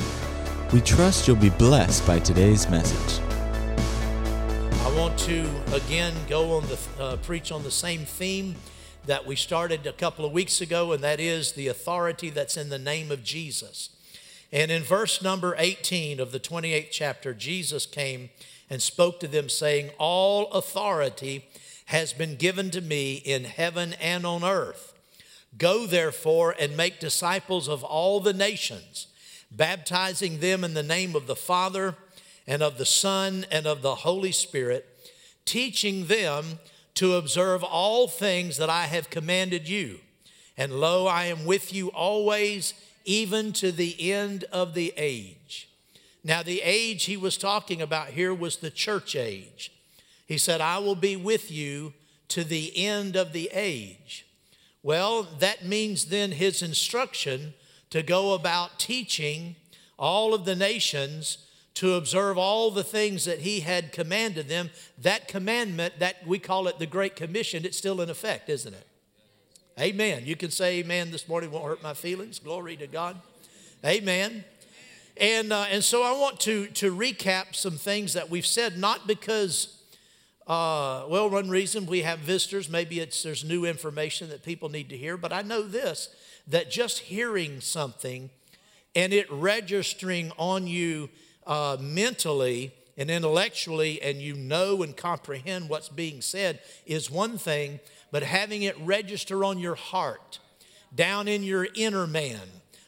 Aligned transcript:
We 0.71 0.83
trust 0.83 1.27
you'll 1.27 1.37
be 1.37 1.49
blessed 1.49 2.07
by 2.07 2.19
today's 2.19 2.69
message. 2.69 3.25
I 4.85 4.95
want 4.99 5.19
to 5.21 5.49
again 5.73 6.13
go 6.29 6.59
on 6.59 6.67
the 6.67 6.79
uh, 7.03 7.17
preach 7.17 7.51
on 7.51 7.63
the 7.63 7.71
same 7.71 8.01
theme 8.01 8.55
that 9.07 9.25
we 9.25 9.35
started 9.35 9.87
a 9.87 9.95
couple 9.95 10.27
of 10.27 10.33
weeks 10.33 10.61
ago, 10.61 10.93
and 10.93 11.03
that 11.03 11.21
is 11.21 11.53
the 11.53 11.69
authority 11.69 12.29
that's 12.29 12.59
in 12.59 12.69
the 12.69 12.79
name 12.79 13.11
of 13.11 13.25
Jesus. 13.25 13.89
And 14.53 14.71
in 14.71 14.83
verse 14.83 15.23
number 15.23 15.55
18 15.59 16.19
of 16.19 16.33
the 16.33 16.41
28th 16.41 16.89
chapter, 16.91 17.35
Jesus 17.35 17.87
came 17.87 18.31
and 18.69 18.83
spoke 18.83 19.21
to 19.21 19.29
them, 19.29 19.49
saying, 19.49 19.91
All 19.99 20.51
authority 20.53 21.47
has 21.87 22.13
been 22.13 22.37
given 22.37 22.71
to 22.71 22.81
me 22.81 23.15
in 23.15 23.45
heaven 23.45 23.95
and 24.01 24.25
on 24.25 24.45
earth. 24.45 24.93
Go 25.59 25.87
therefore 25.87 26.55
and 26.59 26.77
make 26.77 27.01
disciples 27.01 27.69
of 27.69 27.83
all 27.83 28.21
the 28.21 28.33
nations, 28.33 29.09
baptizing 29.51 30.39
them 30.39 30.63
in 30.63 30.75
the 30.75 30.83
name 30.83 31.17
of 31.17 31.27
the 31.27 31.37
Father 31.37 31.97
and 32.47 32.63
of 32.63 32.79
the 32.79 32.87
Son 32.87 33.45
and 33.51 33.67
of 33.67 33.83
the 33.83 33.97
Holy 33.97 34.33
Spirit, 34.33 34.87
teaching 35.45 36.07
them 36.07 36.61
to 36.95 37.15
observe 37.15 37.65
all 37.65 38.07
things 38.07 38.57
that 38.57 38.71
I 38.71 38.87
have 38.87 39.11
commanded 39.11 39.69
you. 39.69 40.01
And 40.57 40.73
lo, 40.75 41.07
I 41.07 41.25
am 41.25 41.45
with 41.45 41.73
you 41.73 41.89
always 41.89 42.75
even 43.11 43.53
to 43.53 43.73
the 43.73 44.13
end 44.13 44.45
of 44.53 44.73
the 44.73 44.95
age. 44.97 45.69
Now, 46.23 46.45
the 46.45 46.63
age 46.63 47.07
he 47.07 47.17
was 47.17 47.37
talking 47.37 47.83
about 47.83 48.11
here 48.11 48.33
was 48.33 48.59
the 48.59 48.71
church 48.71 49.17
age. 49.17 49.73
He 50.29 50.39
said, 50.39 50.61
I 50.61 50.79
will 50.79 50.95
be 50.95 51.17
with 51.17 51.51
you 51.51 51.93
to 52.29 52.45
the 52.45 52.73
end 52.77 53.17
of 53.17 53.33
the 53.33 53.51
age. 53.53 54.27
Well, 54.85 55.25
that 55.41 55.65
means 55.65 56.05
then 56.05 56.31
his 56.31 56.63
instruction 56.63 57.55
to 57.91 58.05
go 58.05 58.33
about 58.33 58.79
teaching 58.79 59.57
all 59.99 60.33
of 60.33 60.45
the 60.45 60.55
nations 60.55 61.39
to 61.75 61.95
observe 61.95 62.39
all 62.39 62.71
the 62.71 62.85
things 62.85 63.25
that 63.25 63.41
he 63.41 63.59
had 63.59 63.91
commanded 63.91 64.49
them. 64.49 64.71
That 64.97 65.27
commandment, 65.27 65.99
that 65.99 66.25
we 66.25 66.39
call 66.39 66.69
it 66.69 66.79
the 66.79 66.87
Great 66.87 67.17
Commission, 67.17 67.65
it's 67.65 67.77
still 67.77 68.01
in 68.01 68.09
effect, 68.09 68.49
isn't 68.49 68.73
it? 68.73 68.87
Amen. 69.81 70.25
You 70.27 70.37
can 70.37 70.51
say 70.51 70.81
amen 70.81 71.11
this 71.11 71.27
morning, 71.27 71.51
won't 71.51 71.65
hurt 71.65 71.83
my 71.83 71.95
feelings. 71.95 72.39
Glory 72.39 72.77
to 72.77 72.87
God. 72.87 73.17
Amen. 73.83 74.45
And, 75.17 75.55
uh, 75.55 75.65
and 75.71 75.83
so 75.83 76.03
I 76.03 76.13
want 76.13 76.39
to, 76.41 76.67
to 76.67 76.95
recap 76.95 77.55
some 77.55 77.79
things 77.79 78.13
that 78.13 78.29
we've 78.29 78.45
said, 78.45 78.77
not 78.77 79.07
because, 79.07 79.81
uh, 80.47 81.07
well, 81.09 81.31
one 81.31 81.49
reason 81.49 81.87
we 81.87 82.03
have 82.03 82.19
visitors, 82.19 82.69
maybe 82.69 83.01
it's 83.01 83.23
there's 83.23 83.43
new 83.43 83.65
information 83.65 84.29
that 84.29 84.43
people 84.43 84.69
need 84.69 84.91
to 84.91 84.99
hear, 84.99 85.17
but 85.17 85.33
I 85.33 85.41
know 85.41 85.63
this 85.63 86.15
that 86.47 86.71
just 86.71 86.99
hearing 86.99 87.63
something 87.63 88.29
and 88.95 89.15
it 89.15 89.33
registering 89.33 90.31
on 90.37 90.67
you 90.67 91.09
uh, 91.47 91.79
mentally 91.81 92.75
and 93.01 93.11
intellectually, 93.11 94.01
and 94.03 94.21
you 94.21 94.35
know 94.35 94.83
and 94.83 94.95
comprehend 94.95 95.71
what's 95.71 95.89
being 95.89 96.21
said 96.21 96.61
is 96.85 97.11
one 97.11 97.39
thing 97.39 97.81
but 98.11 98.23
having 98.23 98.63
it 98.63 98.79
register 98.81 99.43
on 99.43 99.59
your 99.59 99.75
heart, 99.75 100.39
down 100.95 101.27
in 101.27 101.43
your 101.43 101.67
inner 101.75 102.07
man. 102.07 102.41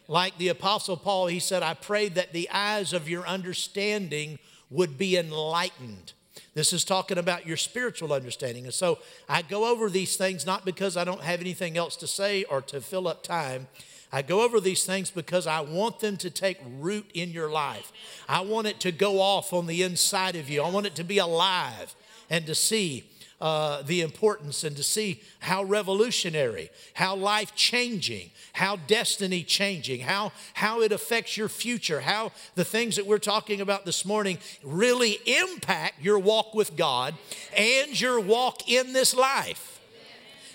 Like 0.08 0.36
the 0.36 0.48
Apostle 0.48 0.98
Paul, 0.98 1.28
he 1.28 1.38
said, 1.38 1.62
I 1.62 1.74
pray 1.74 2.08
that 2.10 2.32
the 2.32 2.50
eyes 2.50 2.92
of 2.92 3.08
your 3.08 3.26
understanding 3.26 4.38
would 4.68 4.98
be 4.98 5.16
enlightened. 5.16 6.12
This 6.54 6.74
is 6.74 6.84
talking 6.84 7.16
about 7.16 7.46
your 7.46 7.56
spiritual 7.56 8.12
understanding. 8.12 8.64
And 8.64 8.74
so 8.74 8.98
I 9.28 9.40
go 9.40 9.70
over 9.70 9.88
these 9.88 10.16
things 10.16 10.44
not 10.44 10.66
because 10.66 10.96
I 10.96 11.04
don't 11.04 11.22
have 11.22 11.40
anything 11.40 11.78
else 11.78 11.96
to 11.96 12.06
say 12.06 12.44
or 12.44 12.60
to 12.62 12.82
fill 12.82 13.08
up 13.08 13.22
time. 13.22 13.68
I 14.12 14.20
go 14.20 14.42
over 14.42 14.60
these 14.60 14.84
things 14.84 15.10
because 15.10 15.46
I 15.46 15.60
want 15.60 16.00
them 16.00 16.18
to 16.18 16.28
take 16.28 16.58
root 16.78 17.10
in 17.14 17.30
your 17.30 17.50
life. 17.50 17.90
I 18.28 18.42
want 18.42 18.66
it 18.66 18.78
to 18.80 18.92
go 18.92 19.20
off 19.20 19.52
on 19.54 19.66
the 19.66 19.82
inside 19.82 20.36
of 20.36 20.50
you. 20.50 20.62
I 20.62 20.70
want 20.70 20.86
it 20.86 20.94
to 20.96 21.04
be 21.04 21.18
alive 21.18 21.94
and 22.28 22.44
to 22.46 22.54
see 22.54 23.04
uh, 23.40 23.82
the 23.82 24.02
importance 24.02 24.62
and 24.62 24.76
to 24.76 24.84
see 24.84 25.20
how 25.40 25.64
revolutionary, 25.64 26.70
how 26.94 27.16
life 27.16 27.54
changing, 27.56 28.30
how 28.52 28.76
destiny 28.76 29.42
changing, 29.42 30.00
how, 30.00 30.30
how 30.54 30.80
it 30.80 30.92
affects 30.92 31.36
your 31.36 31.48
future, 31.48 32.02
how 32.02 32.30
the 32.54 32.64
things 32.64 32.94
that 32.94 33.06
we're 33.06 33.18
talking 33.18 33.60
about 33.60 33.84
this 33.84 34.04
morning 34.04 34.38
really 34.62 35.18
impact 35.26 36.00
your 36.00 36.20
walk 36.20 36.54
with 36.54 36.76
God 36.76 37.14
and 37.56 38.00
your 38.00 38.20
walk 38.20 38.70
in 38.70 38.92
this 38.92 39.12
life. 39.12 39.80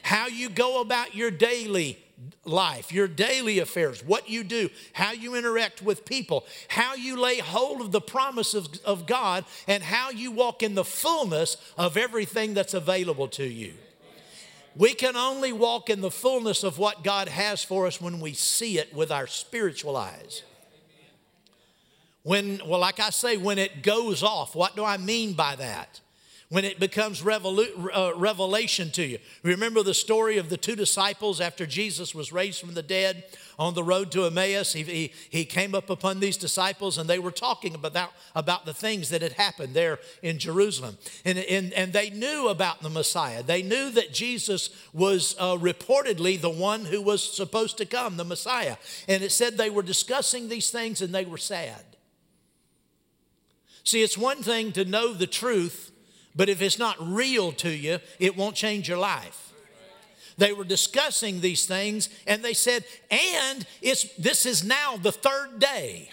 How 0.03 0.27
you 0.27 0.47
go 0.47 0.79
about 0.79 1.13
your 1.13 1.29
daily 1.31 1.97
life, 2.45 2.91
your 2.91 3.07
daily 3.07 3.59
affairs, 3.59 4.03
what 4.03 4.29
you 4.29 4.43
do, 4.43 4.69
how 4.93 5.11
you 5.11 5.35
interact 5.35 5.81
with 5.81 6.05
people, 6.05 6.45
how 6.67 6.95
you 6.95 7.19
lay 7.19 7.39
hold 7.39 7.81
of 7.81 7.91
the 7.91 8.01
promises 8.01 8.67
of 8.85 9.05
God, 9.05 9.45
and 9.67 9.83
how 9.83 10.09
you 10.09 10.31
walk 10.31 10.63
in 10.63 10.75
the 10.75 10.85
fullness 10.85 11.57
of 11.77 11.97
everything 11.97 12.53
that's 12.53 12.73
available 12.73 13.27
to 13.29 13.45
you. 13.45 13.73
We 14.75 14.93
can 14.93 15.15
only 15.15 15.53
walk 15.53 15.89
in 15.89 16.01
the 16.01 16.11
fullness 16.11 16.63
of 16.63 16.77
what 16.77 17.03
God 17.03 17.27
has 17.27 17.63
for 17.63 17.87
us 17.87 17.99
when 17.99 18.19
we 18.19 18.33
see 18.33 18.77
it 18.77 18.93
with 18.93 19.11
our 19.11 19.25
spiritual 19.25 19.97
eyes. 19.97 20.43
When, 22.21 22.61
well, 22.65 22.79
like 22.79 22.99
I 22.99 23.09
say, 23.09 23.37
when 23.37 23.57
it 23.57 23.81
goes 23.81 24.21
off, 24.21 24.55
what 24.55 24.75
do 24.75 24.83
I 24.83 24.97
mean 24.97 25.33
by 25.33 25.55
that? 25.55 26.01
When 26.49 26.63
it 26.63 26.79
becomes 26.79 27.21
revolu- 27.21 27.89
uh, 27.93 28.13
revelation 28.15 28.89
to 28.91 29.05
you. 29.05 29.19
Remember 29.43 29.83
the 29.83 29.93
story 29.93 30.37
of 30.37 30.49
the 30.49 30.55
two 30.55 30.77
disciples 30.77 31.41
after 31.41 31.65
Jesus 31.65 32.15
was 32.15 32.31
raised 32.31 32.61
from 32.61 32.73
the 32.73 32.81
dead 32.81 33.25
on 33.59 33.73
the 33.73 33.83
road 33.83 34.11
to 34.13 34.25
Emmaus? 34.25 34.71
He, 34.71 34.83
he, 34.83 35.13
he 35.29 35.43
came 35.43 35.75
up 35.75 35.89
upon 35.89 36.21
these 36.21 36.37
disciples 36.37 36.97
and 36.97 37.09
they 37.09 37.19
were 37.19 37.31
talking 37.31 37.75
about, 37.75 38.13
about 38.33 38.65
the 38.65 38.73
things 38.73 39.09
that 39.09 39.21
had 39.21 39.33
happened 39.33 39.73
there 39.73 39.99
in 40.23 40.39
Jerusalem. 40.39 40.97
And, 41.25 41.37
and, 41.37 41.73
and 41.73 41.91
they 41.91 42.11
knew 42.11 42.47
about 42.47 42.81
the 42.81 42.89
Messiah. 42.89 43.43
They 43.43 43.61
knew 43.61 43.89
that 43.91 44.13
Jesus 44.13 44.69
was 44.93 45.35
uh, 45.39 45.57
reportedly 45.57 46.39
the 46.39 46.49
one 46.49 46.85
who 46.85 47.01
was 47.01 47.21
supposed 47.21 47.77
to 47.79 47.85
come, 47.85 48.15
the 48.15 48.23
Messiah. 48.23 48.77
And 49.09 49.21
it 49.21 49.33
said 49.33 49.57
they 49.57 49.69
were 49.69 49.83
discussing 49.83 50.47
these 50.47 50.69
things 50.69 51.01
and 51.01 51.13
they 51.13 51.25
were 51.25 51.37
sad. 51.37 51.83
See, 53.83 54.01
it's 54.01 54.17
one 54.17 54.43
thing 54.43 54.71
to 54.73 54.85
know 54.85 55.13
the 55.13 55.27
truth 55.27 55.91
but 56.37 56.47
if 56.47 56.61
it's 56.61 56.79
not 56.79 56.95
real 56.99 57.51
to 57.53 57.69
you, 57.69 57.99
it 58.19 58.37
won't 58.37 58.55
change 58.55 58.87
your 58.87 58.99
life. 58.99 59.51
They 60.37 60.53
were 60.53 60.63
discussing 60.63 61.41
these 61.41 61.65
things 61.65 62.09
and 62.27 62.45
they 62.45 62.53
said, 62.53 62.85
and 63.09 63.65
it's, 63.81 64.03
this 64.17 64.45
is 64.45 64.63
now 64.63 64.95
the 64.95 65.11
third 65.11 65.59
day. 65.59 66.11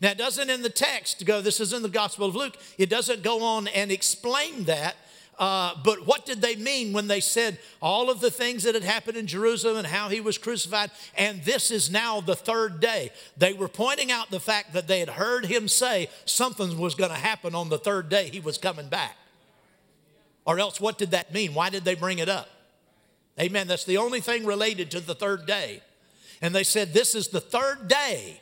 Now, 0.00 0.10
it 0.10 0.18
doesn't 0.18 0.50
in 0.50 0.62
the 0.62 0.68
text 0.68 1.24
go, 1.24 1.40
this 1.40 1.60
is 1.60 1.72
in 1.72 1.82
the 1.82 1.88
Gospel 1.88 2.26
of 2.26 2.36
Luke, 2.36 2.56
it 2.76 2.90
doesn't 2.90 3.22
go 3.22 3.42
on 3.42 3.68
and 3.68 3.90
explain 3.90 4.64
that, 4.64 4.96
uh, 5.38 5.74
but 5.84 6.04
what 6.04 6.26
did 6.26 6.42
they 6.42 6.56
mean 6.56 6.92
when 6.92 7.06
they 7.06 7.20
said 7.20 7.58
all 7.80 8.10
of 8.10 8.20
the 8.20 8.30
things 8.30 8.64
that 8.64 8.74
had 8.74 8.82
happened 8.82 9.16
in 9.16 9.26
Jerusalem 9.26 9.76
and 9.76 9.86
how 9.86 10.08
he 10.08 10.20
was 10.20 10.36
crucified, 10.36 10.90
and 11.16 11.42
this 11.44 11.70
is 11.70 11.90
now 11.90 12.20
the 12.20 12.34
third 12.34 12.80
day? 12.80 13.10
They 13.36 13.52
were 13.52 13.68
pointing 13.68 14.10
out 14.10 14.30
the 14.30 14.40
fact 14.40 14.72
that 14.72 14.88
they 14.88 14.98
had 14.98 15.10
heard 15.10 15.46
him 15.46 15.68
say 15.68 16.08
something 16.24 16.76
was 16.76 16.96
going 16.96 17.10
to 17.10 17.16
happen 17.16 17.54
on 17.54 17.68
the 17.68 17.78
third 17.78 18.08
day 18.08 18.28
he 18.28 18.40
was 18.40 18.58
coming 18.58 18.88
back. 18.88 19.16
Or 20.44 20.58
else, 20.58 20.80
what 20.80 20.98
did 20.98 21.12
that 21.12 21.32
mean? 21.32 21.54
Why 21.54 21.70
did 21.70 21.84
they 21.84 21.94
bring 21.94 22.18
it 22.18 22.28
up? 22.28 22.48
Amen. 23.38 23.68
That's 23.68 23.84
the 23.84 23.98
only 23.98 24.20
thing 24.20 24.44
related 24.44 24.90
to 24.92 25.00
the 25.00 25.14
third 25.14 25.46
day. 25.46 25.82
And 26.42 26.52
they 26.54 26.64
said, 26.64 26.92
This 26.92 27.14
is 27.14 27.28
the 27.28 27.40
third 27.40 27.86
day. 27.86 28.40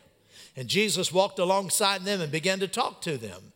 And 0.57 0.69
Jesus 0.69 1.13
walked 1.13 1.39
alongside 1.39 2.05
them 2.05 2.23
and 2.23 2.33
began 2.33 2.61
to 2.61 2.69
talk 2.69 3.03
to 3.03 3.19
them. 3.19 3.53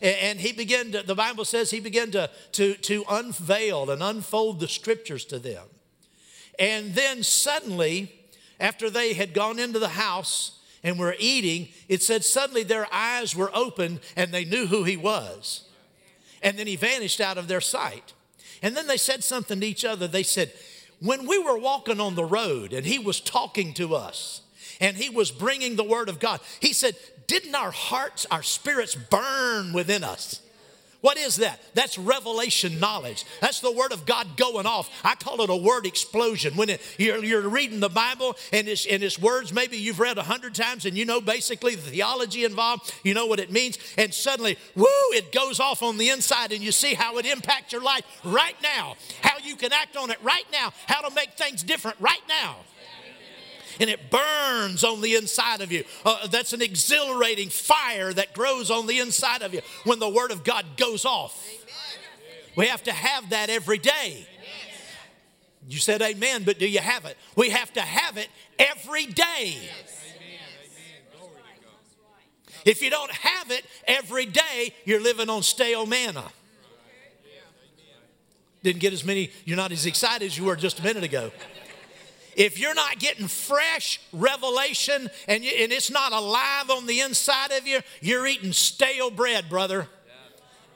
And 0.00 0.40
he 0.40 0.52
began 0.52 0.92
to, 0.92 1.02
the 1.02 1.14
Bible 1.14 1.44
says 1.44 1.70
he 1.70 1.80
began 1.80 2.10
to, 2.12 2.30
to, 2.52 2.74
to 2.74 3.04
unveil 3.08 3.90
and 3.90 4.02
unfold 4.02 4.60
the 4.60 4.68
scriptures 4.68 5.24
to 5.26 5.38
them. 5.38 5.64
And 6.58 6.94
then 6.94 7.22
suddenly, 7.22 8.12
after 8.60 8.90
they 8.90 9.14
had 9.14 9.34
gone 9.34 9.58
into 9.58 9.78
the 9.78 9.88
house 9.88 10.60
and 10.82 10.98
were 10.98 11.16
eating, 11.18 11.68
it 11.88 12.02
said 12.02 12.24
suddenly 12.24 12.62
their 12.62 12.92
eyes 12.92 13.34
were 13.34 13.50
opened 13.54 14.00
and 14.16 14.32
they 14.32 14.44
knew 14.44 14.66
who 14.66 14.84
he 14.84 14.96
was. 14.96 15.68
And 16.42 16.58
then 16.58 16.66
he 16.66 16.76
vanished 16.76 17.20
out 17.20 17.38
of 17.38 17.48
their 17.48 17.60
sight. 17.60 18.12
And 18.62 18.76
then 18.76 18.86
they 18.86 18.96
said 18.96 19.24
something 19.24 19.60
to 19.60 19.66
each 19.66 19.84
other. 19.84 20.06
They 20.06 20.22
said, 20.22 20.52
When 21.00 21.26
we 21.26 21.38
were 21.38 21.58
walking 21.58 22.00
on 22.00 22.14
the 22.14 22.24
road 22.24 22.72
and 22.72 22.86
he 22.86 22.98
was 22.98 23.20
talking 23.20 23.72
to 23.74 23.94
us, 23.94 24.42
and 24.80 24.96
he 24.96 25.10
was 25.10 25.30
bringing 25.30 25.76
the 25.76 25.84
word 25.84 26.08
of 26.08 26.18
God. 26.18 26.40
He 26.60 26.72
said, 26.72 26.96
didn't 27.26 27.54
our 27.54 27.70
hearts, 27.70 28.26
our 28.30 28.42
spirits 28.42 28.94
burn 28.94 29.72
within 29.72 30.04
us? 30.04 30.40
What 31.04 31.18
is 31.18 31.36
that? 31.36 31.60
That's 31.74 31.98
revelation 31.98 32.80
knowledge. 32.80 33.26
That's 33.42 33.60
the 33.60 33.70
word 33.70 33.92
of 33.92 34.06
God 34.06 34.38
going 34.38 34.64
off. 34.64 34.88
I 35.04 35.14
call 35.14 35.42
it 35.42 35.50
a 35.50 35.56
word 35.56 35.84
explosion. 35.84 36.56
When 36.56 36.70
it, 36.70 36.80
you're, 36.96 37.22
you're, 37.22 37.46
reading 37.46 37.80
the 37.80 37.90
Bible 37.90 38.36
and 38.54 38.66
it's, 38.66 38.86
and 38.86 39.02
it's 39.02 39.18
words 39.18 39.52
maybe 39.52 39.76
you've 39.76 40.00
read 40.00 40.16
a 40.16 40.22
hundred 40.22 40.54
times 40.54 40.86
and 40.86 40.96
you 40.96 41.04
know 41.04 41.20
basically 41.20 41.74
the 41.74 41.82
theology 41.82 42.44
involved, 42.44 42.90
you 43.02 43.12
know 43.12 43.26
what 43.26 43.38
it 43.38 43.52
means, 43.52 43.76
and 43.98 44.14
suddenly, 44.14 44.56
woo, 44.74 44.86
it 45.10 45.30
goes 45.30 45.60
off 45.60 45.82
on 45.82 45.98
the 45.98 46.08
inside 46.08 46.52
and 46.52 46.62
you 46.62 46.72
see 46.72 46.94
how 46.94 47.18
it 47.18 47.26
impacts 47.26 47.74
your 47.74 47.82
life 47.82 48.04
right 48.24 48.56
now, 48.62 48.94
how 49.20 49.36
you 49.44 49.56
can 49.56 49.74
act 49.74 49.98
on 49.98 50.10
it 50.10 50.16
right 50.22 50.46
now, 50.52 50.72
how 50.86 51.06
to 51.06 51.14
make 51.14 51.34
things 51.34 51.62
different 51.62 52.00
right 52.00 52.22
now 52.30 52.56
and 53.80 53.90
it 53.90 54.10
burns 54.10 54.84
on 54.84 55.00
the 55.00 55.14
inside 55.14 55.60
of 55.60 55.72
you. 55.72 55.84
Uh, 56.04 56.26
that's 56.28 56.52
an 56.52 56.62
exhilarating 56.62 57.48
fire 57.48 58.12
that 58.12 58.34
grows 58.34 58.70
on 58.70 58.86
the 58.86 58.98
inside 58.98 59.42
of 59.42 59.54
you 59.54 59.60
when 59.84 59.98
the 59.98 60.08
Word 60.08 60.30
of 60.30 60.44
God 60.44 60.64
goes 60.76 61.04
off. 61.04 61.46
We 62.56 62.66
have 62.68 62.82
to 62.84 62.92
have 62.92 63.30
that 63.30 63.50
every 63.50 63.78
day. 63.78 64.26
You 65.68 65.78
said 65.78 66.02
amen, 66.02 66.44
but 66.44 66.58
do 66.58 66.68
you 66.68 66.80
have 66.80 67.04
it? 67.06 67.16
We 67.36 67.50
have 67.50 67.72
to 67.72 67.80
have 67.80 68.16
it 68.16 68.28
every 68.58 69.06
day. 69.06 69.56
If 72.64 72.80
you 72.82 72.90
don't 72.90 73.10
have 73.10 73.50
it 73.50 73.64
every 73.86 74.26
day, 74.26 74.74
you're 74.84 75.00
living 75.00 75.28
on 75.28 75.42
stale 75.42 75.86
manna. 75.86 76.24
Didn't 78.62 78.80
get 78.80 78.94
as 78.94 79.04
many, 79.04 79.30
you're 79.44 79.58
not 79.58 79.72
as 79.72 79.84
excited 79.84 80.24
as 80.24 80.38
you 80.38 80.44
were 80.44 80.56
just 80.56 80.80
a 80.80 80.82
minute 80.82 81.04
ago. 81.04 81.30
If 82.36 82.58
you're 82.58 82.74
not 82.74 82.98
getting 82.98 83.28
fresh 83.28 84.00
revelation 84.12 85.08
and, 85.28 85.44
you, 85.44 85.52
and 85.58 85.72
it's 85.72 85.90
not 85.90 86.12
alive 86.12 86.70
on 86.70 86.86
the 86.86 87.00
inside 87.00 87.52
of 87.52 87.66
you, 87.66 87.80
you're 88.00 88.26
eating 88.26 88.52
stale 88.52 89.10
bread, 89.10 89.48
brother. 89.48 89.88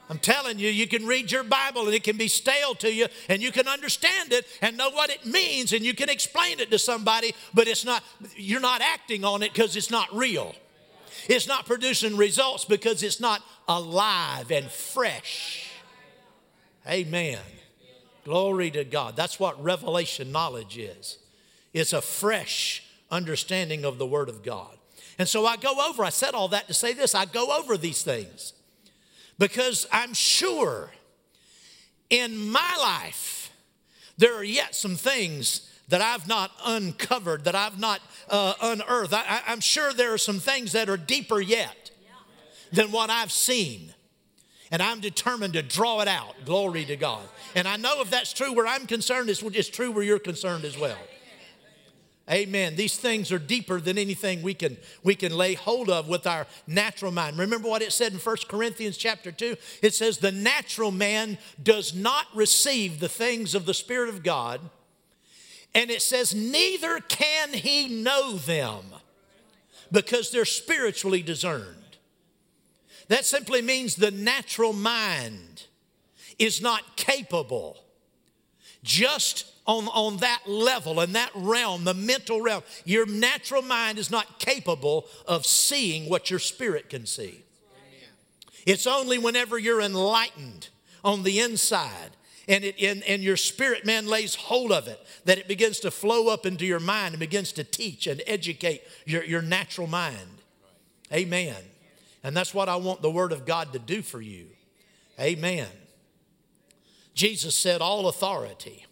I'm 0.09 0.17
telling 0.17 0.57
you, 0.57 0.69
you 0.69 0.87
can 0.87 1.05
read 1.05 1.31
your 1.31 1.43
Bible 1.43 1.85
and 1.85 1.93
it 1.93 2.03
can 2.03 2.17
be 2.17 2.27
stale 2.27 2.73
to 2.75 2.91
you 2.91 3.07
and 3.27 3.43
you 3.43 3.51
can 3.51 3.67
understand 3.67 4.33
it 4.33 4.47
and 4.59 4.75
know 4.75 4.89
what 4.89 5.11
it 5.11 5.23
means 5.23 5.71
and 5.71 5.85
you 5.85 5.93
can 5.93 6.09
explain 6.09 6.59
it 6.59 6.71
to 6.71 6.79
somebody, 6.79 7.35
but 7.53 7.67
it's 7.67 7.85
not, 7.85 8.03
you're 8.35 8.59
not 8.59 8.81
acting 8.81 9.23
on 9.23 9.43
it 9.43 9.53
because 9.53 9.75
it's 9.75 9.91
not 9.91 10.07
real. 10.15 10.55
It's 11.27 11.47
not 11.47 11.67
producing 11.67 12.17
results 12.17 12.65
because 12.65 13.03
it's 13.03 13.19
not 13.19 13.43
alive 13.67 14.49
and 14.49 14.65
fresh. 14.65 15.69
Amen. 16.87 17.37
Glory 18.25 18.71
to 18.71 18.83
God. 18.83 19.15
That's 19.15 19.39
what 19.39 19.63
revelation 19.63 20.31
knowledge 20.31 20.77
is. 20.79 21.19
It's 21.73 21.93
a 21.93 22.01
fresh 22.01 22.83
understanding 23.11 23.85
of 23.85 23.97
the 23.97 24.05
Word 24.05 24.29
of 24.29 24.43
God. 24.43 24.75
And 25.17 25.27
so 25.27 25.45
I 25.45 25.57
go 25.57 25.89
over, 25.89 26.03
I 26.03 26.09
said 26.09 26.33
all 26.33 26.47
that 26.49 26.67
to 26.67 26.73
say 26.73 26.93
this 26.93 27.13
I 27.13 27.25
go 27.25 27.57
over 27.57 27.77
these 27.77 28.03
things 28.03 28.53
because 29.37 29.87
I'm 29.91 30.13
sure 30.13 30.91
in 32.09 32.37
my 32.37 32.77
life 32.79 33.51
there 34.17 34.35
are 34.35 34.43
yet 34.43 34.75
some 34.75 34.95
things 34.95 35.69
that 35.89 36.01
I've 36.01 36.27
not 36.27 36.51
uncovered, 36.65 37.45
that 37.45 37.55
I've 37.55 37.79
not 37.79 37.99
uh, 38.29 38.53
unearthed. 38.61 39.13
I, 39.13 39.41
am 39.47 39.59
sure 39.59 39.91
there 39.91 40.13
are 40.13 40.19
some 40.19 40.39
things 40.39 40.71
that 40.73 40.87
are 40.89 40.97
deeper 40.97 41.41
yet 41.41 41.91
than 42.71 42.91
what 42.91 43.09
I've 43.09 43.31
seen. 43.31 43.93
And 44.71 44.83
I'm 44.83 44.99
determined 44.99 45.53
to 45.53 45.63
draw 45.63 46.01
it 46.01 46.07
out. 46.07 46.35
Glory 46.45 46.85
to 46.85 46.95
God. 46.95 47.23
And 47.55 47.67
I 47.67 47.77
know 47.77 48.01
if 48.01 48.11
that's 48.11 48.33
true 48.33 48.53
where 48.53 48.67
I'm 48.67 48.85
concerned, 48.85 49.29
it's, 49.29 49.41
it's 49.41 49.69
true 49.69 49.91
where 49.91 50.03
you're 50.03 50.19
concerned 50.19 50.63
as 50.63 50.77
well. 50.77 50.97
Amen. 52.31 52.75
These 52.75 52.97
things 52.97 53.31
are 53.31 53.39
deeper 53.39 53.81
than 53.81 53.97
anything 53.97 54.43
we 54.43 54.53
can, 54.53 54.77
we 55.03 55.15
can 55.15 55.35
lay 55.35 55.55
hold 55.55 55.89
of 55.89 56.07
with 56.07 56.27
our 56.27 56.45
natural 56.67 57.11
mind. 57.11 57.39
Remember 57.39 57.67
what 57.67 57.81
it 57.81 57.91
said 57.91 58.13
in 58.13 58.19
1 58.19 58.35
Corinthians 58.47 58.97
chapter 58.97 59.31
2? 59.31 59.55
It 59.81 59.95
says, 59.95 60.19
The 60.19 60.31
natural 60.31 60.91
man 60.91 61.39
does 61.61 61.95
not 61.95 62.27
receive 62.35 62.99
the 62.99 63.09
things 63.09 63.55
of 63.55 63.65
the 63.65 63.73
Spirit 63.73 64.09
of 64.09 64.21
God. 64.21 64.61
And 65.73 65.89
it 65.89 66.03
says, 66.03 66.35
Neither 66.35 66.99
can 66.99 67.53
he 67.53 67.87
know 67.87 68.33
them 68.33 68.83
because 69.91 70.29
they're 70.29 70.45
spiritually 70.45 71.23
discerned. 71.23 71.97
That 73.07 73.25
simply 73.25 73.63
means 73.63 73.95
the 73.95 74.11
natural 74.11 74.71
mind 74.71 75.63
is 76.37 76.61
not 76.61 76.95
capable 76.95 77.77
just 78.83 79.51
on, 79.69 79.87
on 79.89 80.17
that 80.17 80.41
level 80.47 80.99
and 80.99 81.13
that 81.13 81.29
realm, 81.35 81.83
the 81.83 81.93
mental 81.93 82.41
realm. 82.41 82.63
Your 82.85 83.05
natural 83.05 83.61
mind 83.61 83.99
is 83.99 84.09
not 84.09 84.39
capable 84.39 85.05
of 85.27 85.45
seeing 85.45 86.09
what 86.09 86.31
your 86.31 86.39
spirit 86.39 86.89
can 86.89 87.05
see. 87.05 87.43
It's 88.65 88.87
only 88.87 89.19
whenever 89.19 89.59
you're 89.59 89.79
enlightened 89.79 90.69
on 91.03 91.21
the 91.21 91.39
inside 91.39 92.17
and, 92.47 92.63
it, 92.63 92.81
and, 92.81 93.03
and 93.03 93.21
your 93.21 93.37
spirit 93.37 93.85
man 93.85 94.07
lays 94.07 94.33
hold 94.33 94.71
of 94.71 94.87
it 94.87 94.99
that 95.25 95.37
it 95.37 95.47
begins 95.47 95.79
to 95.81 95.91
flow 95.91 96.29
up 96.29 96.47
into 96.47 96.65
your 96.65 96.79
mind 96.79 97.13
and 97.13 97.19
begins 97.19 97.51
to 97.53 97.63
teach 97.63 98.07
and 98.07 98.23
educate 98.25 98.81
your, 99.05 99.23
your 99.23 99.43
natural 99.43 99.85
mind. 99.85 100.41
Amen. 101.13 101.55
And 102.23 102.35
that's 102.35 102.55
what 102.55 102.69
I 102.69 102.75
want 102.77 103.03
the 103.03 103.11
Word 103.11 103.31
of 103.31 103.45
God 103.45 103.71
to 103.73 103.79
do 103.79 104.01
for 104.01 104.19
you. 104.19 104.47
Amen. 105.19 105.67
Jesus 107.13 107.55
said, 107.55 107.81
All 107.81 108.07
authority 108.07 108.85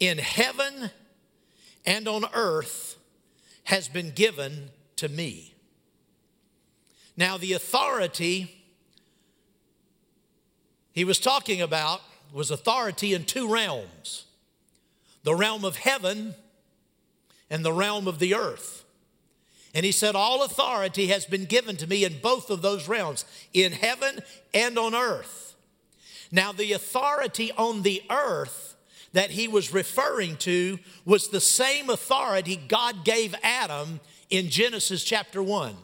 in 0.00 0.18
heaven 0.18 0.90
and 1.84 2.06
on 2.08 2.24
earth 2.34 2.96
has 3.64 3.88
been 3.88 4.10
given 4.10 4.70
to 4.96 5.08
me. 5.08 5.54
Now, 7.16 7.36
the 7.36 7.52
authority 7.52 8.54
he 10.92 11.04
was 11.04 11.18
talking 11.18 11.60
about 11.62 12.00
was 12.32 12.50
authority 12.50 13.14
in 13.14 13.24
two 13.24 13.48
realms 13.48 14.24
the 15.24 15.34
realm 15.34 15.64
of 15.64 15.76
heaven 15.76 16.34
and 17.50 17.64
the 17.64 17.72
realm 17.72 18.08
of 18.08 18.18
the 18.18 18.34
earth. 18.34 18.84
And 19.74 19.84
he 19.84 19.92
said, 19.92 20.14
All 20.14 20.42
authority 20.42 21.08
has 21.08 21.26
been 21.26 21.44
given 21.44 21.76
to 21.76 21.86
me 21.86 22.04
in 22.04 22.18
both 22.22 22.50
of 22.50 22.62
those 22.62 22.88
realms, 22.88 23.24
in 23.52 23.72
heaven 23.72 24.20
and 24.54 24.78
on 24.78 24.94
earth. 24.94 25.54
Now, 26.32 26.52
the 26.52 26.72
authority 26.72 27.52
on 27.52 27.82
the 27.82 28.02
earth 28.10 28.67
that 29.12 29.30
he 29.30 29.48
was 29.48 29.72
referring 29.72 30.36
to 30.36 30.78
was 31.04 31.28
the 31.28 31.40
same 31.40 31.90
authority 31.90 32.56
God 32.56 33.04
gave 33.04 33.34
Adam 33.42 34.00
in 34.30 34.50
Genesis 34.50 35.02
chapter 35.04 35.42
1. 35.42 35.74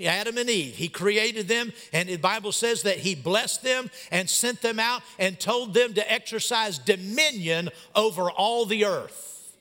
Adam 0.00 0.38
and 0.38 0.48
Eve, 0.48 0.76
he 0.76 0.88
created 0.88 1.48
them, 1.48 1.72
and 1.92 2.08
the 2.08 2.16
Bible 2.16 2.52
says 2.52 2.82
that 2.82 2.98
he 2.98 3.16
blessed 3.16 3.64
them 3.64 3.90
and 4.12 4.30
sent 4.30 4.62
them 4.62 4.78
out 4.78 5.02
and 5.18 5.40
told 5.40 5.74
them 5.74 5.92
to 5.94 6.12
exercise 6.12 6.78
dominion 6.78 7.68
over 7.96 8.30
all 8.30 8.64
the 8.64 8.84
earth. 8.84 9.56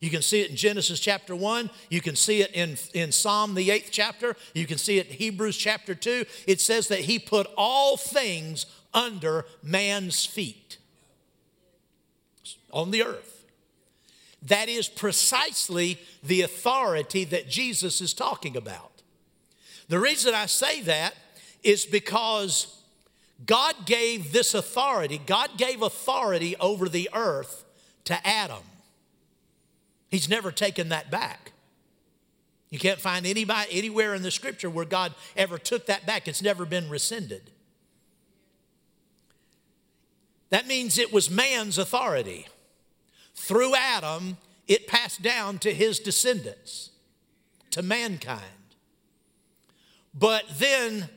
You 0.00 0.10
can 0.10 0.20
see 0.20 0.42
it 0.42 0.50
in 0.50 0.56
Genesis 0.56 1.00
chapter 1.00 1.34
1. 1.34 1.70
You 1.88 2.02
can 2.02 2.14
see 2.14 2.42
it 2.42 2.52
in, 2.52 2.76
in 2.92 3.10
Psalm, 3.10 3.54
the 3.54 3.70
eighth 3.70 3.88
chapter. 3.90 4.36
You 4.54 4.66
can 4.66 4.78
see 4.78 4.98
it 4.98 5.08
in 5.08 5.14
Hebrews 5.14 5.56
chapter 5.56 5.94
2. 5.94 6.24
It 6.46 6.60
says 6.60 6.88
that 6.88 7.00
he 7.00 7.18
put 7.18 7.48
all 7.56 7.96
things 7.96 8.66
under 8.92 9.46
man's 9.62 10.24
feet 10.24 10.67
on 12.72 12.90
the 12.90 13.02
earth. 13.02 13.44
That 14.42 14.68
is 14.68 14.88
precisely 14.88 15.98
the 16.22 16.42
authority 16.42 17.24
that 17.24 17.48
Jesus 17.48 18.00
is 18.00 18.14
talking 18.14 18.56
about. 18.56 19.02
The 19.88 19.98
reason 19.98 20.34
I 20.34 20.46
say 20.46 20.82
that 20.82 21.14
is 21.62 21.84
because 21.84 22.82
God 23.44 23.74
gave 23.86 24.32
this 24.32 24.54
authority, 24.54 25.20
God 25.24 25.50
gave 25.56 25.82
authority 25.82 26.56
over 26.60 26.88
the 26.88 27.08
earth 27.12 27.64
to 28.04 28.26
Adam. 28.26 28.62
He's 30.08 30.28
never 30.28 30.50
taken 30.50 30.88
that 30.90 31.10
back. 31.10 31.52
You 32.70 32.78
can't 32.78 33.00
find 33.00 33.26
anybody 33.26 33.68
anywhere 33.72 34.14
in 34.14 34.22
the 34.22 34.30
scripture 34.30 34.68
where 34.68 34.84
God 34.84 35.14
ever 35.36 35.58
took 35.58 35.86
that 35.86 36.06
back. 36.06 36.28
It's 36.28 36.42
never 36.42 36.64
been 36.64 36.88
rescinded. 36.90 37.50
That 40.50 40.66
means 40.66 40.98
it 40.98 41.12
was 41.12 41.30
man's 41.30 41.78
authority. 41.78 42.46
Through 43.38 43.76
Adam, 43.76 44.36
it 44.66 44.88
passed 44.88 45.22
down 45.22 45.58
to 45.60 45.72
his 45.72 46.00
descendants, 46.00 46.90
to 47.70 47.82
mankind. 47.82 48.42
But 50.12 50.44
then 50.58 51.08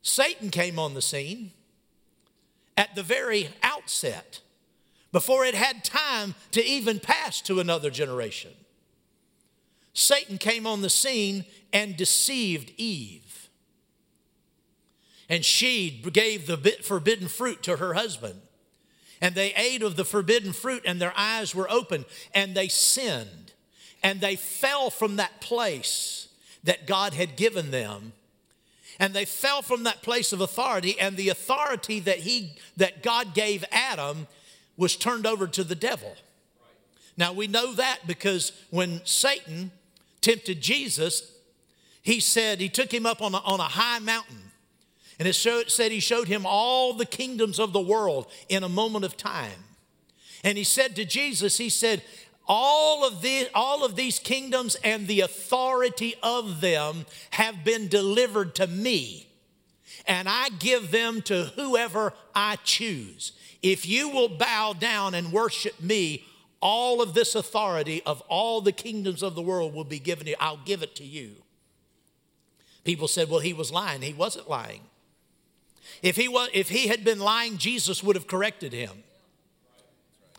Satan 0.00 0.50
came 0.50 0.78
on 0.78 0.94
the 0.94 1.02
scene 1.02 1.50
at 2.78 2.94
the 2.94 3.02
very 3.02 3.48
outset, 3.62 4.40
before 5.10 5.44
it 5.44 5.54
had 5.54 5.84
time 5.84 6.34
to 6.52 6.64
even 6.64 6.98
pass 6.98 7.42
to 7.42 7.60
another 7.60 7.90
generation. 7.90 8.52
Satan 9.92 10.38
came 10.38 10.66
on 10.66 10.80
the 10.80 10.88
scene 10.88 11.44
and 11.72 11.96
deceived 11.96 12.72
Eve. 12.78 13.50
And 15.28 15.44
she 15.44 15.90
gave 15.90 16.46
the 16.46 16.56
forbidden 16.82 17.28
fruit 17.28 17.62
to 17.64 17.76
her 17.76 17.92
husband 17.92 18.40
and 19.22 19.36
they 19.36 19.54
ate 19.54 19.82
of 19.82 19.94
the 19.94 20.04
forbidden 20.04 20.52
fruit, 20.52 20.82
and 20.84 21.00
their 21.00 21.14
eyes 21.16 21.54
were 21.54 21.70
opened, 21.70 22.04
and 22.34 22.56
they 22.56 22.66
sinned. 22.66 23.52
And 24.02 24.20
they 24.20 24.34
fell 24.34 24.90
from 24.90 25.14
that 25.16 25.40
place 25.40 26.26
that 26.64 26.88
God 26.88 27.14
had 27.14 27.36
given 27.36 27.70
them. 27.70 28.14
And 28.98 29.14
they 29.14 29.24
fell 29.24 29.62
from 29.62 29.84
that 29.84 30.02
place 30.02 30.32
of 30.32 30.40
authority, 30.40 30.98
and 30.98 31.16
the 31.16 31.28
authority 31.28 32.00
that 32.00 32.18
he 32.18 32.54
that 32.76 33.04
God 33.04 33.32
gave 33.32 33.64
Adam 33.70 34.26
was 34.76 34.96
turned 34.96 35.24
over 35.24 35.46
to 35.46 35.62
the 35.62 35.76
devil. 35.76 36.16
Now 37.16 37.32
we 37.32 37.46
know 37.46 37.74
that 37.74 38.00
because 38.06 38.50
when 38.70 39.02
Satan 39.04 39.70
tempted 40.20 40.60
Jesus, 40.60 41.30
he 42.02 42.18
said 42.18 42.60
he 42.60 42.68
took 42.68 42.92
him 42.92 43.06
up 43.06 43.22
on 43.22 43.34
a, 43.34 43.38
on 43.38 43.60
a 43.60 43.64
high 43.64 44.00
mountain. 44.00 44.51
And 45.18 45.28
it 45.28 45.34
showed, 45.34 45.70
said 45.70 45.92
he 45.92 46.00
showed 46.00 46.28
him 46.28 46.44
all 46.46 46.94
the 46.94 47.06
kingdoms 47.06 47.58
of 47.58 47.72
the 47.72 47.80
world 47.80 48.30
in 48.48 48.62
a 48.64 48.68
moment 48.68 49.04
of 49.04 49.16
time. 49.16 49.64
And 50.42 50.58
he 50.58 50.64
said 50.64 50.96
to 50.96 51.04
Jesus, 51.04 51.58
he 51.58 51.68
said, 51.68 52.02
all 52.48 53.06
of, 53.06 53.22
the, 53.22 53.48
all 53.54 53.84
of 53.84 53.94
these 53.94 54.18
kingdoms 54.18 54.74
and 54.82 55.06
the 55.06 55.20
authority 55.20 56.16
of 56.22 56.60
them 56.60 57.06
have 57.30 57.64
been 57.64 57.86
delivered 57.86 58.56
to 58.56 58.66
me, 58.66 59.28
and 60.06 60.28
I 60.28 60.48
give 60.58 60.90
them 60.90 61.22
to 61.22 61.44
whoever 61.54 62.14
I 62.34 62.56
choose. 62.64 63.32
If 63.62 63.86
you 63.86 64.08
will 64.08 64.28
bow 64.28 64.72
down 64.72 65.14
and 65.14 65.32
worship 65.32 65.80
me, 65.80 66.24
all 66.60 67.00
of 67.00 67.14
this 67.14 67.36
authority 67.36 68.02
of 68.04 68.20
all 68.22 68.60
the 68.60 68.72
kingdoms 68.72 69.22
of 69.22 69.36
the 69.36 69.42
world 69.42 69.72
will 69.72 69.84
be 69.84 70.00
given 70.00 70.24
to 70.24 70.30
you. 70.30 70.36
I'll 70.40 70.60
give 70.64 70.82
it 70.82 70.96
to 70.96 71.04
you. 71.04 71.36
People 72.82 73.06
said, 73.06 73.30
well, 73.30 73.40
he 73.40 73.52
was 73.52 73.70
lying. 73.70 74.02
He 74.02 74.12
wasn't 74.12 74.50
lying. 74.50 74.80
If 76.02 76.16
he, 76.16 76.28
was, 76.28 76.48
if 76.52 76.68
he 76.68 76.88
had 76.88 77.04
been 77.04 77.18
lying, 77.18 77.58
Jesus 77.58 78.02
would 78.02 78.16
have 78.16 78.26
corrected 78.26 78.72
him. 78.72 79.02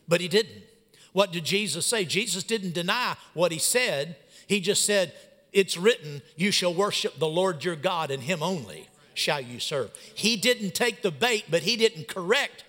But 0.07 0.21
he 0.21 0.27
didn't. 0.27 0.63
What 1.11 1.31
did 1.31 1.45
Jesus 1.45 1.85
say? 1.85 2.05
Jesus 2.05 2.43
didn't 2.43 2.73
deny 2.73 3.15
what 3.33 3.51
he 3.51 3.59
said. 3.59 4.15
He 4.47 4.59
just 4.59 4.85
said, 4.85 5.13
It's 5.51 5.77
written, 5.77 6.21
you 6.35 6.51
shall 6.51 6.73
worship 6.73 7.19
the 7.19 7.27
Lord 7.27 7.63
your 7.63 7.75
God, 7.75 8.11
and 8.11 8.23
him 8.23 8.41
only 8.41 8.87
shall 9.13 9.39
you 9.39 9.59
serve. 9.59 9.91
He 10.15 10.35
didn't 10.35 10.73
take 10.73 11.01
the 11.01 11.11
bait, 11.11 11.45
but 11.49 11.61
he 11.61 11.77
didn't 11.77 12.07
correct 12.07 12.63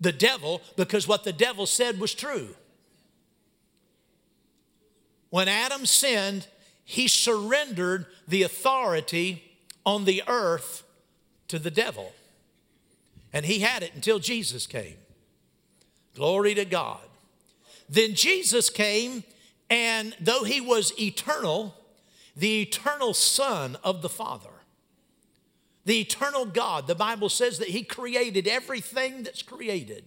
the 0.00 0.12
devil 0.12 0.60
because 0.76 1.08
what 1.08 1.24
the 1.24 1.32
devil 1.32 1.66
said 1.66 1.98
was 1.98 2.14
true. 2.14 2.54
When 5.30 5.48
Adam 5.48 5.86
sinned, 5.86 6.46
he 6.84 7.08
surrendered 7.08 8.06
the 8.28 8.42
authority 8.42 9.42
on 9.86 10.04
the 10.04 10.22
earth 10.28 10.82
to 11.48 11.58
the 11.58 11.70
devil. 11.70 12.12
And 13.32 13.44
he 13.44 13.60
had 13.60 13.82
it 13.82 13.94
until 13.94 14.18
Jesus 14.18 14.66
came. 14.66 14.96
Glory 16.14 16.54
to 16.54 16.64
God. 16.64 17.00
Then 17.88 18.14
Jesus 18.14 18.70
came, 18.70 19.24
and 19.68 20.16
though 20.20 20.44
he 20.44 20.60
was 20.60 20.98
eternal, 20.98 21.74
the 22.36 22.62
eternal 22.62 23.12
Son 23.14 23.76
of 23.82 24.02
the 24.02 24.08
Father, 24.08 24.50
the 25.84 26.00
eternal 26.00 26.46
God, 26.46 26.86
the 26.86 26.94
Bible 26.94 27.28
says 27.28 27.58
that 27.58 27.68
he 27.68 27.82
created 27.82 28.48
everything 28.48 29.22
that's 29.22 29.42
created. 29.42 30.04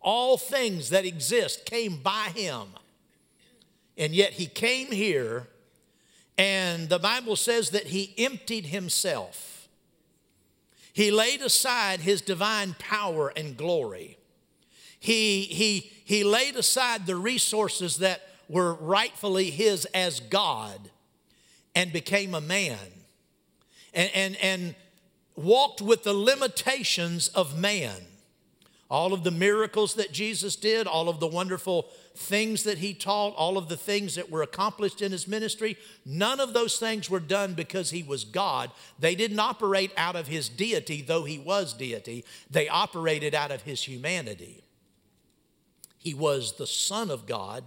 All 0.00 0.36
things 0.36 0.90
that 0.90 1.04
exist 1.04 1.64
came 1.64 1.96
by 1.96 2.30
him. 2.34 2.68
And 3.96 4.14
yet 4.14 4.34
he 4.34 4.46
came 4.46 4.92
here, 4.92 5.48
and 6.36 6.88
the 6.88 6.98
Bible 6.98 7.36
says 7.36 7.70
that 7.70 7.88
he 7.88 8.14
emptied 8.18 8.66
himself. 8.66 9.53
He 10.94 11.10
laid 11.10 11.42
aside 11.42 12.00
his 12.00 12.22
divine 12.22 12.76
power 12.78 13.32
and 13.36 13.56
glory. 13.56 14.16
He, 15.00 15.42
he, 15.42 15.90
he 16.04 16.22
laid 16.22 16.54
aside 16.54 17.04
the 17.04 17.16
resources 17.16 17.96
that 17.96 18.22
were 18.48 18.74
rightfully 18.74 19.50
his 19.50 19.86
as 19.86 20.20
God 20.20 20.90
and 21.74 21.92
became 21.92 22.32
a 22.32 22.40
man 22.40 22.78
and, 23.92 24.10
and, 24.14 24.36
and 24.36 24.74
walked 25.34 25.82
with 25.82 26.04
the 26.04 26.14
limitations 26.14 27.26
of 27.26 27.58
man. 27.58 28.06
All 28.94 29.12
of 29.12 29.24
the 29.24 29.32
miracles 29.32 29.94
that 29.94 30.12
Jesus 30.12 30.54
did, 30.54 30.86
all 30.86 31.08
of 31.08 31.18
the 31.18 31.26
wonderful 31.26 31.88
things 32.14 32.62
that 32.62 32.78
he 32.78 32.94
taught, 32.94 33.34
all 33.34 33.58
of 33.58 33.68
the 33.68 33.76
things 33.76 34.14
that 34.14 34.30
were 34.30 34.42
accomplished 34.42 35.02
in 35.02 35.10
his 35.10 35.26
ministry, 35.26 35.76
none 36.06 36.38
of 36.38 36.52
those 36.52 36.78
things 36.78 37.10
were 37.10 37.18
done 37.18 37.54
because 37.54 37.90
he 37.90 38.04
was 38.04 38.22
God. 38.22 38.70
They 38.96 39.16
didn't 39.16 39.40
operate 39.40 39.90
out 39.96 40.14
of 40.14 40.28
his 40.28 40.48
deity, 40.48 41.02
though 41.02 41.24
he 41.24 41.40
was 41.40 41.74
deity. 41.74 42.24
They 42.48 42.68
operated 42.68 43.34
out 43.34 43.50
of 43.50 43.62
his 43.62 43.82
humanity. 43.82 44.62
He 45.98 46.14
was 46.14 46.52
the 46.52 46.66
Son 46.68 47.10
of 47.10 47.26
God, 47.26 47.64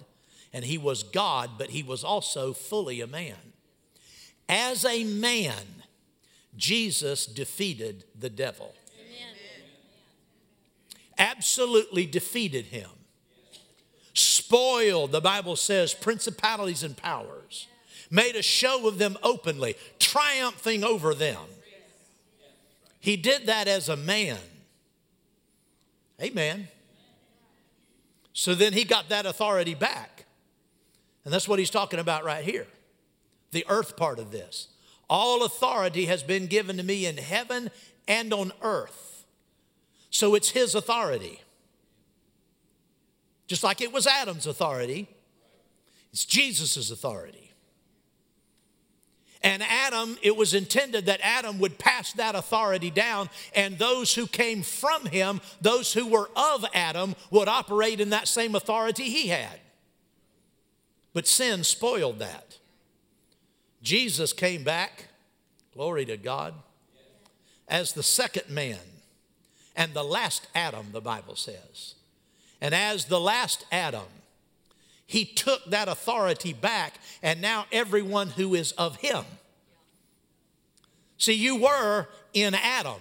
and 0.54 0.64
he 0.64 0.78
was 0.78 1.04
God, 1.04 1.50
but 1.58 1.72
he 1.72 1.84
was 1.84 2.06
also 2.06 2.54
fully 2.54 3.02
a 3.02 3.06
man. 3.06 3.52
As 4.48 4.86
a 4.86 5.04
man, 5.04 5.84
Jesus 6.56 7.26
defeated 7.26 8.06
the 8.18 8.30
devil. 8.30 8.74
Absolutely 11.18 12.06
defeated 12.06 12.66
him. 12.66 12.90
Spoiled, 14.14 15.12
the 15.12 15.22
Bible 15.22 15.56
says, 15.56 15.94
principalities 15.94 16.84
and 16.84 16.96
powers. 16.98 17.68
Made 18.10 18.36
a 18.36 18.42
show 18.42 18.88
of 18.88 18.98
them 18.98 19.18
openly, 19.22 19.76
triumphing 20.00 20.84
over 20.84 21.14
them. 21.14 21.42
He 23.00 23.18
did 23.18 23.46
that 23.46 23.68
as 23.68 23.90
a 23.90 23.96
man. 23.96 24.40
Amen. 26.22 26.68
So 28.34 28.56
then 28.56 28.74
he 28.74 28.84
got 28.84 29.10
that 29.10 29.26
authority 29.26 29.76
back. 29.76 30.26
And 31.26 31.34
that's 31.34 31.48
what 31.48 31.60
he's 31.60 31.70
talking 31.70 32.00
about 32.00 32.24
right 32.24 32.44
here 32.44 32.68
the 33.52 33.66
earth 33.70 33.96
part 33.96 34.20
of 34.20 34.32
this. 34.32 34.68
All 35.10 35.44
authority 35.44 36.06
has 36.06 36.22
been 36.22 36.48
given 36.48 36.78
to 36.78 36.84
me 36.84 37.06
in 37.06 37.18
heaven 37.18 37.70
and 38.08 38.34
on 38.34 38.52
earth. 38.62 39.07
So 40.10 40.36
it's 40.36 40.50
his 40.50 40.76
authority. 40.76 41.42
Just 43.48 43.64
like 43.64 43.82
it 43.82 43.94
was 43.94 44.08
Adam's 44.08 44.46
authority, 44.46 45.08
it's 46.12 46.26
Jesus' 46.26 46.92
authority. 46.92 47.48
And 49.44 49.64
Adam, 49.64 50.18
it 50.22 50.36
was 50.36 50.54
intended 50.54 51.06
that 51.06 51.22
Adam 51.22 51.60
would 51.60 51.78
pass 51.78 52.12
that 52.14 52.36
authority 52.36 52.90
down, 52.90 53.30
and 53.56 53.78
those 53.78 54.16
who 54.16 54.28
came 54.28 54.64
from 54.64 55.06
him, 55.06 55.40
those 55.62 55.94
who 55.94 56.08
were 56.08 56.30
of 56.36 56.66
Adam, 56.74 57.16
would 57.32 57.48
operate 57.48 58.02
in 58.02 58.10
that 58.10 58.28
same 58.28 58.56
authority 58.56 59.04
he 59.04 59.28
had. 59.28 59.60
But 61.14 61.28
sin 61.28 61.64
spoiled 61.64 62.20
that. 62.20 62.58
Jesus 63.82 64.34
came 64.34 64.64
back, 64.64 65.06
glory 65.74 66.06
to 66.06 66.18
God, 66.18 66.54
as 67.68 67.94
the 67.94 68.04
second 68.04 68.50
man 68.50 68.80
and 69.78 69.94
the 69.94 70.04
last 70.04 70.48
Adam, 70.56 70.88
the 70.92 71.00
Bible 71.00 71.36
says. 71.36 71.94
And 72.60 72.74
as 72.74 73.06
the 73.06 73.20
last 73.20 73.66
Adam, 73.72 74.08
he 75.06 75.24
took 75.24 75.64
that 75.66 75.88
authority 75.88 76.52
back, 76.52 76.96
and 77.22 77.40
now 77.40 77.66
everyone 77.72 78.30
who 78.30 78.56
is 78.56 78.74
of 78.74 78.98
him. 78.98 79.24
See, 81.18 81.34
you 81.34 81.56
were 81.56 82.08
in 82.34 82.56
Adam, 82.56 83.00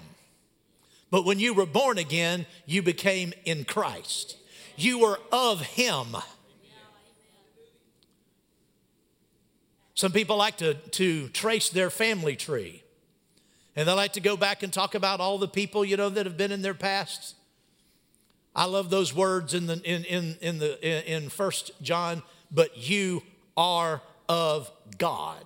but 1.11 1.25
when 1.25 1.41
you 1.41 1.55
were 1.55 1.67
born 1.67 1.99
again, 1.99 2.47
you 2.67 2.83
became 2.83 3.33
in 3.45 3.65
Christ. 3.65 4.37
You 4.77 4.99
were 4.99 5.19
of 5.33 5.63
him. 5.63 6.17
Some 9.95 10.13
people 10.13 10.37
like 10.37 10.59
to, 10.59 10.75
to 10.75 11.29
trace 11.29 11.71
their 11.71 11.89
family 11.89 12.37
tree. 12.37 12.83
And 13.77 13.87
they 13.87 13.93
like 13.93 14.15
to 14.15 14.21
go 14.21 14.37
back 14.37 14.63
and 14.63 14.73
talk 14.73 14.95
about 14.95 15.21
all 15.21 15.39
the 15.39 15.49
people, 15.49 15.85
you 15.85 15.97
know, 15.97 16.09
that 16.09 16.25
have 16.25 16.37
been 16.37 16.51
in 16.51 16.63
their 16.63 16.75
past. 16.75 17.37
I 18.55 18.65
love 18.65 18.89
those 18.89 19.15
words 19.15 19.53
in 19.53 19.67
the 19.67 19.81
in 19.83 20.05
in 20.05 20.37
in 20.41 20.59
the 20.59 21.15
in 21.15 21.29
First 21.29 21.71
John. 21.83 22.23
But 22.51 22.77
you 22.77 23.23
are 23.57 24.01
of 24.29 24.71
God. 24.97 25.45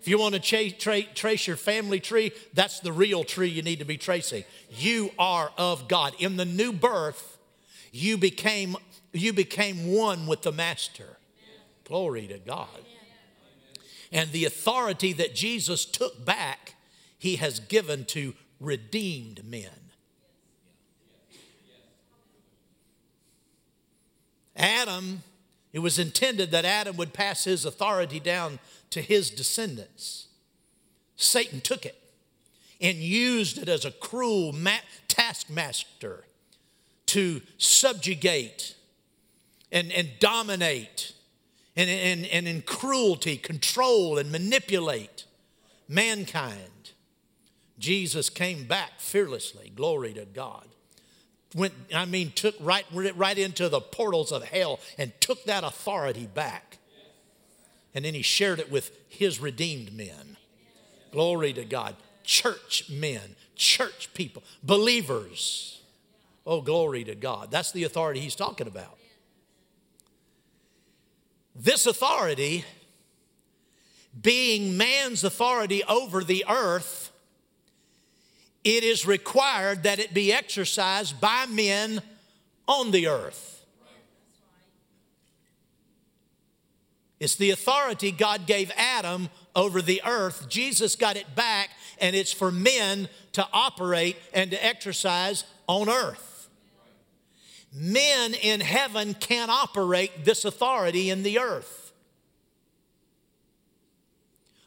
If 0.00 0.08
you 0.08 0.18
want 0.18 0.34
to 0.34 0.40
tra- 0.40 0.70
tra- 0.70 1.02
trace 1.14 1.46
your 1.46 1.56
family 1.56 2.00
tree, 2.00 2.32
that's 2.54 2.80
the 2.80 2.90
real 2.90 3.22
tree 3.22 3.48
you 3.48 3.62
need 3.62 3.78
to 3.78 3.84
be 3.84 3.96
tracing. 3.96 4.42
You 4.68 5.12
are 5.16 5.52
of 5.56 5.86
God. 5.86 6.14
In 6.18 6.36
the 6.36 6.44
new 6.44 6.72
birth, 6.72 7.38
you 7.92 8.18
became 8.18 8.76
you 9.12 9.32
became 9.32 9.92
one 9.92 10.26
with 10.26 10.42
the 10.42 10.50
Master. 10.50 11.18
Glory 11.84 12.26
to 12.26 12.38
God. 12.38 12.66
And 14.10 14.32
the 14.32 14.44
authority 14.44 15.12
that 15.12 15.34
Jesus 15.34 15.84
took 15.84 16.24
back, 16.24 16.74
he 17.22 17.36
has 17.36 17.60
given 17.60 18.04
to 18.04 18.34
redeemed 18.58 19.44
men. 19.44 19.92
Adam, 24.56 25.22
it 25.72 25.78
was 25.78 26.00
intended 26.00 26.50
that 26.50 26.64
Adam 26.64 26.96
would 26.96 27.12
pass 27.12 27.44
his 27.44 27.64
authority 27.64 28.18
down 28.18 28.58
to 28.90 29.00
his 29.00 29.30
descendants. 29.30 30.26
Satan 31.14 31.60
took 31.60 31.86
it 31.86 31.96
and 32.80 32.98
used 32.98 33.56
it 33.56 33.68
as 33.68 33.84
a 33.84 33.92
cruel 33.92 34.52
ma- 34.52 34.78
taskmaster 35.06 36.24
to 37.06 37.40
subjugate 37.56 38.74
and, 39.70 39.92
and 39.92 40.08
dominate 40.18 41.12
and, 41.76 41.88
and, 41.88 42.26
and 42.26 42.48
in 42.48 42.62
cruelty 42.62 43.36
control 43.36 44.18
and 44.18 44.32
manipulate 44.32 45.24
mankind. 45.88 46.71
Jesus 47.82 48.30
came 48.30 48.64
back 48.64 49.00
fearlessly, 49.00 49.72
glory 49.74 50.14
to 50.14 50.24
God. 50.24 50.68
Went, 51.54 51.74
I 51.92 52.04
mean, 52.04 52.30
took 52.30 52.54
right, 52.60 52.86
right 52.92 53.36
into 53.36 53.68
the 53.68 53.80
portals 53.80 54.30
of 54.30 54.44
hell 54.44 54.78
and 54.96 55.12
took 55.20 55.44
that 55.44 55.64
authority 55.64 56.26
back. 56.26 56.78
And 57.94 58.04
then 58.04 58.14
he 58.14 58.22
shared 58.22 58.60
it 58.60 58.70
with 58.70 58.96
his 59.08 59.40
redeemed 59.40 59.92
men. 59.92 60.36
Glory 61.10 61.52
to 61.52 61.64
God. 61.64 61.96
Church 62.22 62.88
men, 62.88 63.36
church 63.56 64.14
people, 64.14 64.44
believers. 64.62 65.82
Oh, 66.46 66.60
glory 66.60 67.02
to 67.04 67.16
God. 67.16 67.50
That's 67.50 67.72
the 67.72 67.82
authority 67.82 68.20
he's 68.20 68.36
talking 68.36 68.68
about. 68.68 68.96
This 71.54 71.86
authority, 71.86 72.64
being 74.18 74.76
man's 74.76 75.24
authority 75.24 75.82
over 75.84 76.24
the 76.24 76.44
earth, 76.48 77.11
it 78.64 78.84
is 78.84 79.06
required 79.06 79.82
that 79.82 79.98
it 79.98 80.14
be 80.14 80.32
exercised 80.32 81.20
by 81.20 81.46
men 81.46 82.00
on 82.68 82.90
the 82.90 83.08
earth. 83.08 83.64
It's 87.18 87.36
the 87.36 87.50
authority 87.50 88.10
God 88.10 88.46
gave 88.46 88.72
Adam 88.76 89.28
over 89.54 89.80
the 89.80 90.02
earth. 90.04 90.48
Jesus 90.48 90.96
got 90.96 91.16
it 91.16 91.36
back, 91.36 91.70
and 92.00 92.16
it's 92.16 92.32
for 92.32 92.50
men 92.50 93.08
to 93.32 93.46
operate 93.52 94.16
and 94.34 94.50
to 94.50 94.64
exercise 94.64 95.44
on 95.68 95.88
earth. 95.88 96.48
Men 97.72 98.34
in 98.34 98.60
heaven 98.60 99.14
can't 99.14 99.50
operate 99.50 100.24
this 100.24 100.44
authority 100.44 101.10
in 101.10 101.22
the 101.22 101.38
earth. 101.38 101.81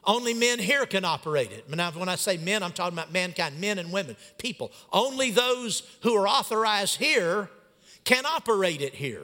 Only 0.07 0.33
men 0.33 0.59
here 0.59 0.85
can 0.85 1.03
operate 1.03 1.51
it. 1.51 1.69
Now, 1.69 1.91
when 1.91 2.09
I 2.09 2.15
say 2.15 2.37
men, 2.37 2.61
I'm 2.61 2.71
talking 2.71 2.97
about 2.97 3.11
mankind, 3.11 3.59
men 3.59 3.79
and 3.79 3.91
women, 3.91 4.15
people. 4.37 4.71
Only 4.93 5.31
those 5.31 5.81
who 6.01 6.15
are 6.15 6.27
authorized 6.27 6.97
here 6.97 7.49
can 8.03 8.25
operate 8.25 8.81
it 8.81 8.93
here. 8.93 9.23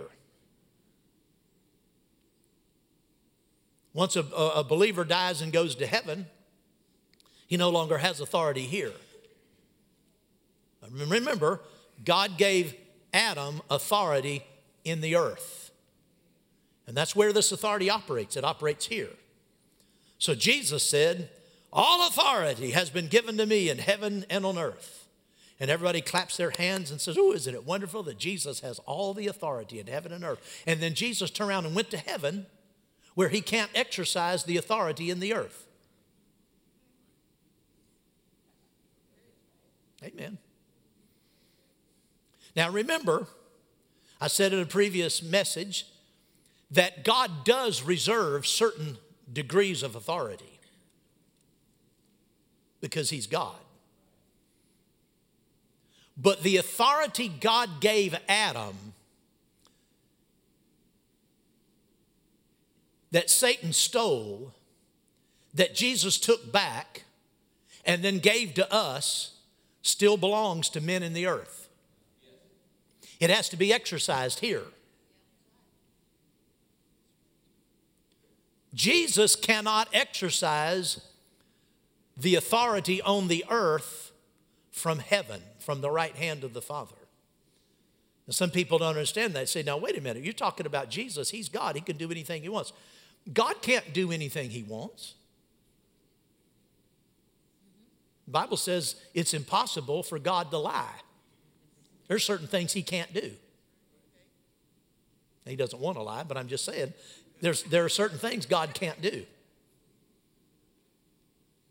Once 3.93 4.15
a, 4.15 4.21
a 4.21 4.63
believer 4.63 5.03
dies 5.03 5.41
and 5.41 5.51
goes 5.51 5.75
to 5.75 5.85
heaven, 5.85 6.25
he 7.47 7.57
no 7.57 7.69
longer 7.69 7.97
has 7.97 8.19
authority 8.21 8.61
here. 8.61 8.93
Remember, 10.89 11.61
God 12.03 12.37
gave 12.37 12.73
Adam 13.13 13.61
authority 13.69 14.43
in 14.83 15.01
the 15.01 15.15
earth. 15.15 15.71
And 16.87 16.97
that's 16.97 17.15
where 17.15 17.31
this 17.33 17.51
authority 17.51 17.89
operates. 17.89 18.35
It 18.35 18.43
operates 18.43 18.87
here. 18.87 19.09
So 20.21 20.35
Jesus 20.35 20.83
said, 20.83 21.31
All 21.73 22.07
authority 22.07 22.71
has 22.71 22.91
been 22.91 23.07
given 23.07 23.37
to 23.37 23.45
me 23.47 23.69
in 23.69 23.79
heaven 23.79 24.23
and 24.29 24.45
on 24.45 24.55
earth. 24.55 25.07
And 25.59 25.71
everybody 25.71 25.99
claps 25.99 26.37
their 26.37 26.51
hands 26.51 26.91
and 26.91 27.01
says, 27.01 27.17
Oh, 27.19 27.33
isn't 27.33 27.55
it 27.55 27.65
wonderful 27.65 28.03
that 28.03 28.19
Jesus 28.19 28.59
has 28.59 28.77
all 28.85 29.15
the 29.15 29.25
authority 29.25 29.79
in 29.79 29.87
heaven 29.87 30.11
and 30.11 30.23
earth? 30.23 30.61
And 30.67 30.79
then 30.79 30.93
Jesus 30.93 31.31
turned 31.31 31.49
around 31.49 31.65
and 31.65 31.75
went 31.75 31.89
to 31.89 31.97
heaven 31.97 32.45
where 33.15 33.29
he 33.29 33.41
can't 33.41 33.71
exercise 33.73 34.43
the 34.43 34.57
authority 34.57 35.09
in 35.09 35.19
the 35.19 35.33
earth. 35.33 35.65
Amen. 40.03 40.37
Now 42.55 42.69
remember, 42.69 43.25
I 44.19 44.27
said 44.27 44.53
in 44.53 44.59
a 44.59 44.67
previous 44.67 45.23
message 45.23 45.87
that 46.69 47.03
God 47.03 47.43
does 47.43 47.81
reserve 47.81 48.45
certain 48.45 48.99
degrees 49.33 49.83
of 49.83 49.95
authority 49.95 50.59
because 52.81 53.09
He's 53.09 53.27
God. 53.27 53.55
But 56.17 56.43
the 56.43 56.57
authority 56.57 57.29
God 57.29 57.79
gave 57.79 58.15
Adam 58.27 58.93
that 63.11 63.29
Satan 63.29 63.73
stole, 63.73 64.53
that 65.53 65.75
Jesus 65.75 66.17
took 66.17 66.51
back, 66.51 67.03
and 67.85 68.03
then 68.03 68.19
gave 68.19 68.53
to 68.55 68.73
us, 68.73 69.35
still 69.81 70.17
belongs 70.17 70.69
to 70.69 70.81
men 70.81 71.03
in 71.03 71.13
the 71.13 71.25
earth. 71.25 71.69
It 73.19 73.29
has 73.29 73.49
to 73.49 73.57
be 73.57 73.73
exercised 73.73 74.39
here. 74.39 74.63
Jesus 78.73 79.35
cannot 79.35 79.89
exercise 79.93 81.01
the 82.15 82.35
authority 82.35 83.01
on 83.01 83.27
the 83.27 83.45
earth 83.49 84.11
from 84.71 84.99
heaven, 84.99 85.41
from 85.59 85.81
the 85.81 85.91
right 85.91 86.15
hand 86.15 86.43
of 86.43 86.53
the 86.53 86.61
Father. 86.61 86.95
Some 88.29 88.49
people 88.49 88.77
don't 88.77 88.89
understand 88.89 89.33
that. 89.33 89.39
They 89.39 89.45
say, 89.45 89.63
now, 89.63 89.77
wait 89.77 89.97
a 89.97 90.01
minute, 90.01 90.23
you're 90.23 90.31
talking 90.31 90.65
about 90.65 90.89
Jesus. 90.89 91.29
He's 91.29 91.49
God, 91.49 91.75
He 91.75 91.81
can 91.81 91.97
do 91.97 92.09
anything 92.09 92.43
He 92.43 92.49
wants. 92.49 92.71
God 93.31 93.61
can't 93.61 93.93
do 93.93 94.11
anything 94.11 94.49
he 94.49 94.63
wants. 94.63 95.15
The 98.25 98.31
Bible 98.31 98.57
says 98.57 98.95
it's 99.13 99.33
impossible 99.33 100.03
for 100.03 100.17
God 100.17 100.51
to 100.51 100.57
lie. 100.57 101.01
There's 102.07 102.23
certain 102.23 102.47
things 102.47 102.73
he 102.73 102.81
can't 102.81 103.13
do. 103.13 103.31
He 105.45 105.55
doesn't 105.55 105.79
want 105.79 105.97
to 105.97 106.03
lie, 106.03 106.23
but 106.23 106.37
I'm 106.37 106.47
just 106.47 106.65
saying 106.65 106.93
there's, 107.41 107.63
there 107.63 107.83
are 107.83 107.89
certain 107.89 108.17
things 108.17 108.45
God 108.45 108.73
can't 108.73 109.01
do. 109.01 109.25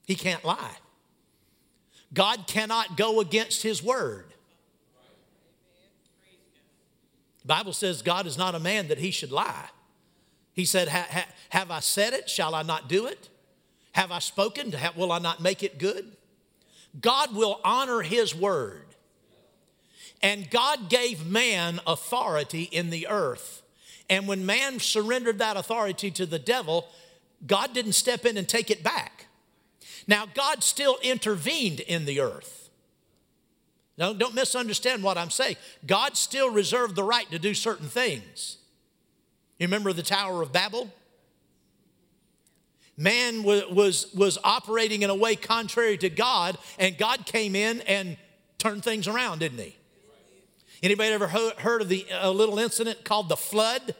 He 0.07 0.15
can't 0.17 0.45
lie. 0.45 0.77
God 2.13 2.47
cannot 2.47 2.97
go 2.97 3.21
against 3.21 3.63
his 3.63 3.83
word. 3.83 4.27
The 7.43 7.47
Bible 7.47 7.73
says 7.73 8.03
God 8.03 8.27
is 8.27 8.37
not 8.37 8.55
a 8.55 8.59
man 8.59 8.89
that 8.89 8.99
he 8.99 9.11
should 9.11 9.33
lie. 9.33 9.69
He 10.53 10.65
said, 10.65 10.89
Have 10.89 11.71
I 11.71 11.81
said 11.81 12.13
it? 12.13 12.29
Shall 12.29 12.55
I 12.55 12.63
not 12.63 12.89
do 12.89 13.07
it? 13.07 13.29
Have 13.93 14.11
I 14.11 14.19
spoken? 14.19 14.75
Will 14.97 15.13
I 15.13 15.19
not 15.19 15.41
make 15.41 15.63
it 15.63 15.79
good? 15.79 16.17
God 17.01 17.35
will 17.35 17.61
honor 17.65 18.03
his 18.03 18.35
word. 18.35 18.85
And 20.23 20.51
God 20.51 20.91
gave 20.91 21.27
man 21.27 21.81
authority 21.87 22.65
in 22.65 22.91
the 22.91 23.07
earth. 23.09 23.63
And 24.11 24.27
when 24.27 24.45
man 24.45 24.81
surrendered 24.81 25.39
that 25.39 25.57
authority 25.57 26.11
to 26.11 26.27
the 26.27 26.41
devil, 26.41 26.89
God 27.47 27.73
didn't 27.73 27.93
step 27.93 28.27
in 28.27 28.37
and 28.37 28.47
take 28.47 28.71
it 28.71 28.83
back. 28.83 29.27
Now, 30.07 30.27
God 30.35 30.65
still 30.65 30.99
intervened 31.03 31.81
in 31.81 32.05
the 32.05 32.21
earth. 32.21 32.71
Now, 33.97 34.13
don't 34.13 34.35
misunderstand 34.35 35.05
what 35.05 35.17
I'm 35.17 35.31
saying. 35.31 35.57
God 35.87 36.17
still 36.17 36.51
reserved 36.51 36.97
the 36.97 37.05
right 37.05 37.31
to 37.31 37.39
do 37.39 37.55
certain 37.55 37.87
things. 37.87 38.59
You 39.59 39.67
remember 39.67 39.93
the 39.93 40.03
Tower 40.03 40.43
of 40.43 40.53
Babel? 40.53 40.91
Man 42.97 43.45
was, 43.45 43.65
was, 43.71 44.15
was 44.15 44.39
operating 44.43 45.03
in 45.03 45.11
a 45.11 45.15
way 45.15 45.37
contrary 45.37 45.97
to 45.99 46.11
God, 46.11 46.59
and 46.79 46.99
God 46.99 47.27
came 47.27 47.55
in 47.55 47.81
and 47.83 48.17
turned 48.59 48.83
things 48.83 49.07
around, 49.07 49.39
didn't 49.39 49.59
he? 49.59 49.77
Anybody 50.83 51.11
ever 51.11 51.29
heard 51.29 51.83
of 51.83 51.89
the 51.89 52.07
a 52.11 52.31
little 52.31 52.59
incident 52.59 53.05
called 53.05 53.29
the 53.29 53.37
flood? 53.37 53.95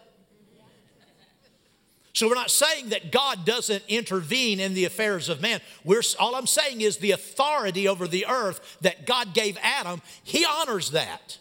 So 2.13 2.29
we're 2.29 2.35
not 2.35 2.51
saying 2.51 2.89
that 2.89 3.13
God 3.13 3.45
doesn't 3.45 3.85
intervene 3.87 4.61
in 4.61 4.75
the 4.75 4.85
affairs 4.85 5.29
of 5.29 5.41
man. 5.41 5.61
We're, 5.85 6.03
all 6.19 6.35
I'm 6.35 6.47
saying 6.47 6.81
is 6.81 6.97
the 6.97 7.13
authority 7.13 7.87
over 7.87 8.09
the 8.09 8.27
earth 8.27 8.79
that 8.81 9.07
God 9.07 9.33
gave 9.33 9.57
Adam, 9.63 10.03
he 10.25 10.45
honors 10.45 10.91
that. 10.91 11.39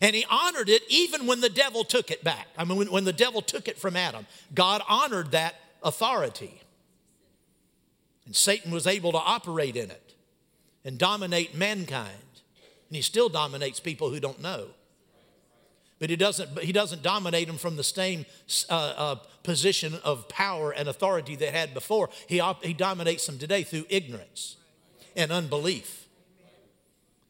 And 0.00 0.16
he 0.16 0.24
honored 0.30 0.70
it 0.70 0.82
even 0.88 1.26
when 1.26 1.40
the 1.40 1.50
devil 1.50 1.84
took 1.84 2.10
it 2.10 2.24
back. 2.24 2.46
I 2.56 2.64
mean, 2.64 2.78
when, 2.78 2.90
when 2.90 3.04
the 3.04 3.12
devil 3.12 3.42
took 3.42 3.68
it 3.68 3.78
from 3.78 3.96
Adam, 3.96 4.26
God 4.54 4.82
honored 4.88 5.32
that 5.32 5.56
authority. 5.82 6.62
And 8.24 8.34
Satan 8.34 8.72
was 8.72 8.86
able 8.86 9.12
to 9.12 9.18
operate 9.18 9.76
in 9.76 9.90
it 9.90 10.14
and 10.84 10.96
dominate 10.96 11.54
mankind. 11.54 12.29
And 12.90 12.96
he 12.96 13.02
still 13.02 13.28
dominates 13.28 13.78
people 13.80 14.10
who 14.10 14.18
don't 14.20 14.42
know. 14.42 14.66
But 16.00 16.10
he 16.10 16.16
doesn't, 16.16 16.58
he 16.58 16.72
doesn't 16.72 17.02
dominate 17.02 17.46
them 17.46 17.56
from 17.56 17.76
the 17.76 17.84
same 17.84 18.26
uh, 18.68 18.74
uh, 18.74 19.14
position 19.44 19.94
of 20.02 20.28
power 20.28 20.72
and 20.72 20.88
authority 20.88 21.36
they 21.36 21.50
had 21.50 21.72
before. 21.72 22.10
He, 22.26 22.42
he 22.62 22.72
dominates 22.74 23.26
them 23.26 23.38
today 23.38 23.62
through 23.62 23.84
ignorance 23.88 24.56
and 25.14 25.30
unbelief 25.30 26.08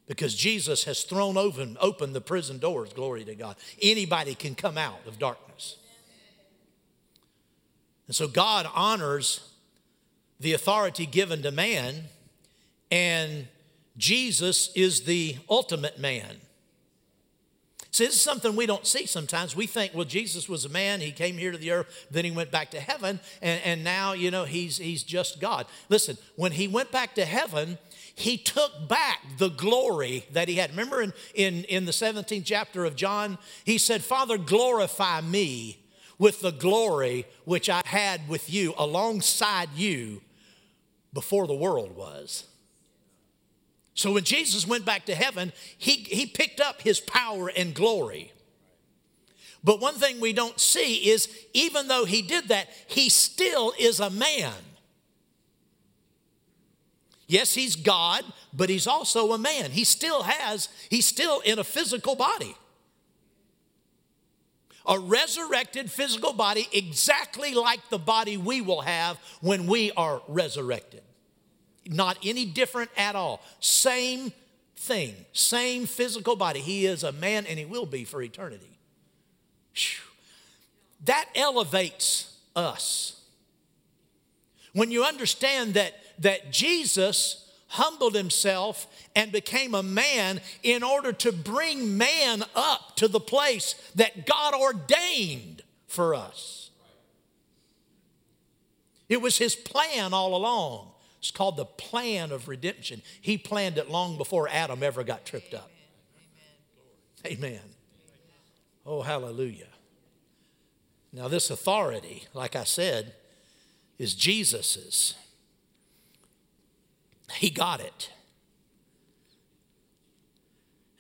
because 0.07 0.35
Jesus 0.35 0.85
has 0.85 1.03
thrown 1.03 1.37
open, 1.37 1.77
open 1.81 2.13
the 2.13 2.21
prison 2.21 2.59
doors, 2.59 2.93
glory 2.93 3.25
to 3.25 3.35
God. 3.35 3.57
Anybody 3.83 4.35
can 4.35 4.55
come 4.55 4.79
out 4.79 5.07
of 5.07 5.19
darkness. 5.19 5.77
And 8.07 8.17
so 8.17 8.27
God 8.27 8.67
honors 8.75 9.53
the 10.41 10.53
authority 10.53 11.07
given 11.07 11.43
to 11.43 11.53
man, 11.53 12.07
and 12.91 13.47
Jesus 13.97 14.71
is 14.75 15.03
the 15.03 15.37
ultimate 15.49 15.99
man. 15.99 16.37
See, 17.93 18.07
this 18.07 18.15
is 18.15 18.21
something 18.21 18.55
we 18.55 18.67
don't 18.67 18.87
see 18.87 19.07
sometimes. 19.07 19.57
We 19.57 19.67
think, 19.67 19.95
well, 19.95 20.05
Jesus 20.05 20.49
was 20.49 20.65
a 20.65 20.69
man, 20.69 21.01
he 21.01 21.11
came 21.11 21.37
here 21.37 21.51
to 21.51 21.59
the 21.59 21.73
earth, 21.73 22.07
then 22.11 22.25
he 22.25 22.31
went 22.31 22.53
back 22.53 22.71
to 22.71 22.81
heaven, 22.81 23.19
and, 23.43 23.61
and 23.65 23.85
now, 23.85 24.13
you 24.13 24.31
know, 24.31 24.45
he's, 24.45 24.77
he's 24.79 25.03
just 25.03 25.41
God. 25.41 25.67
Listen, 25.89 26.17
when 26.37 26.53
he 26.53 26.69
went 26.69 26.93
back 26.93 27.17
to 27.17 27.25
heaven, 27.25 27.79
he 28.15 28.37
took 28.37 28.89
back 28.89 29.19
the 29.39 29.49
glory 29.49 30.25
that 30.33 30.47
he 30.47 30.55
had. 30.55 30.71
Remember 30.71 31.03
in, 31.03 31.13
in, 31.35 31.65
in 31.65 31.85
the 31.85 31.93
17th 31.93 32.45
chapter 32.45 32.85
of 32.85 32.95
John, 32.95 33.39
he 33.65 33.77
said, 33.77 34.05
Father, 34.05 34.39
glorify 34.39 35.21
me 35.21 35.81
with 36.17 36.43
the 36.43 36.53
glory 36.53 37.27
which 37.45 37.69
I 37.69 37.83
had 37.85 38.29
with 38.29 38.53
you 38.53 38.75
alongside 38.77 39.71
you 39.75 40.21
before 41.13 41.49
the 41.49 41.55
world 41.55 41.97
was. 41.97 42.45
So 44.01 44.13
when 44.13 44.25
Jesus 44.25 44.67
went 44.67 44.87
back 44.87 45.05
to 45.07 45.15
heaven, 45.15 45.53
he, 45.77 45.97
he 45.97 46.25
picked 46.25 46.59
up 46.59 46.81
his 46.81 47.01
power 47.01 47.53
and 47.55 47.75
glory. 47.75 48.33
But 49.63 49.79
one 49.79 49.97
thing 49.97 50.21
we 50.21 50.33
don't 50.33 50.59
see 50.59 51.11
is 51.11 51.29
even 51.53 51.87
though 51.87 52.07
he 52.07 52.23
did 52.23 52.49
that, 52.49 52.71
he 52.87 53.11
still 53.11 53.75
is 53.79 54.01
a 54.01 54.09
man. 54.09 54.55
Yes, 57.27 57.53
he's 57.53 57.77
God, 57.77 58.25
but 58.55 58.71
he's 58.71 58.87
also 58.87 59.33
a 59.33 59.39
man. 59.39 59.71
He 59.71 59.85
still 59.85 60.23
has, 60.23 60.71
he's 60.89 61.07
still 61.07 61.41
in 61.41 61.59
a 61.59 61.65
physical 61.65 62.15
body. 62.15 62.57
A 64.87 64.99
resurrected 64.99 65.91
physical 65.91 66.33
body, 66.33 66.67
exactly 66.73 67.53
like 67.53 67.87
the 67.91 67.99
body 67.99 68.39
we 68.39 68.63
will 68.63 68.81
have 68.81 69.19
when 69.43 69.67
we 69.67 69.93
are 69.93 70.23
resurrected. 70.27 71.03
Not 71.91 72.19
any 72.25 72.47
different 72.47 72.91
at 72.97 73.17
all. 73.17 73.43
Same 73.59 74.33
thing, 74.77 75.15
same 75.33 75.87
physical 75.87 76.37
body. 76.37 76.61
He 76.61 76.87
is 76.87 77.03
a 77.03 77.11
man 77.11 77.47
and 77.47 77.59
he 77.59 77.65
will 77.65 77.85
be 77.85 78.05
for 78.05 78.23
eternity. 78.23 78.79
Whew. 79.75 80.05
That 81.05 81.27
elevates 81.35 82.37
us. 82.55 83.21
When 84.73 84.93
you 84.93 85.05
understand 85.05 85.75
that, 85.75 85.95
that 86.21 86.53
Jesus 86.53 87.51
humbled 87.67 88.15
himself 88.15 88.87
and 89.17 89.33
became 89.33 89.75
a 89.75 89.83
man 89.83 90.41
in 90.63 90.85
order 90.85 91.13
to 91.13 91.33
bring 91.33 91.99
man 91.99 92.45
up 92.55 92.95
to 92.97 93.09
the 93.09 93.21
place 93.21 93.75
that 93.97 94.27
God 94.27 94.55
ordained 94.55 95.63
for 95.89 96.15
us. 96.15 96.71
It 99.09 99.21
was 99.21 99.39
his 99.39 99.57
plan 99.57 100.15
all 100.15 100.37
along. 100.37 100.93
It's 101.21 101.31
called 101.31 101.57
the 101.57 101.67
plan 101.67 102.33
of 102.33 102.49
redemption. 102.49 103.03
He 103.21 103.37
planned 103.37 103.77
it 103.79 103.91
long 103.91 104.17
before 104.17 104.49
Adam 104.49 104.83
ever 104.83 105.05
got 105.05 105.27
tripped 105.27 105.53
up. 105.55 105.71
Amen. 107.27 107.61
Oh, 108.87 109.03
hallelujah. 109.03 109.69
Now, 111.13 111.29
this 111.29 111.51
authority, 111.51 112.25
like 112.33 112.57
I 112.57 112.65
said, 112.65 113.15
is 113.99 114.15
Jesus's. 114.15 115.15
He 117.35 117.51
got 117.51 117.81
it. 117.81 118.11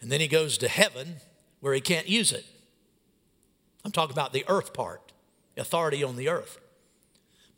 And 0.02 0.12
then 0.12 0.20
he 0.20 0.28
goes 0.28 0.58
to 0.58 0.68
heaven 0.68 1.16
where 1.60 1.72
he 1.72 1.80
can't 1.80 2.08
use 2.08 2.32
it. 2.32 2.44
I'm 3.84 3.92
talking 3.92 4.12
about 4.12 4.34
the 4.34 4.44
earth 4.48 4.74
part, 4.74 5.12
authority 5.56 6.04
on 6.04 6.16
the 6.16 6.28
earth. 6.28 6.58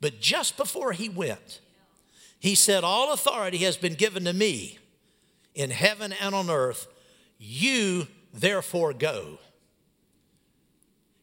But 0.00 0.20
just 0.20 0.56
before 0.56 0.92
he 0.92 1.08
went, 1.08 1.60
he 2.42 2.56
said, 2.56 2.82
All 2.82 3.12
authority 3.12 3.58
has 3.58 3.76
been 3.76 3.94
given 3.94 4.24
to 4.24 4.32
me 4.32 4.80
in 5.54 5.70
heaven 5.70 6.12
and 6.12 6.34
on 6.34 6.50
earth. 6.50 6.88
You 7.38 8.08
therefore 8.34 8.92
go. 8.92 9.38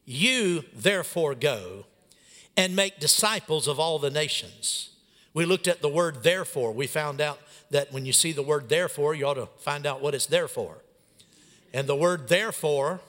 You 0.06 0.64
therefore 0.72 1.34
go 1.34 1.84
and 2.56 2.74
make 2.74 3.00
disciples 3.00 3.68
of 3.68 3.78
all 3.78 3.98
the 3.98 4.08
nations. 4.08 4.96
We 5.34 5.44
looked 5.44 5.68
at 5.68 5.82
the 5.82 5.90
word 5.90 6.22
therefore. 6.22 6.72
We 6.72 6.86
found 6.86 7.20
out 7.20 7.38
that 7.68 7.92
when 7.92 8.06
you 8.06 8.14
see 8.14 8.32
the 8.32 8.42
word 8.42 8.70
therefore, 8.70 9.14
you 9.14 9.26
ought 9.26 9.34
to 9.34 9.48
find 9.58 9.84
out 9.84 10.00
what 10.00 10.14
it's 10.14 10.24
there 10.24 10.48
for. 10.48 10.78
And 11.74 11.86
the 11.86 11.94
word 11.94 12.30
therefore 12.30 13.00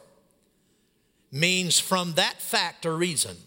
means 1.32 1.80
from 1.80 2.15
that 2.15 2.41
fact 2.41 2.86
or 2.86 2.97
reason, 2.97 3.38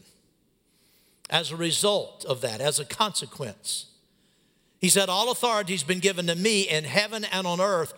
as 1.28 1.50
a 1.50 1.56
result 1.56 2.24
of 2.24 2.40
that, 2.40 2.62
as 2.62 2.80
a 2.80 2.86
consequence. 2.86 3.90
He 4.84 4.90
said, 4.90 5.08
All 5.08 5.30
authority 5.30 5.72
has 5.72 5.82
been 5.82 5.98
given 5.98 6.26
to 6.26 6.34
me 6.34 6.68
in 6.68 6.84
heaven 6.84 7.24
and 7.24 7.46
on 7.46 7.58
earth. 7.58 7.94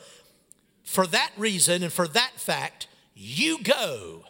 For 0.84 1.04
that 1.08 1.32
reason 1.36 1.82
and 1.82 1.92
for 1.92 2.06
that 2.06 2.34
fact, 2.36 2.86
you 3.12 3.60
go. 3.60 4.22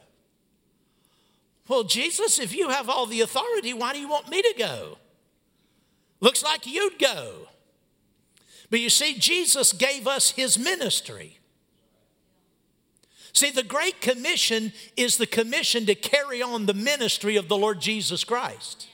Well, 1.69 1.85
Jesus, 1.85 2.39
if 2.39 2.55
you 2.55 2.71
have 2.71 2.89
all 2.89 3.05
the 3.05 3.21
authority, 3.21 3.75
why 3.75 3.93
do 3.93 3.99
you 3.99 4.09
want 4.09 4.31
me 4.31 4.41
to 4.41 4.55
go? 4.57 4.97
Looks 6.21 6.43
like 6.43 6.67
you'd 6.67 6.99
go. 6.99 7.47
But 8.71 8.81
you 8.81 8.89
see, 8.89 9.19
Jesus 9.19 9.75
gave 9.75 10.07
us 10.07 10.31
his 10.31 10.59
ministry. 10.59 11.39
See, 13.35 13.51
the 13.51 13.65
Great 13.65 14.01
Commission 14.01 14.73
is 14.97 15.19
the 15.19 15.27
commission 15.27 15.85
to 15.85 15.95
carry 15.95 16.41
on 16.41 16.65
the 16.65 16.73
ministry 16.73 17.37
of 17.37 17.49
the 17.49 17.59
Lord 17.59 17.83
Jesus 17.83 18.25
Christ. 18.25 18.89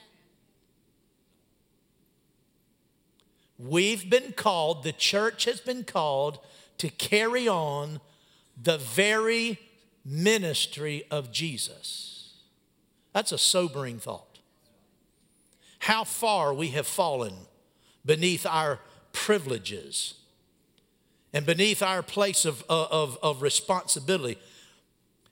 We've 3.63 4.11
been 4.11 4.33
called, 4.33 4.83
the 4.83 4.93
church 4.93 5.45
has 5.45 5.61
been 5.61 5.85
called 5.85 6.41
to 6.79 6.89
carry 6.89 7.47
on 7.47 8.01
the 8.61 8.79
very 8.79 9.61
ministry 10.05 11.05
of 11.13 11.31
Jesus. 11.31 12.35
That's 13.13 13.31
a 13.31 13.39
sobering 13.39 14.01
thought. 14.01 14.41
How 15.79 16.03
far 16.03 16.53
we 16.53 16.69
have 16.69 16.89
fallen 16.89 17.35
beneath 18.05 18.47
our 18.47 18.81
privileges 19.13 20.15
and 21.33 21.47
beneath 21.47 21.83
our 21.83 22.03
place 22.03 22.45
of, 22.45 22.65
uh, 22.69 22.87
of, 22.91 23.17
of 23.23 23.43
responsibility. 23.43 24.39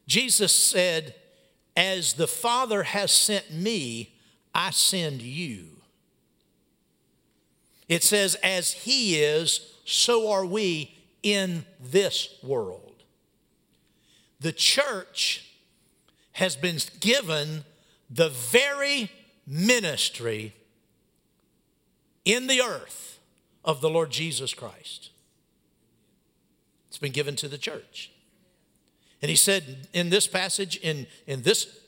Jesus 0.07 0.55
said, 0.55 1.15
As 1.77 2.15
the 2.15 2.29
Father 2.29 2.85
has 2.85 3.13
sent 3.13 3.53
me, 3.53 4.15
I 4.55 4.71
send 4.71 5.21
you. 5.21 5.80
It 7.91 8.05
says, 8.05 8.37
As 8.37 8.73
He 8.73 9.21
is, 9.21 9.75
so 9.85 10.31
are 10.31 10.47
we 10.47 10.97
in 11.23 11.67
this 11.79 12.37
world. 12.43 13.03
The 14.39 14.53
church 14.53 15.45
has 16.33 16.57
been 16.57 16.79
given 17.01 17.65
the 18.09 18.31
very 18.31 19.11
ministry 19.47 20.55
in 22.25 22.47
the 22.47 22.63
earth 22.63 23.19
of 23.65 23.81
the 23.81 23.91
Lord 23.91 24.11
Jesus 24.11 24.55
Christ. 24.55 25.11
It's 26.89 26.99
been 26.99 27.13
given 27.13 27.35
to 27.37 27.49
the 27.49 27.59
church. 27.59 28.13
And 29.21 29.29
he 29.29 29.37
said 29.37 29.89
in 29.93 30.11
this 30.11 30.27
passage, 30.27 30.77
in, 30.77 31.07
in 31.27 31.43
this 31.43 31.80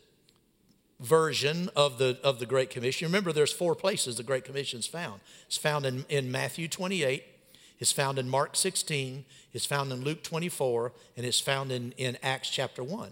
version 1.03 1.69
of 1.75 1.99
the, 1.99 2.19
of 2.23 2.39
the 2.39 2.47
Great 2.47 2.71
Commission, 2.71 3.07
remember 3.07 3.33
there's 3.33 3.53
four 3.53 3.75
places 3.75 4.17
the 4.17 4.23
Great 4.23 4.45
Commission 4.45 4.79
is 4.79 4.87
found. 4.87 5.21
It's 5.47 5.57
found 5.57 5.85
in, 5.85 6.05
in 6.09 6.31
Matthew 6.31 6.69
28, 6.69 7.25
it's 7.79 7.93
found 7.93 8.19
in 8.19 8.29
Mark 8.29 8.57
16, 8.57 9.25
it's 9.53 9.67
found 9.67 9.93
in 9.93 10.03
Luke 10.03 10.23
24, 10.23 10.93
and 11.17 11.27
it's 11.27 11.41
found 11.41 11.73
in, 11.73 11.93
in 11.99 12.17
Acts 12.23 12.49
chapter 12.49 12.83
1. 12.83 13.11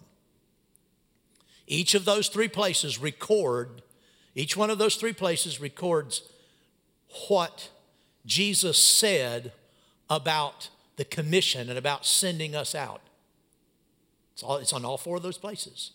Each 1.66 1.94
of 1.94 2.05
those 2.05 2.29
three 2.29 2.48
places 2.48 2.98
record, 2.98 3.83
each 4.35 4.57
one 4.57 4.70
of 4.70 4.79
those 4.79 4.96
three 4.96 5.12
places 5.12 5.61
records 5.61 6.22
what 7.29 7.68
Jesus 8.26 8.83
said 8.83 9.53
about 10.09 10.68
the 10.96 11.05
commission 11.05 11.68
and 11.68 11.79
about 11.79 12.05
sending 12.05 12.55
us 12.55 12.74
out. 12.74 13.00
It's, 14.33 14.42
all, 14.42 14.57
it's 14.57 14.72
on 14.72 14.85
all 14.85 14.98
four 14.98 15.16
of 15.16 15.22
those 15.22 15.38
places. 15.38 15.92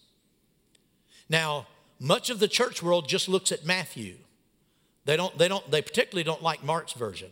Now, 1.29 1.67
much 1.99 2.29
of 2.29 2.39
the 2.39 2.47
church 2.47 2.83
world 2.83 3.07
just 3.07 3.29
looks 3.29 3.51
at 3.51 3.65
Matthew. 3.65 4.15
They 5.05 5.15
don't, 5.17 5.37
they 5.37 5.47
don't, 5.47 5.69
they 5.69 5.81
particularly 5.81 6.23
don't 6.23 6.43
like 6.43 6.63
Mark's 6.63 6.93
version. 6.93 7.29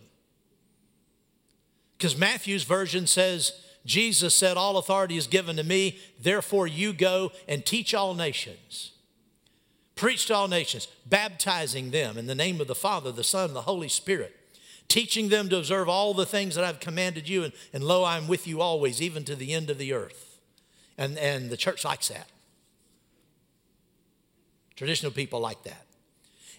Because 1.96 2.16
Matthew's 2.16 2.64
version 2.64 3.06
says, 3.06 3.60
Jesus 3.84 4.34
said, 4.34 4.56
All 4.56 4.76
authority 4.76 5.16
is 5.16 5.26
given 5.26 5.56
to 5.56 5.64
me, 5.64 5.98
therefore 6.20 6.66
you 6.66 6.92
go 6.92 7.32
and 7.48 7.64
teach 7.64 7.94
all 7.94 8.14
nations. 8.14 8.92
Preach 9.96 10.26
to 10.26 10.34
all 10.34 10.48
nations, 10.48 10.88
baptizing 11.06 11.90
them 11.90 12.18
in 12.18 12.26
the 12.26 12.34
name 12.34 12.60
of 12.60 12.66
the 12.66 12.74
Father, 12.74 13.12
the 13.12 13.22
Son, 13.22 13.46
and 13.46 13.56
the 13.56 13.62
Holy 13.62 13.88
Spirit 13.88 14.34
teaching 14.88 15.28
them 15.28 15.48
to 15.48 15.56
observe 15.56 15.88
all 15.88 16.14
the 16.14 16.26
things 16.26 16.54
that 16.54 16.64
I've 16.64 16.80
commanded 16.80 17.28
you, 17.28 17.44
and, 17.44 17.52
and 17.72 17.84
lo, 17.84 18.04
I'm 18.04 18.28
with 18.28 18.46
you 18.46 18.60
always, 18.60 19.00
even 19.00 19.24
to 19.24 19.34
the 19.34 19.52
end 19.52 19.70
of 19.70 19.78
the 19.78 19.92
earth. 19.92 20.38
And, 20.96 21.18
and 21.18 21.50
the 21.50 21.56
church 21.56 21.84
likes 21.84 22.08
that. 22.08 22.28
Traditional 24.76 25.12
people 25.12 25.40
like 25.40 25.62
that. 25.64 25.86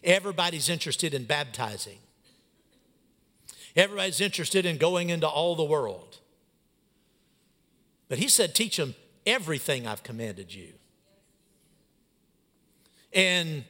Everybody's 0.04 0.70
interested 0.70 1.14
in 1.14 1.26
baptizing. 1.26 1.98
Everybody's 3.76 4.22
interested 4.22 4.66
in 4.66 4.78
going 4.78 5.10
into 5.10 5.28
all 5.28 5.56
the 5.56 5.64
world. 5.64 6.20
But 8.08 8.20
he 8.20 8.28
said, 8.28 8.56
teach 8.56 8.78
them, 8.78 8.96
everything 9.26 9.88
I've 9.88 10.04
commanded 10.04 10.54
you. 10.54 10.74
And 13.12 13.64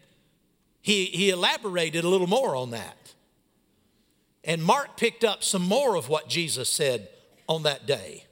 he, 0.81 1.05
he 1.05 1.29
elaborated 1.29 2.03
a 2.03 2.09
little 2.09 2.27
more 2.27 2.55
on 2.55 2.71
that. 2.71 3.13
And 4.43 4.63
Mark 4.63 4.97
picked 4.97 5.23
up 5.23 5.43
some 5.43 5.63
more 5.63 5.95
of 5.95 6.09
what 6.09 6.27
Jesus 6.29 6.69
said 6.69 7.09
on 7.47 7.63
that 7.63 7.87
day. 7.87 8.25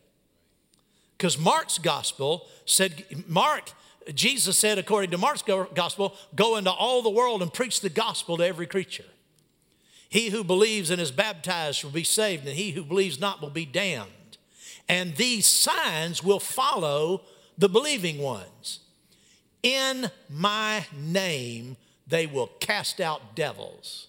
Because 1.18 1.40
Mark's 1.40 1.78
gospel 1.78 2.48
said, 2.66 3.06
Mark, 3.28 3.72
Jesus 4.14 4.58
said, 4.58 4.78
according 4.78 5.12
to 5.12 5.18
Mark's 5.18 5.44
gospel, 5.74 6.16
go 6.36 6.58
into 6.58 6.72
all 6.72 7.02
the 7.02 7.10
world 7.10 7.42
and 7.42 7.54
preach 7.54 7.82
the 7.82 7.90
gospel 7.90 8.38
to 8.38 8.46
every 8.46 8.68
creature. 8.68 9.06
He 10.10 10.30
who 10.30 10.44
believes 10.44 10.90
and 10.90 11.02
is 11.02 11.12
baptized 11.12 11.84
will 11.84 11.92
be 11.92 12.04
saved, 12.04 12.46
and 12.46 12.56
he 12.56 12.72
who 12.72 12.84
believes 12.84 13.20
not 13.20 13.42
will 13.42 13.50
be 13.50 13.66
damned. 13.66 14.38
And 14.88 15.16
these 15.16 15.46
signs 15.46 16.24
will 16.24 16.40
follow 16.40 17.22
the 17.58 17.70
believing 17.70 18.20
ones. 18.20 18.82
In 19.64 20.12
my 20.30 20.86
name, 20.96 21.78
they 22.06 22.28
will 22.28 22.48
cast 22.60 23.00
out 23.00 23.36
devils. 23.36 24.08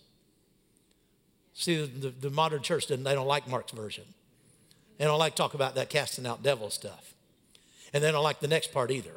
See, 1.54 1.86
the, 1.86 2.10
the 2.10 2.30
modern 2.30 2.62
church, 2.62 2.88
they 2.88 2.96
don't 2.96 3.26
like 3.26 3.48
Mark's 3.48 3.72
version. 3.72 4.04
They 4.98 5.04
don't 5.04 5.18
like 5.18 5.36
talk 5.36 5.54
about 5.54 5.76
that 5.76 5.88
casting 5.88 6.26
out 6.26 6.42
devil 6.42 6.70
stuff. 6.70 7.14
And 7.92 8.02
they 8.02 8.10
don't 8.10 8.24
like 8.24 8.40
the 8.40 8.48
next 8.48 8.72
part 8.72 8.90
either. 8.90 9.14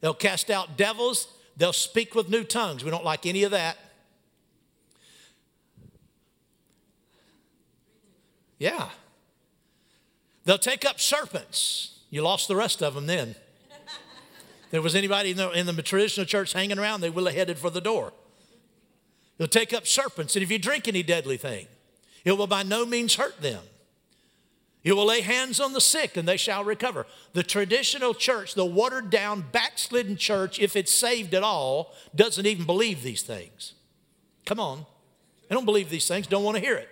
They'll 0.00 0.14
cast 0.14 0.50
out 0.50 0.76
devils, 0.76 1.28
they'll 1.56 1.72
speak 1.72 2.14
with 2.14 2.28
new 2.28 2.44
tongues. 2.44 2.84
We 2.84 2.90
don't 2.90 3.04
like 3.04 3.26
any 3.26 3.42
of 3.42 3.50
that. 3.50 3.76
Yeah. 8.58 8.88
They'll 10.44 10.58
take 10.58 10.84
up 10.84 11.00
serpents. 11.00 11.98
You 12.10 12.22
lost 12.22 12.48
the 12.48 12.56
rest 12.56 12.82
of 12.82 12.94
them 12.94 13.06
then 13.06 13.34
there 14.70 14.82
was 14.82 14.94
anybody 14.94 15.30
in 15.32 15.36
the, 15.36 15.50
in 15.50 15.66
the 15.66 15.82
traditional 15.82 16.26
church 16.26 16.52
hanging 16.52 16.78
around, 16.78 17.00
they 17.00 17.10
would 17.10 17.26
have 17.26 17.34
headed 17.34 17.58
for 17.58 17.70
the 17.70 17.80
door. 17.80 18.12
You'll 19.38 19.48
take 19.48 19.72
up 19.72 19.86
serpents, 19.86 20.34
and 20.34 20.42
if 20.42 20.50
you 20.50 20.58
drink 20.58 20.88
any 20.88 21.02
deadly 21.02 21.36
thing, 21.36 21.66
it 22.24 22.32
will 22.32 22.48
by 22.48 22.64
no 22.64 22.84
means 22.84 23.14
hurt 23.14 23.40
them. 23.40 23.62
You 24.82 24.94
will 24.94 25.06
lay 25.06 25.20
hands 25.20 25.60
on 25.60 25.72
the 25.72 25.80
sick 25.80 26.16
and 26.16 26.26
they 26.26 26.36
shall 26.36 26.64
recover. 26.64 27.06
The 27.32 27.42
traditional 27.42 28.14
church, 28.14 28.54
the 28.54 28.64
watered 28.64 29.10
down, 29.10 29.44
backslidden 29.52 30.16
church, 30.16 30.58
if 30.58 30.76
it's 30.76 30.92
saved 30.92 31.34
at 31.34 31.42
all, 31.42 31.94
doesn't 32.14 32.46
even 32.46 32.64
believe 32.64 33.02
these 33.02 33.22
things. 33.22 33.74
Come 34.44 34.60
on. 34.60 34.86
They 35.48 35.54
don't 35.54 35.64
believe 35.64 35.90
these 35.90 36.06
things, 36.06 36.26
don't 36.26 36.44
want 36.44 36.56
to 36.56 36.62
hear 36.62 36.76
it. 36.76 36.88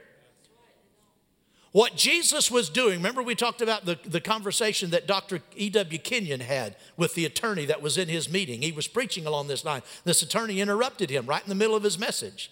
What 1.72 1.94
Jesus 1.94 2.50
was 2.50 2.70
doing, 2.70 2.94
remember 2.96 3.22
we 3.22 3.34
talked 3.34 3.60
about 3.60 3.84
the, 3.84 3.98
the 4.02 4.20
conversation 4.20 4.90
that 4.90 5.06
Dr. 5.06 5.40
E.W. 5.56 5.98
Kenyon 5.98 6.40
had 6.40 6.74
with 6.96 7.14
the 7.14 7.26
attorney 7.26 7.66
that 7.66 7.82
was 7.82 7.98
in 7.98 8.08
his 8.08 8.30
meeting. 8.30 8.62
He 8.62 8.72
was 8.72 8.88
preaching 8.88 9.26
along 9.26 9.48
this 9.48 9.62
line. 9.62 9.82
This 10.04 10.22
attorney 10.22 10.60
interrupted 10.62 11.10
him 11.10 11.26
right 11.26 11.42
in 11.42 11.50
the 11.50 11.54
middle 11.54 11.76
of 11.76 11.82
his 11.82 11.98
message 11.98 12.50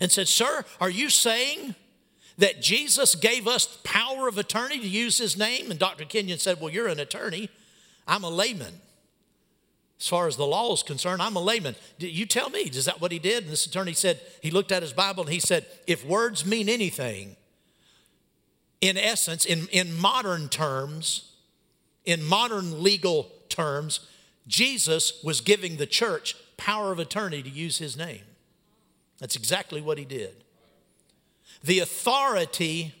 and 0.00 0.10
said, 0.10 0.26
Sir, 0.26 0.64
are 0.80 0.90
you 0.90 1.08
saying 1.08 1.76
that 2.38 2.60
Jesus 2.60 3.14
gave 3.14 3.46
us 3.46 3.78
power 3.84 4.28
of 4.28 4.38
attorney 4.38 4.78
to 4.78 4.88
use 4.88 5.18
his 5.18 5.36
name? 5.36 5.70
And 5.70 5.78
Dr. 5.78 6.04
Kenyon 6.04 6.38
said, 6.38 6.60
Well, 6.60 6.70
you're 6.70 6.88
an 6.88 7.00
attorney. 7.00 7.48
I'm 8.06 8.24
a 8.24 8.30
layman. 8.30 8.80
As 9.98 10.08
far 10.08 10.26
as 10.26 10.36
the 10.36 10.46
law 10.46 10.72
is 10.74 10.82
concerned, 10.82 11.22
I'm 11.22 11.36
a 11.36 11.40
layman. 11.40 11.76
You 11.98 12.26
tell 12.26 12.50
me, 12.50 12.60
is 12.60 12.84
that 12.84 13.00
what 13.00 13.12
he 13.12 13.18
did? 13.18 13.44
And 13.44 13.52
this 13.52 13.64
attorney 13.64 13.94
said, 13.94 14.20
he 14.42 14.50
looked 14.50 14.72
at 14.72 14.82
his 14.82 14.92
Bible 14.92 15.24
and 15.24 15.32
he 15.32 15.40
said, 15.40 15.66
If 15.86 16.04
words 16.04 16.44
mean 16.44 16.68
anything, 16.68 17.36
in 18.80 18.98
essence, 18.98 19.46
in, 19.46 19.66
in 19.68 19.94
modern 19.94 20.48
terms, 20.50 21.32
in 22.04 22.22
modern 22.22 22.82
legal 22.82 23.30
terms, 23.48 24.00
Jesus 24.46 25.22
was 25.24 25.40
giving 25.40 25.76
the 25.76 25.86
church 25.86 26.36
power 26.58 26.92
of 26.92 26.98
attorney 26.98 27.42
to 27.42 27.48
use 27.48 27.78
his 27.78 27.96
name. 27.96 28.22
That's 29.18 29.36
exactly 29.36 29.80
what 29.80 29.96
he 29.96 30.04
did. 30.04 30.43
The 31.64 31.80
authority 31.80 32.94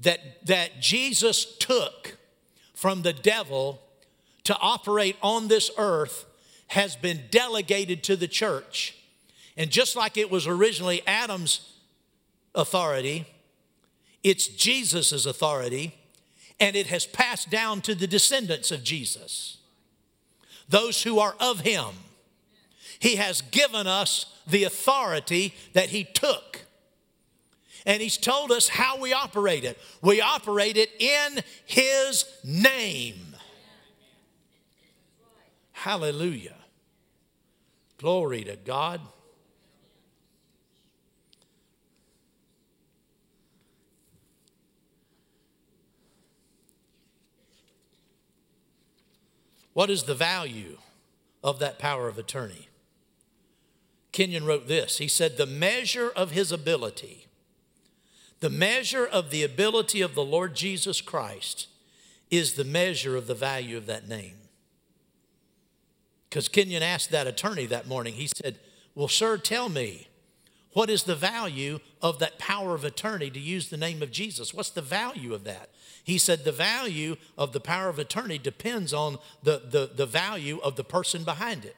that, 0.00 0.46
that 0.46 0.80
Jesus 0.80 1.56
took 1.58 2.16
from 2.74 3.02
the 3.02 3.12
devil 3.12 3.80
to 4.44 4.56
operate 4.58 5.16
on 5.22 5.48
this 5.48 5.70
earth 5.76 6.26
has 6.68 6.94
been 6.94 7.22
delegated 7.30 8.04
to 8.04 8.16
the 8.16 8.28
church. 8.28 8.96
And 9.56 9.70
just 9.70 9.96
like 9.96 10.16
it 10.16 10.30
was 10.30 10.46
originally 10.46 11.02
Adam's 11.06 11.72
authority, 12.54 13.26
it's 14.22 14.46
Jesus' 14.48 15.24
authority, 15.24 15.94
and 16.60 16.76
it 16.76 16.88
has 16.88 17.06
passed 17.06 17.50
down 17.50 17.80
to 17.82 17.94
the 17.94 18.06
descendants 18.06 18.70
of 18.70 18.84
Jesus, 18.84 19.58
those 20.68 21.02
who 21.02 21.18
are 21.18 21.34
of 21.40 21.60
Him. 21.60 21.86
He 22.98 23.16
has 23.16 23.40
given 23.40 23.86
us 23.86 24.26
the 24.46 24.64
authority 24.64 25.54
that 25.72 25.90
He 25.90 26.04
took. 26.04 26.65
And 27.86 28.02
He's 28.02 28.18
told 28.18 28.52
us 28.52 28.68
how 28.68 28.98
we 28.98 29.14
operate 29.14 29.64
it. 29.64 29.78
We 30.02 30.20
operate 30.20 30.76
it 30.76 30.90
in 31.00 31.42
His 31.64 32.24
name. 32.44 33.36
Hallelujah. 35.72 36.56
Glory 37.98 38.44
to 38.44 38.56
God. 38.56 39.00
What 49.76 49.90
is 49.90 50.04
the 50.04 50.14
value 50.14 50.78
of 51.44 51.58
that 51.58 51.78
power 51.78 52.08
of 52.08 52.16
attorney? 52.16 52.68
Kenyon 54.10 54.46
wrote 54.46 54.68
this. 54.68 54.96
He 54.96 55.06
said, 55.06 55.36
The 55.36 55.44
measure 55.44 56.08
of 56.08 56.30
his 56.30 56.50
ability, 56.50 57.25
the 58.46 58.50
measure 58.50 59.04
of 59.04 59.30
the 59.30 59.42
ability 59.42 60.00
of 60.00 60.14
the 60.14 60.22
Lord 60.22 60.54
Jesus 60.54 61.00
Christ 61.00 61.66
is 62.30 62.52
the 62.52 62.62
measure 62.62 63.16
of 63.16 63.26
the 63.26 63.34
value 63.34 63.76
of 63.76 63.86
that 63.86 64.06
name. 64.06 64.36
Because 66.30 66.46
Kenyon 66.46 66.80
asked 66.80 67.10
that 67.10 67.26
attorney 67.26 67.66
that 67.66 67.88
morning, 67.88 68.14
he 68.14 68.28
said, 68.28 68.60
Well, 68.94 69.08
sir, 69.08 69.36
tell 69.36 69.68
me, 69.68 70.06
what 70.74 70.88
is 70.88 71.02
the 71.02 71.16
value 71.16 71.80
of 72.00 72.20
that 72.20 72.38
power 72.38 72.76
of 72.76 72.84
attorney 72.84 73.30
to 73.30 73.40
use 73.40 73.68
the 73.68 73.76
name 73.76 74.00
of 74.00 74.12
Jesus? 74.12 74.54
What's 74.54 74.70
the 74.70 74.80
value 74.80 75.34
of 75.34 75.42
that? 75.42 75.70
He 76.04 76.16
said 76.16 76.44
the 76.44 76.52
value 76.52 77.16
of 77.36 77.52
the 77.52 77.58
power 77.58 77.88
of 77.88 77.98
attorney 77.98 78.38
depends 78.38 78.94
on 78.94 79.18
the, 79.42 79.60
the, 79.68 79.90
the 79.92 80.06
value 80.06 80.60
of 80.60 80.76
the 80.76 80.84
person 80.84 81.24
behind 81.24 81.64
it, 81.64 81.74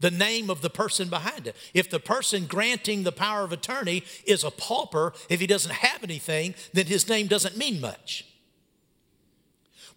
the 0.00 0.10
name 0.10 0.50
of 0.50 0.60
the 0.60 0.70
person 0.70 1.08
behind 1.08 1.46
it. 1.46 1.56
If 1.74 1.90
the 1.90 2.00
person 2.00 2.46
granting 2.46 3.02
the 3.02 3.12
power 3.12 3.42
of 3.42 3.52
attorney 3.52 4.04
is 4.24 4.44
a 4.44 4.50
pauper, 4.50 5.12
if 5.28 5.40
he 5.40 5.46
doesn't 5.46 5.72
have 5.72 6.02
anything, 6.02 6.54
then 6.72 6.86
his 6.86 7.08
name 7.08 7.26
doesn't 7.26 7.56
mean 7.56 7.80
much. 7.80 8.24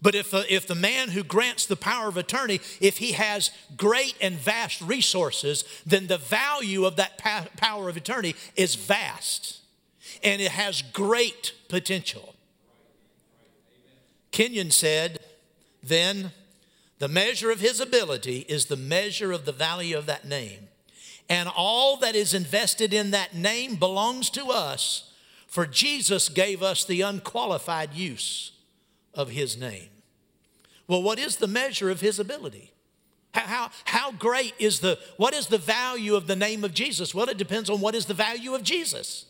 But 0.00 0.16
if, 0.16 0.32
the, 0.32 0.52
if 0.52 0.66
the 0.66 0.74
man 0.74 1.10
who 1.10 1.22
grants 1.22 1.64
the 1.64 1.76
power 1.76 2.08
of 2.08 2.16
attorney, 2.16 2.60
if 2.80 2.98
he 2.98 3.12
has 3.12 3.52
great 3.76 4.16
and 4.20 4.34
vast 4.34 4.80
resources, 4.80 5.64
then 5.86 6.08
the 6.08 6.18
value 6.18 6.84
of 6.84 6.96
that 6.96 7.18
power 7.56 7.88
of 7.88 7.96
attorney 7.96 8.34
is 8.56 8.74
vast 8.74 9.60
and 10.24 10.42
it 10.42 10.50
has 10.50 10.82
great 10.82 11.54
potential. 11.68 12.34
Kenyon 14.32 14.72
said, 14.72 15.20
then 15.82 16.32
the 17.02 17.08
measure 17.08 17.50
of 17.50 17.58
his 17.58 17.80
ability 17.80 18.46
is 18.48 18.66
the 18.66 18.76
measure 18.76 19.32
of 19.32 19.44
the 19.44 19.50
value 19.50 19.98
of 19.98 20.06
that 20.06 20.24
name. 20.24 20.68
And 21.28 21.48
all 21.56 21.96
that 21.96 22.14
is 22.14 22.32
invested 22.32 22.94
in 22.94 23.10
that 23.10 23.34
name 23.34 23.74
belongs 23.74 24.30
to 24.30 24.50
us, 24.50 25.12
for 25.48 25.66
Jesus 25.66 26.28
gave 26.28 26.62
us 26.62 26.84
the 26.84 27.00
unqualified 27.00 27.92
use 27.92 28.52
of 29.14 29.30
his 29.30 29.56
name. 29.56 29.88
Well, 30.86 31.02
what 31.02 31.18
is 31.18 31.38
the 31.38 31.48
measure 31.48 31.90
of 31.90 32.00
his 32.00 32.20
ability? 32.20 32.70
How, 33.34 33.46
how, 33.46 33.70
how 33.84 34.12
great 34.12 34.54
is 34.60 34.78
the, 34.78 34.96
what 35.16 35.34
is 35.34 35.48
the 35.48 35.58
value 35.58 36.14
of 36.14 36.28
the 36.28 36.36
name 36.36 36.62
of 36.62 36.72
Jesus? 36.72 37.12
Well, 37.12 37.28
it 37.28 37.36
depends 37.36 37.68
on 37.68 37.80
what 37.80 37.96
is 37.96 38.06
the 38.06 38.14
value 38.14 38.54
of 38.54 38.62
Jesus. 38.62 39.26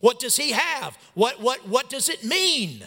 What 0.00 0.20
does 0.20 0.36
he 0.36 0.50
have? 0.50 0.98
What, 1.14 1.40
what, 1.40 1.66
what 1.66 1.88
does 1.88 2.10
it 2.10 2.24
mean? 2.24 2.86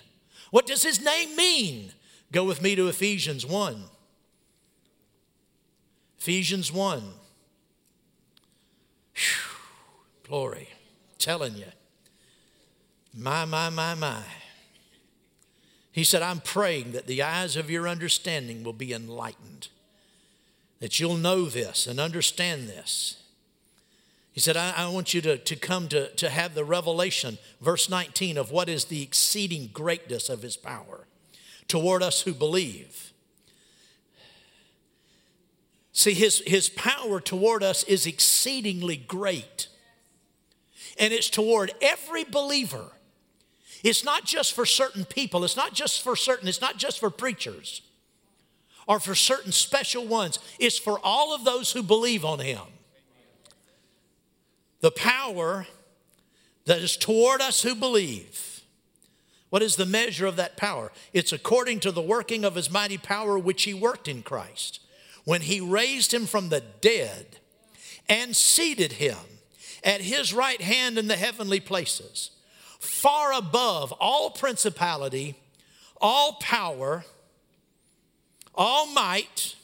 What 0.52 0.68
does 0.68 0.84
his 0.84 1.04
name 1.04 1.36
mean? 1.36 1.94
Go 2.32 2.44
with 2.44 2.62
me 2.62 2.76
to 2.76 2.88
Ephesians 2.88 3.46
1. 3.46 3.84
Ephesians 6.20 6.72
1. 6.72 7.02
Whew, 9.15 9.22
glory. 10.28 10.70
telling 11.18 11.56
you. 11.56 11.65
My, 13.18 13.46
my, 13.46 13.70
my, 13.70 13.96
my. 13.96 14.22
He 15.92 16.04
said, 16.04 16.22
I'm 16.22 16.39
praying 16.39 16.92
that 16.92 17.08
the 17.08 17.24
eyes 17.24 17.56
of 17.56 17.72
your 17.72 17.88
understanding 17.88 18.63
will 18.63 18.74
be 18.74 18.94
enlightened, 18.94 19.70
that 20.80 21.00
you'll 21.00 21.18
know 21.18 21.46
this 21.46 21.88
and 21.88 22.00
understand 22.00 22.70
this. 22.70 23.24
He 24.32 24.39
said, 24.39 24.56
I, 24.56 24.74
I, 24.78 24.88
want 24.89 25.15
you 25.15 25.22
to, 25.22 25.38
to 25.38 25.56
come 25.56 25.88
to, 25.89 26.13
to 26.15 26.30
have 26.30 26.54
the 26.54 26.63
revelation, 26.63 27.39
verse 27.60 27.89
19, 27.89 28.38
of 28.38 28.52
what 28.52 28.70
is 28.70 28.86
the 28.86 29.02
exceeding 29.02 29.72
greatness 29.74 30.30
of 30.30 30.44
his 30.44 30.56
power 30.56 31.08
toward 31.70 32.04
us 32.04 32.22
who 32.24 32.34
believe. 32.34 33.14
See, 35.94 36.14
his, 36.14 36.42
his 36.46 36.70
power 36.70 37.20
toward 37.22 37.64
us 37.64 37.84
is 37.84 38.06
exceedingly 38.06 38.98
great. 38.98 39.68
And 40.98 41.14
it's 41.14 41.30
toward 41.30 41.72
every 41.82 42.26
believer. 42.26 42.92
It's 43.84 44.04
not 44.04 44.26
just 44.26 44.54
for 44.54 44.66
certain 44.66 45.06
people, 45.06 45.44
it's 45.46 45.56
not 45.56 45.74
just 45.74 46.02
for 46.02 46.16
certain, 46.16 46.48
it's 46.50 46.62
not 46.62 46.78
just 46.78 47.00
for 47.00 47.10
preachers 47.10 47.82
or 48.88 49.00
for 49.00 49.16
certain 49.16 49.52
special 49.52 50.06
ones. 50.06 50.40
It's 50.58 50.80
for 50.80 51.00
all 51.04 51.34
of 51.34 51.46
those 51.46 51.72
who 51.72 51.84
believe 51.84 52.26
on 52.26 52.40
him. 52.40 52.62
The 54.82 54.92
power 54.92 55.68
that 56.66 56.80
is 56.80 56.98
toward 56.98 57.42
us 57.42 57.62
who 57.62 57.76
believe. 57.76 58.59
What 59.50 59.64
is 59.64 59.76
the 59.76 59.86
measure 59.86 60.28
of 60.28 60.36
that 60.36 60.58
power? 60.58 60.92
It's 61.12 61.34
according 61.34 61.80
to 61.82 61.92
the 61.92 62.02
working 62.02 62.46
of 62.46 62.56
his 62.56 62.70
mighty 62.70 62.98
power 62.98 63.38
which 63.38 63.64
he 63.64 63.74
worked 63.74 64.08
in 64.08 64.22
Christ 64.22 64.80
when 65.26 65.42
he 65.42 65.60
raised 65.60 66.14
him 66.14 66.26
from 66.26 66.50
the 66.50 66.64
dead 66.82 67.38
and 68.08 68.36
seated 68.36 68.94
him 68.94 69.18
at 69.84 70.02
his 70.02 70.34
right 70.34 70.62
hand 70.62 70.98
in 70.98 71.08
the 71.08 71.16
heavenly 71.16 71.60
places, 71.60 72.32
far 72.80 73.34
above 73.34 73.92
all 73.94 74.32
principality, 74.32 75.36
all 76.02 76.34
power, 76.34 77.06
all 78.56 78.88
might, 78.88 79.56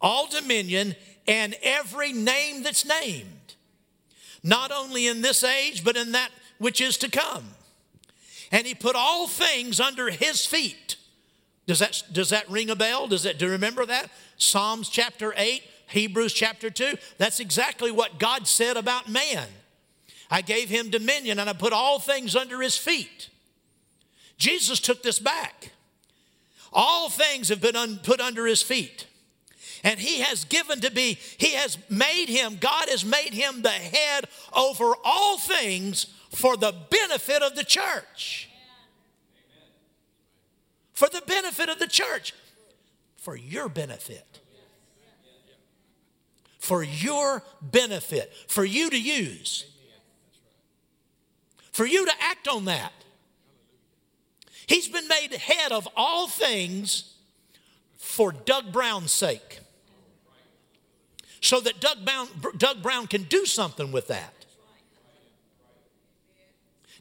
all 0.00 0.26
dominion, 0.28 0.94
and 1.26 1.56
every 1.62 2.12
name 2.12 2.62
that's 2.62 2.84
named, 2.84 3.54
not 4.42 4.70
only 4.70 5.06
in 5.06 5.22
this 5.22 5.42
age, 5.44 5.84
but 5.84 5.96
in 5.96 6.12
that 6.12 6.30
which 6.58 6.80
is 6.80 6.96
to 6.98 7.10
come. 7.10 7.44
And 8.50 8.66
he 8.66 8.74
put 8.74 8.96
all 8.96 9.26
things 9.26 9.80
under 9.80 10.10
his 10.10 10.44
feet 10.44 10.96
does 11.70 11.78
that, 11.78 12.02
does 12.12 12.30
that 12.30 12.50
ring 12.50 12.68
a 12.68 12.74
bell? 12.74 13.06
Does 13.06 13.22
that, 13.22 13.38
do 13.38 13.46
you 13.46 13.52
remember 13.52 13.86
that? 13.86 14.10
Psalms 14.38 14.88
chapter 14.88 15.32
8, 15.36 15.62
Hebrews 15.86 16.32
chapter 16.32 16.68
2. 16.68 16.94
That's 17.16 17.38
exactly 17.38 17.92
what 17.92 18.18
God 18.18 18.48
said 18.48 18.76
about 18.76 19.08
man. 19.08 19.46
I 20.32 20.42
gave 20.42 20.68
him 20.68 20.90
dominion 20.90 21.38
and 21.38 21.48
I 21.48 21.52
put 21.52 21.72
all 21.72 22.00
things 22.00 22.34
under 22.34 22.60
his 22.60 22.76
feet. 22.76 23.28
Jesus 24.36 24.80
took 24.80 25.04
this 25.04 25.20
back. 25.20 25.70
All 26.72 27.08
things 27.08 27.50
have 27.50 27.60
been 27.60 27.76
un, 27.76 28.00
put 28.02 28.20
under 28.20 28.46
his 28.46 28.62
feet. 28.62 29.06
And 29.84 30.00
he 30.00 30.22
has 30.22 30.42
given 30.42 30.80
to 30.80 30.90
be, 30.90 31.18
he 31.38 31.54
has 31.54 31.78
made 31.88 32.26
him, 32.26 32.58
God 32.60 32.88
has 32.88 33.04
made 33.04 33.32
him 33.32 33.62
the 33.62 33.68
head 33.70 34.24
over 34.52 34.94
all 35.04 35.38
things 35.38 36.06
for 36.30 36.56
the 36.56 36.72
benefit 36.90 37.42
of 37.42 37.54
the 37.56 37.64
church 37.64 38.50
for 41.00 41.08
the 41.08 41.22
benefit 41.22 41.70
of 41.70 41.78
the 41.78 41.86
church, 41.86 42.34
for 43.16 43.34
your 43.34 43.70
benefit. 43.70 44.40
For 46.58 46.82
your 46.82 47.42
benefit, 47.62 48.30
for 48.46 48.66
you 48.66 48.90
to 48.90 49.00
use, 49.00 49.64
for 51.72 51.86
you 51.86 52.04
to 52.04 52.12
act 52.20 52.48
on 52.48 52.66
that. 52.66 52.92
He's 54.66 54.88
been 54.88 55.08
made 55.08 55.32
head 55.32 55.72
of 55.72 55.88
all 55.96 56.28
things 56.28 57.14
for 57.96 58.30
Doug 58.30 58.70
Brown's 58.70 59.10
sake. 59.10 59.60
So 61.40 61.60
that 61.60 61.80
Doug 61.80 62.04
Brown, 62.04 62.28
Doug 62.58 62.82
Brown 62.82 63.06
can 63.06 63.22
do 63.22 63.46
something 63.46 63.90
with 63.90 64.08
that. 64.08 64.39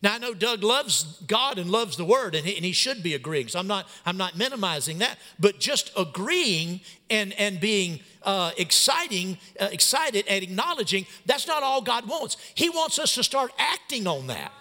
Now 0.02 0.16
I 0.16 0.18
know 0.18 0.34
Doug 0.34 0.64
loves 0.64 1.22
God 1.28 1.58
and 1.58 1.70
loves 1.70 1.98
the 1.98 2.06
Word, 2.06 2.34
and 2.34 2.46
he, 2.46 2.56
and 2.56 2.64
he, 2.64 2.72
should 2.72 3.04
be 3.04 3.14
agreeing. 3.16 3.50
So 3.50 3.60
I'm 3.60 3.68
not 3.68 3.88
I'm 4.06 4.18
not 4.18 4.38
minimizing 4.38 5.00
that, 5.00 5.18
but 5.40 5.60
just 5.60 5.92
agreeing 5.98 6.82
and 7.10 7.34
and 7.34 7.60
being 7.60 8.00
uh, 8.24 8.52
exciting, 8.58 9.38
uh, 9.60 9.68
excited 9.72 10.26
and 10.28 10.42
acknowledging 10.44 11.06
that's 11.26 11.48
not 11.48 11.64
all 11.64 11.82
God 11.82 12.08
wants. 12.08 12.38
He 12.56 12.70
wants 12.70 12.98
us 12.98 13.16
to 13.16 13.24
start 13.24 13.52
acting 13.58 14.08
on 14.08 14.28
that. 14.28 14.54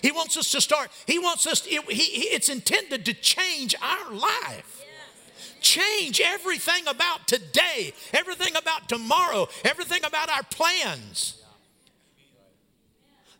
He 0.00 0.12
wants 0.12 0.36
us 0.36 0.50
to 0.52 0.60
start. 0.60 0.90
He 1.06 1.18
wants 1.18 1.46
us. 1.46 1.66
It, 1.66 1.82
he, 1.90 2.28
it's 2.28 2.48
intended 2.48 3.04
to 3.06 3.14
change 3.14 3.74
our 3.82 4.12
life 4.12 4.78
change 5.60 6.20
everything 6.20 6.88
about 6.88 7.28
today, 7.28 7.94
everything 8.12 8.56
about 8.56 8.88
tomorrow, 8.88 9.48
everything 9.64 10.04
about 10.04 10.28
our 10.28 10.42
plans. 10.42 11.41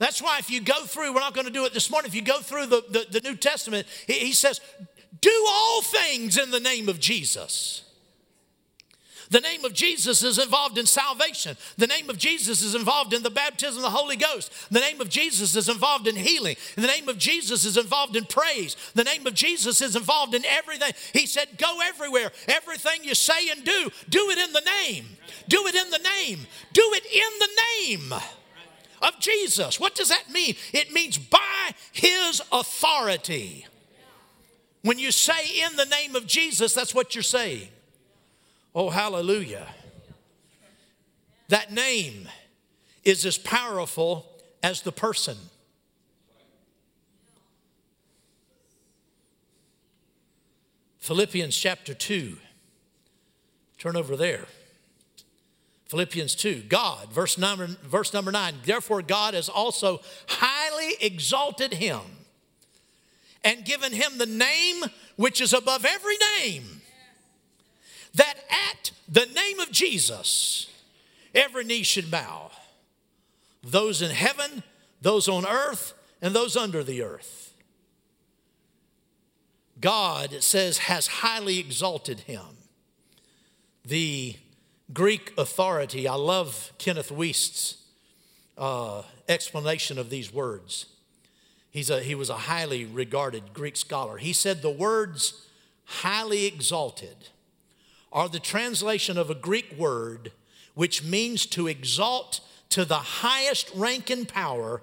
That's 0.03 0.21
why 0.21 0.39
if 0.39 0.51
you 0.51 0.61
go 0.61 0.85
through, 0.85 1.15
we're 1.15 1.21
not 1.21 1.33
going 1.33 1.47
to 1.47 1.53
do 1.53 1.65
it 1.65 1.73
this 1.73 1.89
morning, 1.89 2.09
if 2.09 2.15
you 2.17 2.23
go 2.23 2.41
through 2.41 2.67
the, 2.67 2.83
the, 2.91 3.07
the 3.09 3.21
New 3.21 3.37
Testament, 3.37 3.87
he, 4.09 4.15
he 4.15 4.33
says, 4.33 4.61
do 5.21 5.47
all 5.49 5.81
things 5.81 6.37
in 6.37 6.51
the 6.51 6.59
name 6.59 6.89
of 6.89 6.99
Jesus. 6.99 7.85
The 9.31 9.39
name 9.39 9.65
of 9.65 9.75
Jesus 9.75 10.25
is 10.25 10.41
involved 10.41 10.77
in 10.77 10.87
salvation. 10.87 11.57
The 11.79 11.87
name 11.87 12.11
of 12.11 12.19
Jesus 12.19 12.63
is 12.63 12.75
involved 12.75 13.15
in 13.15 13.23
the 13.23 13.31
baptism 13.31 13.77
of 13.77 13.93
the 13.93 13.97
Holy 13.97 14.17
Ghost. 14.17 14.53
The 14.73 14.81
name 14.81 15.01
of 15.01 15.09
Jesus 15.09 15.55
is 15.55 15.69
involved 15.69 16.09
in 16.09 16.17
healing. 16.17 16.57
The 16.75 16.89
name 16.89 17.09
of 17.09 17.17
Jesus 17.17 17.65
is 17.65 17.77
involved 17.77 18.17
in 18.17 18.25
praise. 18.25 18.77
The 18.95 19.05
name 19.05 19.25
of 19.25 19.35
Jesus 19.35 19.81
is 19.81 19.95
involved 19.95 20.35
in 20.35 20.45
everything. 20.45 20.95
He 21.13 21.27
said, 21.27 21.47
Go 21.59 21.79
everywhere. 21.81 22.33
Everything 22.49 23.05
you 23.05 23.15
say 23.15 23.51
and 23.51 23.65
do, 23.65 23.91
do 24.09 24.31
it 24.31 24.39
in 24.39 24.53
the 24.53 24.69
name. 24.85 25.07
Do 25.47 25.65
it 25.69 25.77
in 25.77 25.91
the 25.91 25.99
name. 25.99 26.41
Do 26.73 26.83
it 26.93 27.07
in 27.07 27.39
the 27.39 28.09
name 28.11 28.21
of 29.03 29.19
Jesus. 29.21 29.79
What 29.79 29.95
does 29.95 30.09
that 30.09 30.31
mean? 30.31 30.55
It 30.73 30.93
means 30.93 31.19
by 31.19 31.73
his 31.93 32.41
authority. 32.51 33.67
When 34.83 34.99
you 34.99 35.13
say 35.13 35.65
in 35.65 35.77
the 35.77 35.85
name 35.85 36.17
of 36.17 36.27
Jesus, 36.27 36.75
that's 36.75 36.95
what 36.95 37.15
you're 37.15 37.23
saying. 37.23 37.69
Oh, 38.75 38.91
hallelujah. 38.91 39.69
That 41.49 41.73
name 41.73 42.29
is 43.05 43.27
as 43.27 43.37
powerful 43.39 44.27
as 44.63 44.83
the 44.83 44.93
person. 44.93 45.37
Philippians 50.99 51.57
chapter 51.57 51.95
2. 51.95 52.39
Turn 53.79 53.97
over 53.97 54.17
there. 54.17 54.47
Philippians 55.93 56.35
2, 56.37 56.63
God, 56.71 57.13
verse 57.13 57.37
number, 57.37 57.67
verse 57.67 58.15
number 58.15 58.33
9, 58.33 58.55
therefore 58.65 59.03
God 59.03 59.35
has 59.35 59.51
also 59.51 60.01
highly 60.27 60.97
exalted 61.03 61.75
him 61.75 62.01
and 63.45 63.63
given 63.67 63.93
him 63.93 64.17
the 64.17 64.25
name 64.25 64.85
which 65.17 65.39
is 65.39 65.53
above 65.53 65.85
every 65.85 66.17
name, 66.39 66.81
that 68.15 68.37
at 68.73 68.93
the 69.07 69.27
name 69.27 69.61
of 69.61 69.71
Jesus 69.71 70.71
every 71.35 71.63
knee 71.63 71.83
should 71.83 72.11
bow, 72.11 72.51
those 73.63 74.01
in 74.01 74.13
heaven, 74.13 74.63
those 75.03 75.29
on 75.29 75.47
earth, 75.47 75.93
and 76.23 76.35
those 76.35 76.57
under 76.57 76.83
the 76.83 77.03
earth. 77.03 77.53
God, 79.79 80.33
it 80.33 80.43
says, 80.43 80.79
has 80.79 81.07
highly 81.07 81.59
exalted 81.59 82.21
him. 82.21 82.57
The 83.85 84.37
Greek 84.93 85.33
authority. 85.39 86.07
I 86.07 86.15
love 86.15 86.73
Kenneth 86.79 87.11
Wuest's 87.11 87.79
uh, 88.59 89.03
explanation 89.29 89.99
of 89.99 90.11
these 90.11 90.33
words. 90.33 90.87
He's 91.71 91.89
a, 91.89 92.01
he 92.01 92.15
was 92.15 92.29
a 92.29 92.35
highly 92.35 92.85
regarded 92.85 93.55
Greek 93.55 93.77
scholar. 93.77 94.19
He 94.19 94.33
said 94.33 94.61
the 94.61 94.71
words 94.71 95.47
highly 95.85 96.47
exalted 96.47 97.29
are 98.13 98.29
the 98.29 98.39
translation 98.39 99.17
of 99.17 99.31
a 99.31 99.35
Greek 99.35 99.75
word 99.79 100.33
which 100.75 101.03
means 101.03 101.47
to 101.47 101.67
exalt 101.67 102.41
to 102.71 102.85
the 102.85 102.95
highest 102.95 103.71
rank 103.75 104.11
and 104.11 104.27
power, 104.27 104.83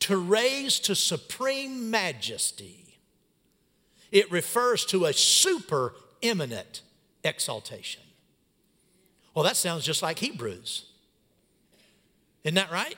to 0.00 0.16
raise 0.16 0.80
to 0.80 0.94
supreme 0.94 1.90
majesty. 1.90 2.98
It 4.10 4.30
refers 4.30 4.84
to 4.86 5.06
a 5.06 5.12
super 5.12 5.94
eminent 6.22 6.82
exaltation. 7.22 8.01
Well, 9.34 9.44
that 9.44 9.56
sounds 9.56 9.84
just 9.84 10.02
like 10.02 10.18
Hebrews. 10.18 10.86
Isn't 12.44 12.56
that 12.56 12.70
right? 12.70 12.96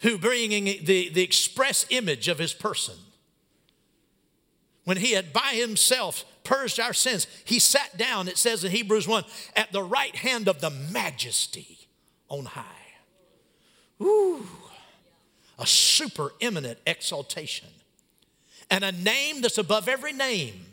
Who 0.00 0.18
bringing 0.18 0.64
the, 0.64 1.08
the 1.10 1.22
express 1.22 1.86
image 1.90 2.28
of 2.28 2.38
his 2.38 2.52
person. 2.52 2.94
When 4.84 4.96
he 4.96 5.12
had 5.12 5.32
by 5.32 5.54
himself 5.54 6.24
purged 6.42 6.80
our 6.80 6.92
sins, 6.92 7.28
he 7.44 7.60
sat 7.60 7.96
down, 7.96 8.26
it 8.26 8.36
says 8.36 8.64
in 8.64 8.72
Hebrews 8.72 9.06
1, 9.06 9.24
at 9.54 9.70
the 9.70 9.82
right 9.82 10.14
hand 10.14 10.48
of 10.48 10.60
the 10.60 10.70
majesty 10.70 11.78
on 12.28 12.46
high. 12.46 12.64
Ooh, 14.00 14.44
a 15.58 15.66
super 15.66 16.32
eminent 16.40 16.80
exaltation. 16.84 17.68
And 18.70 18.82
a 18.82 18.90
name 18.90 19.40
that's 19.40 19.58
above 19.58 19.86
every 19.86 20.12
name 20.12 20.71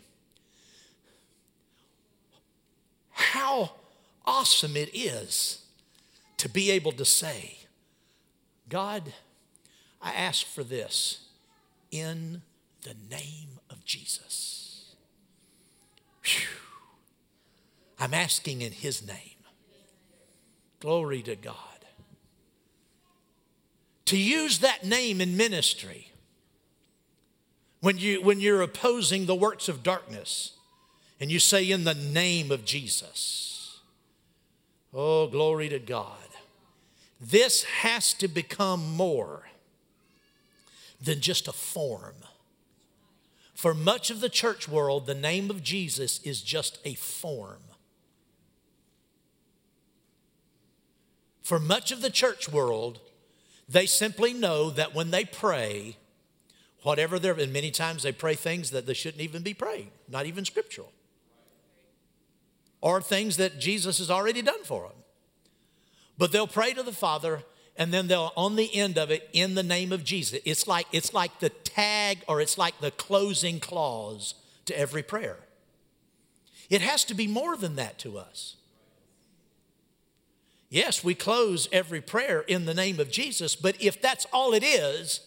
how 3.20 3.72
awesome 4.24 4.76
it 4.76 4.90
is 4.94 5.62
to 6.38 6.48
be 6.48 6.70
able 6.70 6.92
to 6.92 7.04
say, 7.04 7.58
God, 8.68 9.12
I 10.00 10.12
ask 10.12 10.46
for 10.46 10.64
this 10.64 11.26
in 11.90 12.42
the 12.82 12.94
name 13.10 13.58
of 13.68 13.84
Jesus. 13.84 14.94
Whew. 16.24 16.46
I'm 17.98 18.14
asking 18.14 18.62
in 18.62 18.72
His 18.72 19.06
name. 19.06 19.16
Glory 20.80 21.22
to 21.22 21.36
God. 21.36 21.56
To 24.06 24.16
use 24.16 24.60
that 24.60 24.84
name 24.84 25.20
in 25.20 25.36
ministry 25.36 26.10
when, 27.80 27.98
you, 27.98 28.22
when 28.22 28.40
you're 28.40 28.62
opposing 28.62 29.26
the 29.26 29.34
works 29.34 29.68
of 29.68 29.82
darkness 29.82 30.52
and 31.20 31.30
you 31.30 31.38
say, 31.38 31.70
In 31.70 31.84
the 31.84 31.94
name 31.94 32.50
of 32.50 32.64
Jesus. 32.64 33.80
Oh, 34.92 35.28
glory 35.28 35.68
to 35.68 35.78
God. 35.78 36.16
This 37.20 37.64
has 37.64 38.14
to 38.14 38.26
become 38.26 38.96
more 38.96 39.48
than 41.00 41.20
just 41.20 41.46
a 41.46 41.52
form. 41.52 42.16
For 43.54 43.74
much 43.74 44.10
of 44.10 44.20
the 44.20 44.30
church 44.30 44.68
world, 44.68 45.06
the 45.06 45.14
name 45.14 45.50
of 45.50 45.62
Jesus 45.62 46.18
is 46.24 46.40
just 46.40 46.78
a 46.84 46.94
form. 46.94 47.60
For 51.42 51.60
much 51.60 51.92
of 51.92 52.00
the 52.00 52.10
church 52.10 52.48
world, 52.48 53.00
they 53.68 53.84
simply 53.84 54.32
know 54.32 54.70
that 54.70 54.94
when 54.94 55.10
they 55.10 55.24
pray, 55.24 55.96
whatever 56.82 57.18
they're, 57.18 57.34
and 57.34 57.52
many 57.52 57.70
times 57.70 58.02
they 58.02 58.12
pray 58.12 58.34
things 58.34 58.70
that 58.70 58.86
they 58.86 58.94
shouldn't 58.94 59.22
even 59.22 59.42
be 59.42 59.52
praying, 59.52 59.90
not 60.08 60.26
even 60.26 60.44
scriptural, 60.44 60.92
or 62.80 63.00
things 63.00 63.36
that 63.36 63.58
Jesus 63.58 63.98
has 63.98 64.10
already 64.10 64.42
done 64.42 64.64
for 64.64 64.82
them. 64.82 64.98
But 66.18 66.32
they'll 66.32 66.46
pray 66.46 66.72
to 66.72 66.82
the 66.82 66.92
Father 66.92 67.42
and 67.76 67.92
then 67.92 68.08
they'll 68.08 68.32
on 68.36 68.56
the 68.56 68.74
end 68.74 68.98
of 68.98 69.10
it 69.10 69.28
in 69.32 69.54
the 69.54 69.62
name 69.62 69.92
of 69.92 70.04
Jesus. 70.04 70.40
It's 70.44 70.66
like 70.66 70.86
it's 70.92 71.14
like 71.14 71.40
the 71.40 71.48
tag 71.48 72.18
or 72.28 72.40
it's 72.40 72.58
like 72.58 72.80
the 72.80 72.90
closing 72.90 73.60
clause 73.60 74.34
to 74.66 74.78
every 74.78 75.02
prayer. 75.02 75.38
It 76.68 76.82
has 76.82 77.04
to 77.06 77.14
be 77.14 77.26
more 77.26 77.56
than 77.56 77.76
that 77.76 77.98
to 78.00 78.18
us. 78.18 78.56
Yes, 80.68 81.02
we 81.02 81.14
close 81.16 81.68
every 81.72 82.00
prayer 82.00 82.42
in 82.42 82.64
the 82.64 82.74
name 82.74 83.00
of 83.00 83.10
Jesus, 83.10 83.56
but 83.56 83.80
if 83.82 84.00
that's 84.00 84.24
all 84.32 84.54
it 84.54 84.62
is, 84.62 85.20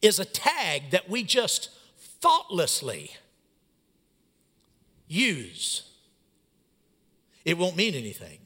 is 0.00 0.20
a 0.20 0.24
tag 0.24 0.90
that 0.90 1.10
we 1.10 1.24
just 1.24 1.70
thoughtlessly 1.98 3.12
use, 5.08 5.90
it 7.44 7.58
won't 7.58 7.76
mean 7.76 7.94
anything. 7.94 8.38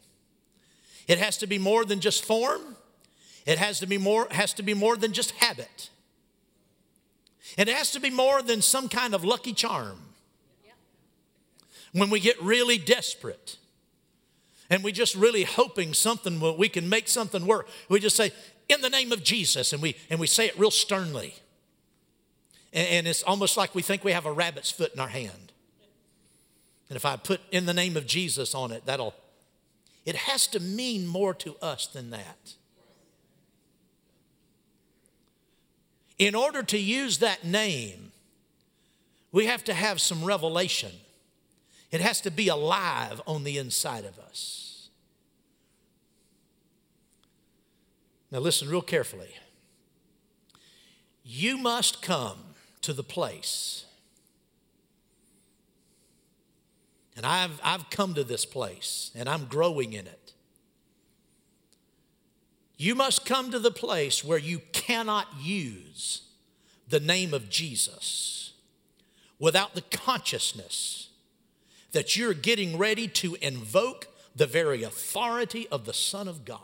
It 1.06 1.18
has 1.18 1.38
to 1.38 1.46
be 1.46 1.58
more 1.58 1.84
than 1.84 2.00
just 2.00 2.24
form. 2.24 2.76
It 3.44 3.58
has 3.58 3.78
to 3.80 3.86
be 3.86 3.98
more, 3.98 4.26
has 4.30 4.52
to 4.54 4.62
be 4.62 4.74
more 4.74 4.96
than 4.96 5.12
just 5.12 5.30
habit. 5.32 5.90
It 7.56 7.68
has 7.68 7.92
to 7.92 8.00
be 8.00 8.10
more 8.10 8.42
than 8.42 8.60
some 8.60 8.88
kind 8.88 9.14
of 9.14 9.24
lucky 9.24 9.52
charm. 9.52 9.98
When 11.92 12.10
we 12.10 12.20
get 12.20 12.40
really 12.42 12.76
desperate, 12.76 13.56
and 14.70 14.82
we 14.82 14.92
just 14.92 15.14
really 15.14 15.44
hoping 15.44 15.94
something 15.94 16.40
we 16.58 16.68
can 16.68 16.88
make 16.88 17.08
something 17.08 17.46
work 17.46 17.68
we 17.88 18.00
just 18.00 18.16
say 18.16 18.32
in 18.68 18.80
the 18.80 18.90
name 18.90 19.12
of 19.12 19.22
jesus 19.22 19.72
and 19.72 19.82
we 19.82 19.96
and 20.10 20.18
we 20.18 20.26
say 20.26 20.46
it 20.46 20.58
real 20.58 20.70
sternly 20.70 21.34
and, 22.72 22.88
and 22.88 23.06
it's 23.06 23.22
almost 23.22 23.56
like 23.56 23.74
we 23.74 23.82
think 23.82 24.04
we 24.04 24.12
have 24.12 24.26
a 24.26 24.32
rabbit's 24.32 24.70
foot 24.70 24.92
in 24.94 25.00
our 25.00 25.08
hand 25.08 25.52
and 26.88 26.96
if 26.96 27.04
i 27.04 27.16
put 27.16 27.40
in 27.50 27.66
the 27.66 27.74
name 27.74 27.96
of 27.96 28.06
jesus 28.06 28.54
on 28.54 28.72
it 28.72 28.84
that'll 28.86 29.14
it 30.04 30.14
has 30.14 30.46
to 30.46 30.60
mean 30.60 31.06
more 31.06 31.34
to 31.34 31.56
us 31.60 31.86
than 31.86 32.10
that 32.10 32.54
in 36.18 36.34
order 36.34 36.62
to 36.62 36.78
use 36.78 37.18
that 37.18 37.44
name 37.44 38.12
we 39.32 39.46
have 39.46 39.64
to 39.64 39.74
have 39.74 40.00
some 40.00 40.24
revelation 40.24 40.92
it 41.96 42.02
has 42.02 42.20
to 42.20 42.30
be 42.30 42.48
alive 42.48 43.22
on 43.26 43.42
the 43.42 43.56
inside 43.56 44.04
of 44.04 44.18
us. 44.18 44.90
Now, 48.30 48.40
listen 48.40 48.68
real 48.68 48.82
carefully. 48.82 49.30
You 51.24 51.56
must 51.56 52.02
come 52.02 52.36
to 52.82 52.92
the 52.92 53.02
place, 53.02 53.85
and 57.16 57.24
I've, 57.24 57.58
I've 57.64 57.88
come 57.88 58.14
to 58.14 58.24
this 58.24 58.44
place, 58.44 59.10
and 59.14 59.28
I'm 59.28 59.46
growing 59.46 59.94
in 59.94 60.06
it. 60.06 60.34
You 62.76 62.94
must 62.94 63.24
come 63.24 63.50
to 63.50 63.58
the 63.58 63.70
place 63.70 64.22
where 64.22 64.38
you 64.38 64.60
cannot 64.72 65.26
use 65.40 66.22
the 66.88 67.00
name 67.00 67.32
of 67.32 67.48
Jesus 67.48 68.52
without 69.38 69.74
the 69.74 69.80
consciousness 69.80 71.08
that 71.92 72.16
you're 72.16 72.34
getting 72.34 72.76
ready 72.76 73.08
to 73.08 73.36
invoke 73.40 74.08
the 74.34 74.46
very 74.46 74.82
authority 74.82 75.66
of 75.68 75.86
the 75.86 75.94
Son 75.94 76.28
of 76.28 76.44
God. 76.44 76.60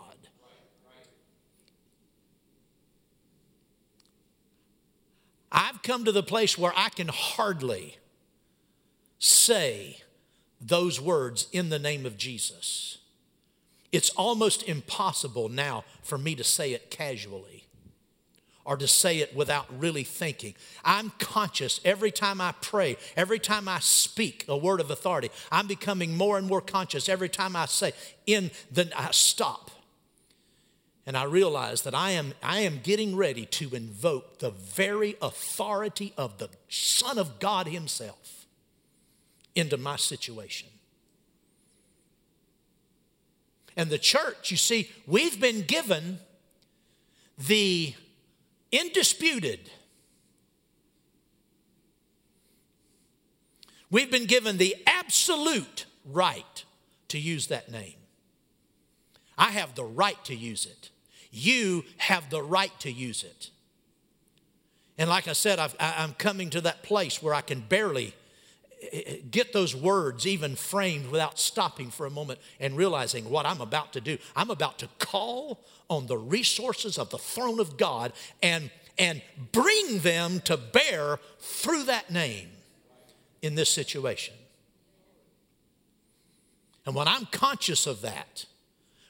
I've 5.51 5.81
come 5.81 6.05
to 6.05 6.11
the 6.11 6.23
place 6.23 6.57
where 6.57 6.73
I 6.75 6.89
can 6.89 7.07
hardly 7.07 7.97
say 9.17 10.01
those 10.65 10.99
words 10.99 11.47
in 11.51 11.69
the 11.69 11.79
name 11.79 12.05
of 12.05 12.17
Jesus. 12.17 12.97
It's 13.91 14.09
almost 14.11 14.63
impossible 14.63 15.49
now 15.49 15.83
for 16.01 16.17
me 16.17 16.35
to 16.35 16.43
say 16.43 16.73
it 16.73 16.89
casually 16.89 17.67
or 18.65 18.77
to 18.77 18.87
say 18.87 19.19
it 19.19 19.35
without 19.35 19.67
really 19.77 20.03
thinking. 20.03 20.55
I'm 20.85 21.11
conscious 21.19 21.81
every 21.83 22.11
time 22.11 22.39
I 22.39 22.53
pray, 22.61 22.97
every 23.15 23.39
time 23.39 23.67
I 23.67 23.79
speak 23.79 24.45
a 24.47 24.57
word 24.57 24.79
of 24.79 24.89
authority. 24.89 25.29
I'm 25.51 25.67
becoming 25.67 26.15
more 26.15 26.37
and 26.37 26.47
more 26.47 26.61
conscious 26.61 27.09
every 27.09 27.29
time 27.29 27.55
I 27.55 27.65
say, 27.65 27.91
in 28.25 28.51
the, 28.71 28.89
I 28.95 29.11
stop. 29.11 29.69
And 31.05 31.17
I 31.17 31.25
realize 31.25 31.81
that 31.81 31.93
I 31.93 32.11
am, 32.11 32.33
I 32.41 32.61
am 32.61 32.79
getting 32.81 33.17
ready 33.17 33.45
to 33.45 33.75
invoke 33.75 34.39
the 34.39 34.51
very 34.51 35.17
authority 35.21 36.13
of 36.17 36.37
the 36.37 36.49
Son 36.69 37.17
of 37.17 37.39
God 37.39 37.67
Himself 37.67 38.32
into 39.55 39.77
my 39.77 39.95
situation. 39.95 40.69
And 43.75 43.89
the 43.89 43.97
church, 43.97 44.51
you 44.51 44.57
see, 44.57 44.89
we've 45.07 45.39
been 45.39 45.61
given 45.61 46.19
the 47.47 47.93
indisputed. 48.71 49.59
We've 53.89 54.11
been 54.11 54.25
given 54.25 54.57
the 54.57 54.75
absolute 54.85 55.85
right 56.05 56.65
to 57.09 57.19
use 57.19 57.47
that 57.47 57.71
name. 57.71 57.95
I 59.37 59.51
have 59.51 59.75
the 59.75 59.83
right 59.83 60.23
to 60.25 60.35
use 60.35 60.65
it. 60.65 60.89
You 61.31 61.83
have 61.97 62.29
the 62.29 62.41
right 62.41 62.77
to 62.81 62.91
use 62.91 63.23
it. 63.23 63.49
And 64.97 65.09
like 65.09 65.27
I 65.27 65.33
said, 65.33 65.57
i 65.57 65.69
am 65.79 66.13
coming 66.13 66.51
to 66.51 66.61
that 66.61 66.83
place 66.83 67.21
where 67.21 67.33
I 67.33 67.41
can 67.41 67.61
barely 67.61 68.13
get 69.31 69.53
those 69.53 69.75
words 69.75 70.25
even 70.25 70.55
framed 70.55 71.11
without 71.11 71.39
stopping 71.39 71.89
for 71.89 72.05
a 72.05 72.09
moment 72.09 72.39
and 72.59 72.75
realizing 72.75 73.29
what 73.29 73.45
I'm 73.45 73.61
about 73.61 73.93
to 73.93 74.01
do. 74.01 74.17
I'm 74.35 74.49
about 74.49 74.79
to 74.79 74.89
call 74.99 75.63
on 75.89 76.07
the 76.07 76.17
resources 76.17 76.97
of 76.97 77.09
the 77.09 77.17
throne 77.17 77.59
of 77.59 77.77
God 77.77 78.13
and, 78.41 78.71
and 78.97 79.21
bring 79.51 79.99
them 79.99 80.39
to 80.41 80.57
bear 80.57 81.19
through 81.39 81.83
that 81.83 82.11
name 82.11 82.49
in 83.41 83.55
this 83.55 83.69
situation. 83.69 84.33
And 86.85 86.95
when 86.95 87.07
I'm 87.07 87.25
conscious 87.27 87.87
of 87.87 88.01
that, 88.01 88.45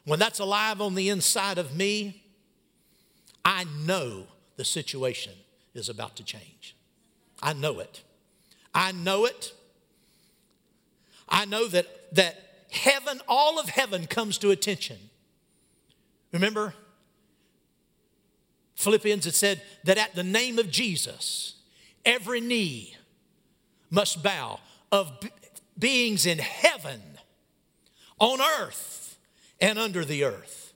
when 0.05 0.19
that's 0.19 0.39
alive 0.39 0.81
on 0.81 0.95
the 0.95 1.09
inside 1.09 1.57
of 1.57 1.75
me, 1.75 2.23
I 3.45 3.65
know 3.85 4.27
the 4.57 4.65
situation 4.65 5.33
is 5.73 5.89
about 5.89 6.15
to 6.17 6.23
change. 6.23 6.75
I 7.41 7.53
know 7.53 7.79
it. 7.79 8.03
I 8.73 8.91
know 8.91 9.25
it 9.25 9.53
I 11.33 11.45
know 11.45 11.67
that, 11.67 11.87
that 12.15 12.67
heaven, 12.71 13.19
all 13.27 13.59
of 13.59 13.67
heaven 13.67 14.05
comes 14.05 14.37
to 14.37 14.51
attention. 14.51 14.97
Remember? 16.31 16.75
Philippians 18.75 19.25
it 19.25 19.33
said 19.33 19.61
that 19.83 19.97
at 19.97 20.13
the 20.13 20.23
name 20.23 20.59
of 20.59 20.69
Jesus, 20.69 21.55
every 22.05 22.39
knee 22.39 22.95
must 23.89 24.21
bow 24.21 24.59
of 24.91 25.11
beings 25.77 26.27
in 26.27 26.37
heaven, 26.37 27.01
on 28.19 28.39
earth, 28.39 29.17
and 29.59 29.79
under 29.79 30.05
the 30.05 30.23
earth. 30.23 30.73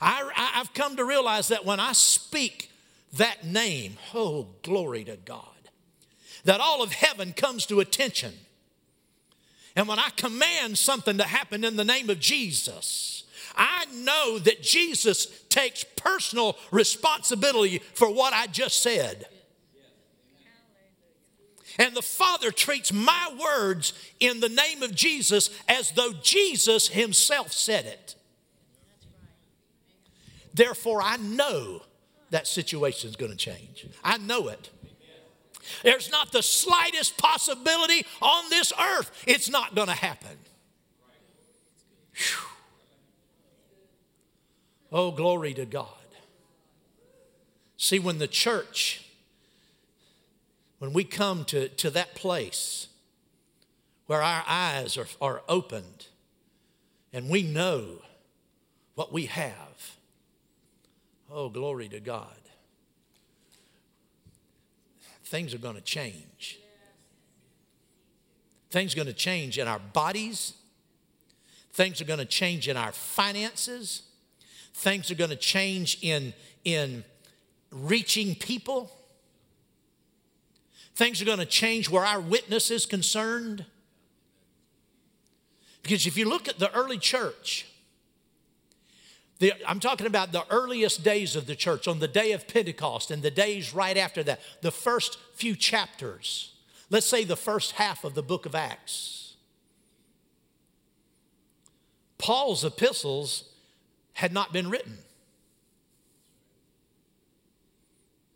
I, 0.00 0.30
have 0.54 0.72
come 0.72 0.96
to 0.96 1.04
realize 1.04 1.48
that 1.48 1.66
when 1.66 1.78
I 1.78 1.92
speak 1.92 2.70
that 3.14 3.44
name, 3.44 3.98
oh, 4.14 4.46
glory 4.62 5.04
to 5.04 5.16
God, 5.16 5.42
that 6.44 6.60
all 6.60 6.82
of 6.82 6.92
heaven 6.92 7.34
comes 7.34 7.66
to 7.66 7.80
attention 7.80 8.32
and 9.76 9.86
when 9.86 9.98
I 9.98 10.10
command 10.16 10.78
something 10.78 11.18
to 11.18 11.24
happen 11.24 11.64
in 11.64 11.76
the 11.76 11.84
name 11.84 12.10
of 12.10 12.18
Jesus, 12.18 13.24
I 13.56 13.86
know 13.92 14.38
that 14.38 14.62
Jesus 14.62 15.26
takes 15.48 15.84
personal 15.96 16.56
responsibility 16.70 17.80
for 17.94 18.12
what 18.12 18.32
I 18.32 18.46
just 18.46 18.82
said. 18.82 19.26
And 21.78 21.94
the 21.94 22.02
Father 22.02 22.50
treats 22.50 22.92
my 22.92 23.36
words 23.40 23.92
in 24.18 24.40
the 24.40 24.48
name 24.48 24.82
of 24.82 24.94
Jesus 24.94 25.50
as 25.68 25.92
though 25.92 26.12
Jesus 26.22 26.88
Himself 26.88 27.52
said 27.52 27.86
it. 27.86 28.16
Therefore, 30.52 31.00
I 31.00 31.18
know 31.18 31.82
that 32.30 32.48
situation 32.48 33.08
is 33.08 33.16
going 33.16 33.30
to 33.30 33.36
change. 33.36 33.86
I 34.02 34.18
know 34.18 34.48
it. 34.48 34.70
There's 35.82 36.10
not 36.10 36.32
the 36.32 36.42
slightest 36.42 37.18
possibility 37.18 38.06
on 38.20 38.50
this 38.50 38.72
earth 38.80 39.10
it's 39.26 39.50
not 39.50 39.74
going 39.74 39.88
to 39.88 39.94
happen. 39.94 40.36
Whew. 42.14 42.48
Oh, 44.90 45.10
glory 45.10 45.54
to 45.54 45.66
God. 45.66 45.86
See, 47.76 47.98
when 47.98 48.18
the 48.18 48.28
church, 48.28 49.04
when 50.78 50.92
we 50.92 51.04
come 51.04 51.44
to, 51.46 51.68
to 51.68 51.90
that 51.90 52.14
place 52.14 52.88
where 54.06 54.22
our 54.22 54.42
eyes 54.48 54.96
are, 54.96 55.06
are 55.20 55.42
opened 55.48 56.06
and 57.12 57.28
we 57.28 57.42
know 57.42 58.02
what 58.94 59.12
we 59.12 59.26
have, 59.26 59.96
oh, 61.30 61.48
glory 61.48 61.88
to 61.88 62.00
God, 62.00 62.37
things 65.28 65.54
are 65.54 65.58
going 65.58 65.74
to 65.74 65.80
change. 65.82 66.58
Things 68.70 68.92
are 68.94 68.96
going 68.96 69.06
to 69.06 69.12
change 69.12 69.58
in 69.58 69.68
our 69.68 69.78
bodies. 69.78 70.54
Things 71.72 72.00
are 72.00 72.04
going 72.04 72.18
to 72.18 72.24
change 72.24 72.66
in 72.68 72.76
our 72.76 72.92
finances. 72.92 74.02
Things 74.74 75.10
are 75.10 75.14
going 75.14 75.30
to 75.30 75.36
change 75.36 75.98
in, 76.02 76.32
in 76.64 77.04
reaching 77.70 78.34
people. 78.34 78.90
Things 80.96 81.22
are 81.22 81.24
going 81.24 81.38
to 81.38 81.46
change 81.46 81.88
where 81.88 82.04
our 82.04 82.20
witness 82.20 82.70
is 82.70 82.86
concerned. 82.86 83.64
Because 85.82 86.06
if 86.06 86.16
you 86.16 86.28
look 86.28 86.48
at 86.48 86.58
the 86.58 86.72
early 86.74 86.98
church, 86.98 87.66
the, 89.38 89.52
I'm 89.66 89.78
talking 89.78 90.06
about 90.06 90.32
the 90.32 90.44
earliest 90.50 91.04
days 91.04 91.36
of 91.36 91.46
the 91.46 91.54
church, 91.54 91.86
on 91.86 92.00
the 92.00 92.08
day 92.08 92.32
of 92.32 92.48
Pentecost 92.48 93.10
and 93.10 93.22
the 93.22 93.30
days 93.30 93.72
right 93.72 93.96
after 93.96 94.22
that, 94.24 94.40
the 94.62 94.72
first 94.72 95.18
few 95.34 95.54
chapters. 95.54 96.54
Let's 96.90 97.06
say 97.06 97.24
the 97.24 97.36
first 97.36 97.72
half 97.72 98.02
of 98.02 98.14
the 98.14 98.22
book 98.22 98.46
of 98.46 98.54
Acts. 98.54 99.34
Paul's 102.18 102.64
epistles 102.64 103.44
had 104.14 104.32
not 104.32 104.52
been 104.52 104.70
written. 104.70 104.98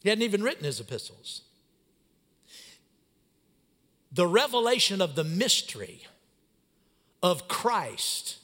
He 0.02 0.08
hadn't 0.08 0.22
even 0.22 0.42
written 0.42 0.64
his 0.64 0.78
epistles. 0.78 1.42
The 4.12 4.26
revelation 4.26 5.00
of 5.00 5.16
the 5.16 5.24
mystery 5.24 6.06
of 7.22 7.48
Christ 7.48 8.38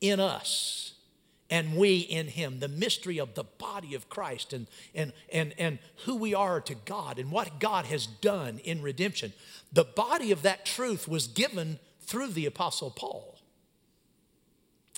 in 0.00 0.18
us 0.18 0.91
and 1.52 1.76
we 1.76 1.98
in 1.98 2.28
him, 2.28 2.60
the 2.60 2.68
mystery 2.68 3.18
of 3.18 3.34
the 3.34 3.44
body 3.44 3.94
of 3.94 4.08
Christ 4.08 4.54
and, 4.54 4.66
and, 4.94 5.12
and, 5.30 5.52
and 5.58 5.78
who 6.06 6.16
we 6.16 6.32
are 6.32 6.62
to 6.62 6.74
God 6.74 7.18
and 7.18 7.30
what 7.30 7.60
God 7.60 7.84
has 7.84 8.06
done 8.06 8.58
in 8.64 8.80
redemption. 8.80 9.34
The 9.70 9.84
body 9.84 10.32
of 10.32 10.40
that 10.42 10.64
truth 10.64 11.06
was 11.06 11.26
given 11.26 11.78
through 12.00 12.28
the 12.28 12.46
Apostle 12.46 12.90
Paul. 12.90 13.38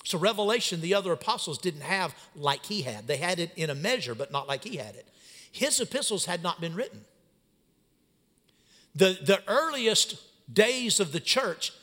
So, 0.05 0.17
revelation 0.17 0.79
the 0.79 0.93
other 0.93 1.11
apostles 1.11 1.57
didn't 1.57 1.81
have 1.81 2.15
like 2.37 2.65
he 2.65 2.83
had. 2.83 3.05
They 3.05 3.17
had 3.17 3.39
it 3.39 3.51
in 3.57 3.69
a 3.69 3.75
measure, 3.75 4.15
but 4.15 4.31
not 4.31 4.47
like 4.47 4.63
he 4.63 4.77
had 4.77 4.95
it. 4.95 5.09
His 5.51 5.81
epistles 5.81 6.23
had 6.23 6.41
not 6.41 6.61
been 6.61 6.73
written. 6.73 7.03
The, 8.95 9.17
the 9.21 9.41
earliest 9.45 10.21
days 10.53 11.01
of 11.01 11.11
the 11.11 11.19
church, 11.19 11.73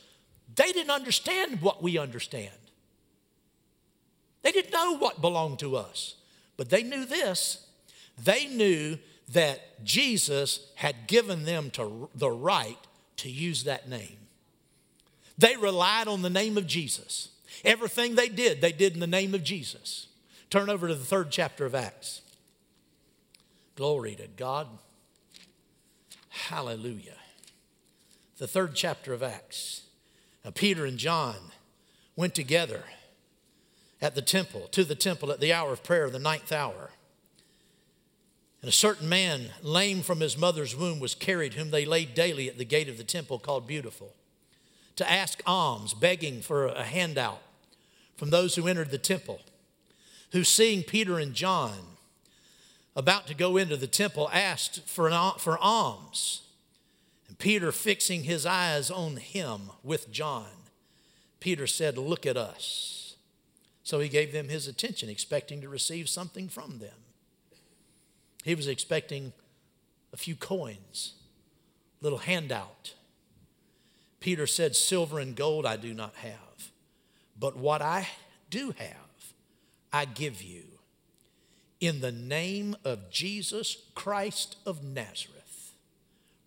they 0.54 0.72
didn't 0.72 0.92
understand 0.92 1.60
what 1.60 1.82
we 1.82 1.98
understand. 1.98 2.52
They 4.42 4.52
didn't 4.52 4.72
know 4.72 4.96
what 4.96 5.20
belonged 5.20 5.60
to 5.60 5.76
us, 5.76 6.16
but 6.56 6.68
they 6.68 6.82
knew 6.82 7.04
this. 7.04 7.66
They 8.22 8.46
knew 8.46 8.98
that 9.28 9.84
Jesus 9.84 10.70
had 10.74 11.06
given 11.06 11.44
them 11.44 11.70
to 11.70 12.10
the 12.14 12.30
right 12.30 12.78
to 13.18 13.30
use 13.30 13.64
that 13.64 13.88
name. 13.88 14.18
They 15.38 15.56
relied 15.56 16.08
on 16.08 16.22
the 16.22 16.30
name 16.30 16.58
of 16.58 16.66
Jesus. 16.66 17.30
Everything 17.64 18.14
they 18.14 18.28
did, 18.28 18.60
they 18.60 18.72
did 18.72 18.94
in 18.94 19.00
the 19.00 19.06
name 19.06 19.34
of 19.34 19.44
Jesus. 19.44 20.08
Turn 20.50 20.68
over 20.68 20.88
to 20.88 20.94
the 20.94 21.04
third 21.04 21.30
chapter 21.30 21.64
of 21.64 21.74
Acts. 21.74 22.20
Glory 23.76 24.14
to 24.16 24.26
God. 24.26 24.66
Hallelujah. 26.28 27.16
The 28.38 28.46
third 28.46 28.74
chapter 28.74 29.12
of 29.12 29.22
Acts. 29.22 29.82
Peter 30.54 30.84
and 30.84 30.98
John 30.98 31.36
went 32.16 32.34
together 32.34 32.84
at 34.02 34.16
the 34.16 34.20
temple, 34.20 34.68
to 34.72 34.84
the 34.84 34.96
temple 34.96 35.30
at 35.30 35.38
the 35.38 35.52
hour 35.52 35.72
of 35.72 35.84
prayer, 35.84 36.10
the 36.10 36.18
ninth 36.18 36.50
hour. 36.50 36.90
And 38.60 38.68
a 38.68 38.72
certain 38.72 39.08
man, 39.08 39.50
lame 39.62 40.02
from 40.02 40.20
his 40.20 40.36
mother's 40.36 40.76
womb, 40.76 40.98
was 40.98 41.14
carried, 41.14 41.54
whom 41.54 41.70
they 41.70 41.84
laid 41.84 42.14
daily 42.14 42.48
at 42.48 42.58
the 42.58 42.64
gate 42.64 42.88
of 42.88 42.98
the 42.98 43.04
temple 43.04 43.38
called 43.38 43.66
Beautiful, 43.66 44.12
to 44.96 45.10
ask 45.10 45.40
alms, 45.46 45.94
begging 45.94 46.42
for 46.42 46.66
a 46.66 46.82
handout 46.82 47.40
from 48.16 48.30
those 48.30 48.56
who 48.56 48.66
entered 48.66 48.90
the 48.90 48.98
temple, 48.98 49.40
who, 50.32 50.44
seeing 50.44 50.82
Peter 50.82 51.18
and 51.18 51.32
John, 51.32 51.78
about 52.94 53.26
to 53.28 53.34
go 53.34 53.56
into 53.56 53.76
the 53.76 53.86
temple, 53.86 54.28
asked 54.32 54.88
for, 54.88 55.08
an, 55.08 55.32
for 55.38 55.58
alms. 55.58 56.42
And 57.28 57.38
Peter, 57.38 57.72
fixing 57.72 58.24
his 58.24 58.44
eyes 58.44 58.90
on 58.90 59.16
him 59.16 59.70
with 59.82 60.12
John, 60.12 60.50
Peter 61.40 61.66
said, 61.66 61.96
Look 61.96 62.26
at 62.26 62.36
us. 62.36 63.01
So 63.82 64.00
he 64.00 64.08
gave 64.08 64.32
them 64.32 64.48
his 64.48 64.68
attention, 64.68 65.08
expecting 65.08 65.60
to 65.60 65.68
receive 65.68 66.08
something 66.08 66.48
from 66.48 66.78
them. 66.78 66.94
He 68.44 68.54
was 68.54 68.68
expecting 68.68 69.32
a 70.12 70.16
few 70.16 70.36
coins, 70.36 71.14
little 72.00 72.18
handout. 72.18 72.94
Peter 74.20 74.46
said, 74.46 74.76
Silver 74.76 75.18
and 75.18 75.34
gold 75.34 75.66
I 75.66 75.76
do 75.76 75.94
not 75.94 76.14
have, 76.16 76.70
but 77.38 77.56
what 77.56 77.82
I 77.82 78.08
do 78.50 78.74
have, 78.78 79.34
I 79.92 80.04
give 80.04 80.42
you 80.42 80.62
in 81.82 82.00
the 82.00 82.12
name 82.12 82.76
of 82.84 83.10
Jesus 83.10 83.76
Christ 83.96 84.56
of 84.64 84.84
Nazareth, 84.84 85.72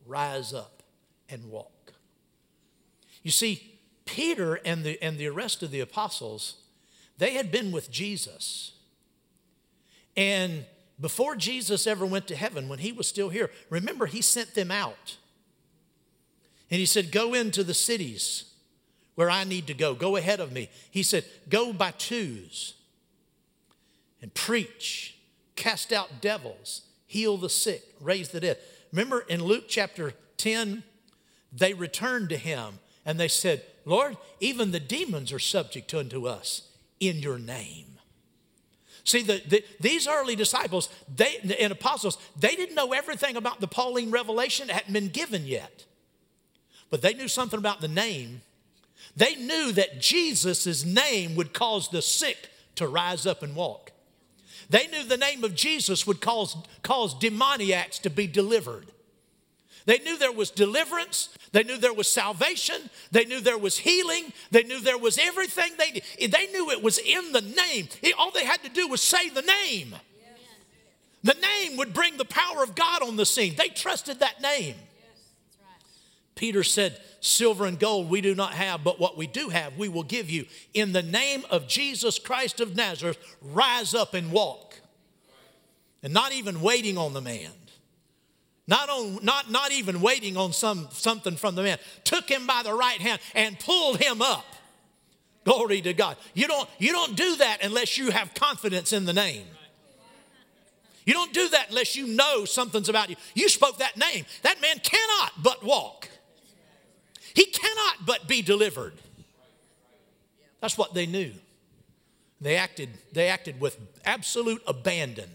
rise 0.05 0.53
up 0.53 0.81
and 1.27 1.51
walk. 1.51 1.93
You 3.21 3.31
see, 3.31 3.79
Peter 4.05 4.55
and 4.63 4.85
the, 4.85 5.01
and 5.03 5.17
the 5.17 5.27
rest 5.27 5.61
of 5.61 5.71
the 5.71 5.81
apostles, 5.81 6.63
they 7.17 7.33
had 7.33 7.51
been 7.51 7.71
with 7.71 7.91
Jesus. 7.91 8.73
And 10.17 10.65
before 10.99 11.35
Jesus 11.35 11.87
ever 11.87 12.05
went 12.05 12.27
to 12.27 12.35
heaven, 12.35 12.69
when 12.69 12.79
he 12.79 12.91
was 12.91 13.07
still 13.07 13.29
here, 13.29 13.49
remember, 13.69 14.05
he 14.05 14.21
sent 14.21 14.53
them 14.53 14.71
out. 14.71 15.17
And 16.69 16.79
he 16.79 16.85
said, 16.85 17.11
Go 17.11 17.33
into 17.33 17.63
the 17.63 17.73
cities 17.73 18.51
where 19.15 19.29
I 19.29 19.43
need 19.43 19.67
to 19.67 19.73
go. 19.73 19.93
Go 19.93 20.15
ahead 20.15 20.39
of 20.39 20.51
me. 20.51 20.69
He 20.91 21.03
said, 21.03 21.25
Go 21.49 21.73
by 21.73 21.91
twos 21.91 22.75
and 24.21 24.33
preach 24.33 25.17
cast 25.55 25.93
out 25.93 26.21
devils, 26.21 26.81
heal 27.05 27.37
the 27.37 27.49
sick, 27.49 27.83
raise 28.01 28.29
the 28.29 28.39
dead. 28.39 28.57
Remember 28.91 29.21
in 29.21 29.43
Luke 29.43 29.65
chapter 29.67 30.13
10, 30.37 30.83
they 31.51 31.73
returned 31.73 32.29
to 32.29 32.37
him 32.37 32.79
and 33.05 33.19
they 33.19 33.27
said, 33.27 33.63
Lord, 33.85 34.17
even 34.39 34.71
the 34.71 34.79
demons 34.79 35.31
are 35.31 35.39
subject 35.39 35.93
unto 35.93 36.27
us 36.27 36.69
in 36.99 37.19
your 37.19 37.39
name. 37.39 37.85
See, 39.03 39.21
the, 39.21 39.41
the, 39.47 39.63
these 39.79 40.07
early 40.07 40.35
disciples 40.35 40.89
they, 41.13 41.37
and 41.59 41.71
apostles, 41.71 42.17
they 42.39 42.55
didn't 42.55 42.75
know 42.75 42.91
everything 42.91 43.35
about 43.35 43.61
the 43.61 43.67
Pauline 43.67 44.11
revelation, 44.11 44.69
it 44.69 44.73
hadn't 44.73 44.93
been 44.93 45.09
given 45.09 45.45
yet. 45.45 45.85
But 46.89 47.01
they 47.01 47.13
knew 47.13 47.27
something 47.27 47.59
about 47.59 47.81
the 47.81 47.87
name. 47.87 48.41
They 49.15 49.35
knew 49.35 49.71
that 49.73 50.01
Jesus' 50.01 50.83
name 50.83 51.35
would 51.35 51.53
cause 51.53 51.89
the 51.89 52.01
sick 52.01 52.49
to 52.75 52.87
rise 52.87 53.25
up 53.25 53.43
and 53.43 53.55
walk. 53.55 53.91
They 54.69 54.87
knew 54.87 55.03
the 55.03 55.17
name 55.17 55.43
of 55.43 55.55
Jesus 55.55 56.07
would 56.07 56.21
cause, 56.21 56.57
cause 56.81 57.13
demoniacs 57.13 57.99
to 57.99 58.09
be 58.09 58.27
delivered. 58.27 58.91
They 59.85 59.99
knew 59.99 60.17
there 60.17 60.31
was 60.31 60.49
deliverance. 60.49 61.29
They 61.51 61.63
knew 61.63 61.77
there 61.77 61.93
was 61.93 62.09
salvation. 62.09 62.89
They 63.11 63.25
knew 63.25 63.39
there 63.39 63.57
was 63.57 63.77
healing. 63.77 64.33
They 64.51 64.63
knew 64.63 64.79
there 64.79 64.97
was 64.97 65.17
everything 65.17 65.71
they 65.77 66.01
They 66.27 66.47
knew 66.47 66.71
it 66.71 66.83
was 66.83 66.97
in 66.97 67.31
the 67.31 67.41
name. 67.41 67.87
All 68.17 68.31
they 68.31 68.45
had 68.45 68.63
to 68.63 68.69
do 68.69 68.87
was 68.87 69.01
say 69.01 69.29
the 69.29 69.43
name. 69.43 69.95
The 71.23 71.35
name 71.35 71.77
would 71.77 71.93
bring 71.93 72.17
the 72.17 72.25
power 72.25 72.61
of 72.61 72.75
God 72.75 73.01
on 73.01 73.15
the 73.15 73.25
scene. 73.25 73.55
They 73.55 73.69
trusted 73.69 74.19
that 74.19 74.41
name. 74.41 74.75
Peter 76.35 76.63
said, 76.63 76.99
Silver 77.21 77.65
and 77.65 77.79
gold 77.79 78.09
we 78.09 78.21
do 78.21 78.35
not 78.35 78.53
have, 78.53 78.83
but 78.83 78.99
what 78.99 79.17
we 79.17 79.25
do 79.25 79.49
have, 79.49 79.77
we 79.77 79.89
will 79.89 80.03
give 80.03 80.29
you. 80.29 80.45
In 80.75 80.91
the 80.91 81.01
name 81.01 81.43
of 81.49 81.67
Jesus 81.67 82.19
Christ 82.19 82.59
of 82.59 82.75
Nazareth, 82.75 83.17
rise 83.41 83.95
up 83.95 84.13
and 84.13 84.31
walk. 84.31 84.79
And 86.03 86.13
not 86.13 86.33
even 86.33 86.61
waiting 86.61 86.99
on 86.99 87.13
the 87.13 87.21
man, 87.21 87.49
not, 88.67 88.89
on, 88.89 89.23
not, 89.23 89.51
not 89.51 89.71
even 89.71 90.01
waiting 90.01 90.37
on 90.37 90.53
some, 90.53 90.87
something 90.91 91.35
from 91.35 91.55
the 91.55 91.63
man, 91.63 91.77
took 92.03 92.29
him 92.29 92.47
by 92.47 92.63
the 92.63 92.73
right 92.73 92.99
hand 92.99 93.19
and 93.35 93.59
pulled 93.59 93.97
him 93.97 94.21
up. 94.21 94.45
Glory 95.43 95.81
to 95.81 95.93
God. 95.93 96.17
You 96.33 96.47
don't, 96.47 96.67
you 96.79 96.91
don't 96.91 97.15
do 97.15 97.35
that 97.37 97.63
unless 97.63 97.97
you 97.97 98.09
have 98.09 98.33
confidence 98.33 98.91
in 98.91 99.05
the 99.05 99.13
name. 99.13 99.45
You 101.05 101.13
don't 101.13 101.31
do 101.33 101.47
that 101.49 101.69
unless 101.69 101.95
you 101.95 102.07
know 102.07 102.45
something's 102.45 102.89
about 102.89 103.11
you. 103.11 103.15
You 103.35 103.47
spoke 103.47 103.77
that 103.77 103.95
name. 103.95 104.25
That 104.41 104.59
man 104.59 104.79
cannot 104.79 105.33
but 105.43 105.63
walk, 105.63 106.09
he 107.35 107.45
cannot 107.45 108.05
but 108.05 108.27
be 108.27 108.41
delivered. 108.41 108.93
That's 110.61 110.77
what 110.77 110.95
they 110.95 111.05
knew. 111.05 111.31
They 112.41 112.57
acted, 112.57 112.89
they 113.13 113.27
acted 113.27 113.59
with 113.59 113.77
absolute 114.03 114.63
abandon, 114.65 115.29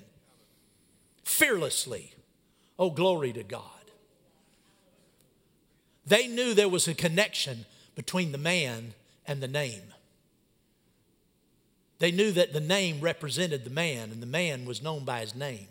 fearlessly. 1.22 2.12
Oh, 2.80 2.88
glory 2.88 3.34
to 3.34 3.42
God. 3.42 3.62
They 6.06 6.26
knew 6.26 6.54
there 6.54 6.68
was 6.68 6.88
a 6.88 6.94
connection 6.94 7.66
between 7.94 8.32
the 8.32 8.38
man 8.38 8.94
and 9.26 9.42
the 9.42 9.48
name. 9.48 9.82
They 11.98 12.10
knew 12.10 12.32
that 12.32 12.54
the 12.54 12.60
name 12.60 13.02
represented 13.02 13.64
the 13.64 13.70
man, 13.70 14.10
and 14.10 14.22
the 14.22 14.26
man 14.26 14.64
was 14.64 14.82
known 14.82 15.04
by 15.04 15.20
his 15.20 15.34
name. 15.34 15.68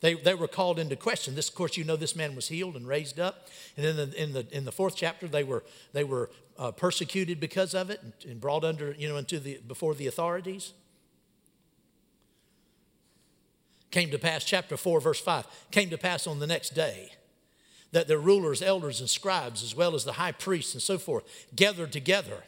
They, 0.00 0.14
they 0.14 0.34
were 0.34 0.46
called 0.46 0.78
into 0.78 0.94
question. 0.94 1.34
This, 1.34 1.48
of 1.48 1.56
course, 1.56 1.76
you 1.76 1.82
know 1.82 1.96
this 1.96 2.14
man 2.14 2.36
was 2.36 2.46
healed 2.46 2.76
and 2.76 2.86
raised 2.86 3.18
up. 3.18 3.48
And 3.76 3.84
in 3.84 3.96
the, 3.96 4.22
in 4.22 4.32
the, 4.32 4.46
in 4.52 4.64
the 4.64 4.70
fourth 4.70 4.94
chapter, 4.94 5.26
they 5.26 5.42
were, 5.42 5.64
they 5.92 6.04
were 6.04 6.30
uh, 6.56 6.70
persecuted 6.70 7.40
because 7.40 7.74
of 7.74 7.90
it 7.90 8.00
and, 8.02 8.12
and 8.30 8.40
brought 8.40 8.62
under, 8.62 8.94
you 8.96 9.08
know, 9.08 9.16
into 9.16 9.40
the, 9.40 9.58
before 9.66 9.94
the 9.96 10.06
authorities. 10.06 10.72
Came 13.96 14.10
to 14.10 14.18
pass, 14.18 14.44
chapter 14.44 14.76
4, 14.76 15.00
verse 15.00 15.20
5, 15.20 15.46
came 15.70 15.88
to 15.88 15.96
pass 15.96 16.26
on 16.26 16.38
the 16.38 16.46
next 16.46 16.74
day 16.74 17.12
that 17.92 18.06
their 18.06 18.18
rulers, 18.18 18.60
elders, 18.60 19.00
and 19.00 19.08
scribes, 19.08 19.62
as 19.62 19.74
well 19.74 19.94
as 19.94 20.04
the 20.04 20.12
high 20.12 20.32
priests 20.32 20.74
and 20.74 20.82
so 20.82 20.98
forth, 20.98 21.24
gathered 21.56 21.92
together. 21.92 22.44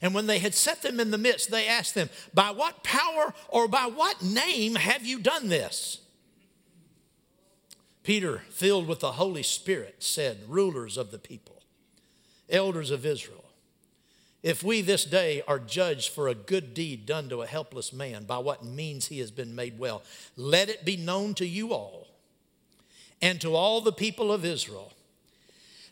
And 0.00 0.14
when 0.14 0.28
they 0.28 0.38
had 0.38 0.54
set 0.54 0.82
them 0.82 1.00
in 1.00 1.10
the 1.10 1.18
midst, 1.18 1.50
they 1.50 1.66
asked 1.66 1.96
them, 1.96 2.10
By 2.32 2.52
what 2.52 2.84
power 2.84 3.34
or 3.48 3.66
by 3.66 3.86
what 3.86 4.22
name 4.22 4.76
have 4.76 5.04
you 5.04 5.18
done 5.18 5.48
this? 5.48 5.98
Peter, 8.04 8.42
filled 8.48 8.86
with 8.86 9.00
the 9.00 9.12
Holy 9.14 9.42
Spirit, 9.42 9.96
said, 9.98 10.44
Rulers 10.46 10.96
of 10.96 11.10
the 11.10 11.18
people, 11.18 11.60
elders 12.48 12.92
of 12.92 13.04
Israel, 13.04 13.47
if 14.42 14.62
we 14.62 14.82
this 14.82 15.04
day 15.04 15.42
are 15.48 15.58
judged 15.58 16.10
for 16.10 16.28
a 16.28 16.34
good 16.34 16.72
deed 16.74 17.06
done 17.06 17.28
to 17.28 17.42
a 17.42 17.46
helpless 17.46 17.92
man, 17.92 18.24
by 18.24 18.38
what 18.38 18.64
means 18.64 19.06
he 19.06 19.18
has 19.18 19.30
been 19.30 19.54
made 19.54 19.78
well, 19.78 20.02
let 20.36 20.68
it 20.68 20.84
be 20.84 20.96
known 20.96 21.34
to 21.34 21.46
you 21.46 21.72
all 21.72 22.06
and 23.20 23.40
to 23.40 23.54
all 23.54 23.80
the 23.80 23.92
people 23.92 24.32
of 24.32 24.44
Israel 24.44 24.92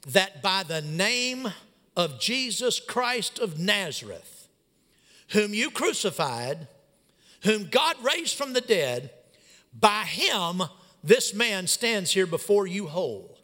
that 0.07 0.41
by 0.41 0.63
the 0.63 0.83
name 0.83 1.49
of 1.97 2.21
Jesus 2.21 2.79
Christ 2.79 3.39
of 3.39 3.59
Nazareth, 3.59 4.47
whom 5.31 5.53
you 5.53 5.71
crucified, 5.71 6.69
whom 7.43 7.67
God 7.67 7.97
raised 8.03 8.37
from 8.37 8.53
the 8.53 8.61
dead, 8.61 9.11
by 9.73 10.03
him 10.03 10.63
this 11.03 11.35
man 11.35 11.67
stands 11.67 12.13
here 12.13 12.27
before 12.27 12.67
you 12.67 12.87
whole. 12.87 13.36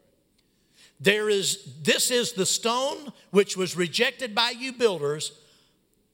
There 1.03 1.29
is, 1.29 1.65
this 1.83 2.13
is 2.13 2.33
the 2.33 2.47
stone 2.47 3.13
which 3.33 3.57
was 3.57 3.77
rejected 3.77 4.37
by 4.37 4.51
you 4.51 4.73
builders, 4.73 5.33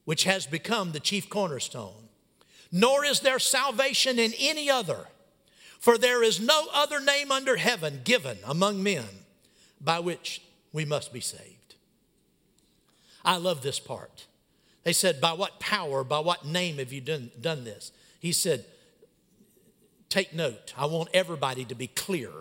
which 0.05 0.23
has 0.23 0.47
become 0.47 0.91
the 0.91 0.99
chief 0.99 1.29
cornerstone. 1.29 2.09
Nor 2.71 3.05
is 3.05 3.19
there 3.19 3.37
salvation 3.37 4.17
in 4.17 4.33
any 4.39 4.67
other, 4.67 5.05
for 5.79 5.99
there 5.99 6.23
is 6.23 6.39
no 6.39 6.65
other 6.73 6.99
name 6.99 7.31
under 7.31 7.57
heaven 7.57 8.01
given 8.03 8.39
among 8.43 8.81
men 8.81 9.05
by 9.79 9.99
which 9.99 10.41
we 10.73 10.85
must 10.85 11.13
be 11.13 11.21
saved. 11.21 11.75
I 13.23 13.37
love 13.37 13.61
this 13.61 13.79
part. 13.79 14.25
They 14.83 14.93
said, 14.93 15.21
By 15.21 15.33
what 15.33 15.59
power, 15.59 16.03
by 16.03 16.19
what 16.19 16.45
name 16.45 16.79
have 16.79 16.91
you 16.91 17.01
done, 17.01 17.29
done 17.39 17.63
this? 17.63 17.91
He 18.19 18.31
said, 18.31 18.65
Take 20.09 20.33
note. 20.33 20.73
I 20.75 20.87
want 20.87 21.09
everybody 21.13 21.63
to 21.65 21.75
be 21.75 21.85
clear. 21.85 22.31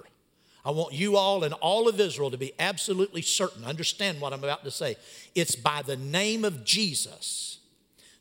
I 0.65 0.71
want 0.71 0.93
you 0.93 1.17
all 1.17 1.45
and 1.45 1.55
all 1.55 1.89
of 1.89 1.99
Israel 2.01 2.31
to 2.31 2.37
be 2.37 2.53
absolutely 2.59 3.23
certain. 3.23 3.65
Understand 3.65 4.21
what 4.21 4.33
I'm 4.33 4.45
about 4.45 4.65
to 4.65 4.71
say. 4.71 4.97
It's 5.35 5.57
by 5.57 5.83
the 5.83 5.97
name 5.97 6.45
of 6.45 6.65
Jesus, 6.65 7.59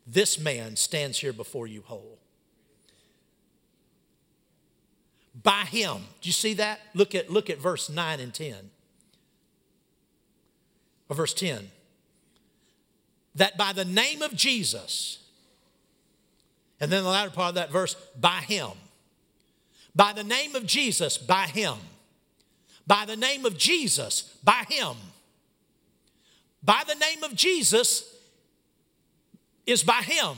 this 0.06 0.40
man 0.40 0.76
stands 0.76 1.20
here 1.20 1.34
before 1.34 1.68
you 1.68 1.82
whole. 1.82 2.20
By 5.42 5.66
him. 5.66 5.98
Do 6.22 6.30
you 6.30 6.34
see 6.34 6.54
that? 6.56 6.80
Look 6.94 7.14
at, 7.14 7.30
look 7.30 7.50
at 7.50 7.60
verse 7.60 7.90
9 7.90 8.20
and 8.20 8.34
10. 8.34 8.56
Or 11.10 11.16
verse 11.16 11.34
10 11.34 11.70
that 13.38 13.56
by 13.56 13.72
the 13.72 13.86
name 13.86 14.22
of 14.22 14.36
Jesus, 14.36 15.20
and 16.80 16.92
then 16.92 17.04
the 17.04 17.10
latter 17.10 17.30
part 17.30 17.50
of 17.50 17.56
that 17.56 17.72
verse, 17.72 17.96
by 18.20 18.42
him. 18.42 18.72
By 19.96 20.14
the 20.14 20.24
name 20.24 20.56
of 20.56 20.66
Jesus, 20.66 21.18
by 21.18 21.46
him. 21.46 21.76
By 22.88 23.04
the 23.06 23.18
name 23.18 23.46
of 23.46 23.58
Jesus, 23.58 24.38
by 24.44 24.64
him. 24.70 24.96
By 26.64 26.84
the 26.88 26.96
name 26.96 27.24
of 27.24 27.36
Jesus 27.36 28.16
is 29.66 29.84
by 29.84 30.02
him. 30.02 30.38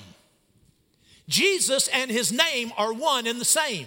Jesus 1.27 1.87
and 1.89 2.09
his 2.09 2.31
name 2.31 2.73
are 2.75 2.91
one 2.91 3.27
and 3.27 3.39
the 3.39 3.45
same. 3.45 3.85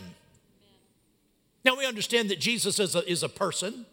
Now 1.64 1.76
we 1.76 1.84
understand 1.84 2.30
that 2.30 2.38
Jesus 2.40 2.78
is 2.78 2.94
a, 2.94 3.08
is 3.10 3.24
a 3.24 3.28
person 3.28 3.84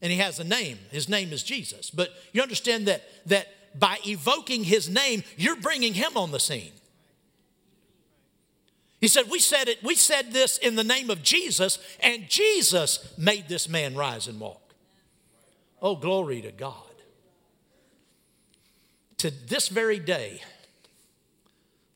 and 0.00 0.10
he 0.10 0.18
has 0.18 0.40
a 0.40 0.44
name. 0.44 0.78
His 0.90 1.08
name 1.08 1.32
is 1.32 1.42
Jesus. 1.42 1.90
But 1.90 2.10
you 2.32 2.42
understand 2.42 2.86
that, 2.88 3.02
that 3.26 3.48
by 3.78 3.98
evoking 4.06 4.64
his 4.64 4.88
name, 4.88 5.22
you're 5.36 5.56
bringing 5.56 5.94
him 5.94 6.16
on 6.16 6.30
the 6.30 6.40
scene. 6.40 6.72
He 9.00 9.08
said, 9.08 9.24
We 9.30 9.38
said 9.38 9.68
it, 9.68 9.82
we 9.82 9.94
said 9.94 10.32
this 10.32 10.58
in 10.58 10.76
the 10.76 10.84
name 10.84 11.10
of 11.10 11.22
Jesus, 11.22 11.78
and 12.00 12.28
Jesus 12.28 13.12
made 13.18 13.48
this 13.48 13.68
man 13.68 13.94
rise 13.94 14.26
and 14.26 14.40
walk. 14.40 14.74
Oh, 15.82 15.96
glory 15.96 16.40
to 16.42 16.52
God. 16.52 16.74
To 19.18 19.30
this 19.30 19.68
very 19.68 19.98
day, 19.98 20.42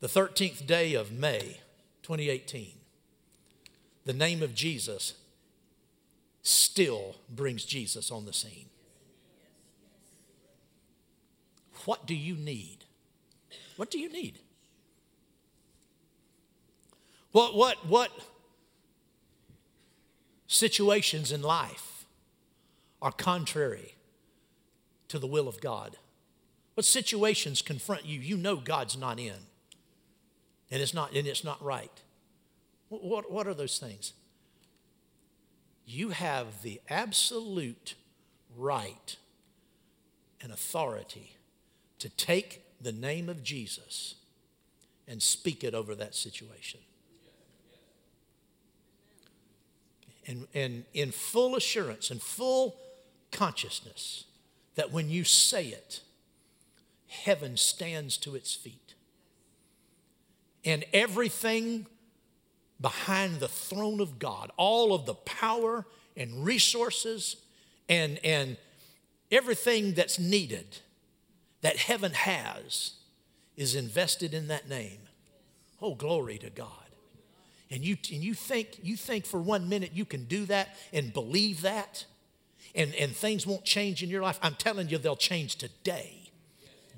the 0.01 0.09
13th 0.09 0.67
day 0.67 0.95
of 0.95 1.13
May 1.13 1.61
2018, 2.03 2.73
the 4.05 4.13
name 4.13 4.43
of 4.43 4.55
Jesus 4.55 5.15
still 6.43 7.17
brings 7.29 7.65
Jesus 7.65 8.11
on 8.11 8.25
the 8.25 8.33
scene. 8.33 8.67
What 11.85 12.07
do 12.07 12.15
you 12.15 12.35
need? 12.35 12.85
What 13.77 13.91
do 13.91 13.99
you 13.99 14.11
need? 14.11 14.39
What, 17.33 17.55
what, 17.55 17.87
what 17.87 18.11
situations 20.47 21.31
in 21.31 21.43
life 21.43 22.05
are 23.01 23.13
contrary 23.13 23.95
to 25.09 25.19
the 25.19 25.27
will 25.27 25.47
of 25.47 25.61
God? 25.61 25.97
What 26.75 26.85
situations 26.85 27.63
confront 27.63 28.05
you? 28.05 28.19
You 28.21 28.37
know 28.37 28.57
God's 28.57 28.97
not 28.97 29.19
in, 29.19 29.35
and 30.71 30.83
it's 30.83 30.95
not, 30.95 31.15
and 31.15 31.27
it's 31.27 31.45
not 31.45 31.63
right. 31.63 31.93
What, 32.89 33.05
what, 33.05 33.31
what 33.31 33.47
are 33.47 33.55
those 33.55 33.79
things? 33.79 34.13
You 35.87 36.11
have 36.11 36.63
the 36.63 36.81
absolute 36.89 37.95
right 38.57 39.17
and 40.41 40.53
authority 40.53 41.37
to 41.99 42.09
take 42.09 42.63
the 42.81 42.93
name 42.93 43.29
of 43.29 43.43
Jesus 43.43 44.15
and 45.07 45.23
speak 45.23 45.65
it 45.65 45.75
over 45.75 45.95
that 45.95 46.15
situation. 46.15 46.81
And, 50.27 50.47
and 50.55 50.85
in 50.93 51.13
full 51.13 51.57
assurance 51.57 52.11
and 52.11 52.21
full 52.21 52.77
consciousness 53.33 54.25
that 54.75 54.93
when 54.93 55.09
you 55.09 55.25
say 55.25 55.67
it, 55.67 56.01
heaven 57.09 57.57
stands 57.57 58.17
to 58.19 58.35
its 58.35 58.55
feet. 58.55 58.95
And 60.65 60.85
everything 60.93 61.87
behind 62.81 63.41
the 63.41 63.49
throne 63.49 64.01
of 64.01 64.19
God, 64.19 64.51
all 64.57 64.95
of 64.95 65.07
the 65.07 65.15
power 65.15 65.87
and 66.17 66.45
resources 66.45 67.37
and, 67.89 68.19
and 68.25 68.57
everything 69.31 69.95
that's 69.95 70.19
needed 70.19 70.79
that 71.63 71.77
heaven 71.77 72.13
has 72.13 72.93
is 73.57 73.75
invested 73.75 74.33
in 74.33 74.49
that 74.49 74.69
name. 74.69 75.01
Oh, 75.83 75.95
glory 75.95 76.39
to 76.39 76.51
God. 76.51 76.90
And 77.71 77.85
you, 77.85 77.97
and 78.13 78.23
you 78.23 78.35
think 78.35 78.79
you 78.83 78.97
think 78.97 79.27
for 79.27 79.41
one 79.41 79.69
minute 79.69 79.93
you 79.95 80.05
can 80.05 80.25
do 80.25 80.45
that 80.47 80.77
and 80.93 81.13
believe 81.13 81.63
that 81.63 82.05
and, 82.75 82.95
and 82.95 83.15
things 83.15 83.47
won't 83.47 83.65
change 83.65 84.03
in 84.03 84.09
your 84.09 84.23
life. 84.23 84.39
I'm 84.43 84.55
telling 84.55 84.89
you, 84.89 84.99
they'll 84.99 85.17
change 85.17 85.57
today. 85.57 86.31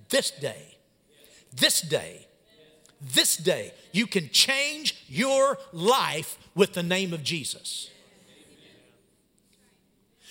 This 0.08 0.30
day. 0.30 0.76
This 1.54 1.80
day. 1.80 2.26
This 3.00 3.36
day. 3.36 3.72
You 3.92 4.06
can 4.06 4.28
change 4.30 5.04
your 5.08 5.58
life 5.72 6.38
with 6.54 6.74
the 6.74 6.82
name 6.82 7.12
of 7.12 7.22
Jesus. 7.22 7.90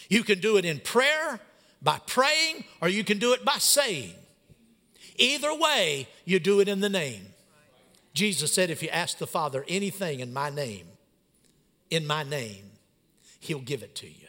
You 0.09 0.23
can 0.23 0.39
do 0.39 0.57
it 0.57 0.65
in 0.65 0.79
prayer, 0.79 1.39
by 1.81 1.99
praying, 2.05 2.65
or 2.81 2.89
you 2.89 3.03
can 3.03 3.17
do 3.17 3.33
it 3.33 3.43
by 3.43 3.57
saying. 3.57 4.13
Either 5.15 5.55
way, 5.55 6.07
you 6.25 6.39
do 6.39 6.59
it 6.59 6.67
in 6.67 6.79
the 6.79 6.89
name. 6.89 7.30
Jesus 8.13 8.53
said, 8.53 8.69
if 8.69 8.83
you 8.83 8.89
ask 8.89 9.17
the 9.17 9.27
Father 9.27 9.65
anything 9.67 10.19
in 10.19 10.33
my 10.33 10.49
name, 10.49 10.87
in 11.89 12.05
my 12.05 12.23
name, 12.23 12.71
he'll 13.39 13.59
give 13.59 13.83
it 13.83 13.95
to 13.95 14.07
you. 14.07 14.27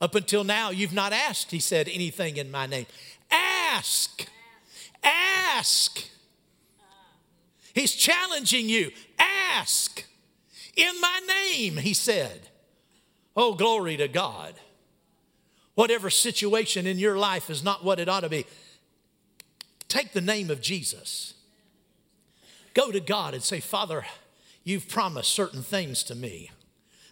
Up 0.00 0.14
until 0.14 0.44
now, 0.44 0.70
you've 0.70 0.92
not 0.92 1.12
asked, 1.12 1.50
he 1.50 1.60
said, 1.60 1.88
anything 1.88 2.36
in 2.36 2.50
my 2.50 2.66
name. 2.66 2.86
Ask. 3.30 4.26
Ask. 5.02 6.04
He's 7.74 7.94
challenging 7.94 8.68
you. 8.68 8.90
Ask. 9.18 10.04
In 10.76 11.00
my 11.00 11.20
name, 11.26 11.76
he 11.78 11.94
said. 11.94 12.48
Oh, 13.36 13.54
glory 13.54 13.96
to 13.96 14.08
God. 14.08 14.54
Whatever 15.74 16.10
situation 16.10 16.86
in 16.86 16.98
your 16.98 17.18
life 17.18 17.50
is 17.50 17.64
not 17.64 17.84
what 17.84 17.98
it 17.98 18.08
ought 18.08 18.20
to 18.20 18.28
be, 18.28 18.46
take 19.88 20.12
the 20.12 20.20
name 20.20 20.50
of 20.50 20.60
Jesus. 20.60 21.33
Go 22.74 22.90
to 22.90 23.00
God 23.00 23.34
and 23.34 23.42
say, 23.42 23.60
Father, 23.60 24.04
you've 24.64 24.88
promised 24.88 25.32
certain 25.32 25.62
things 25.62 26.02
to 26.04 26.14
me. 26.14 26.50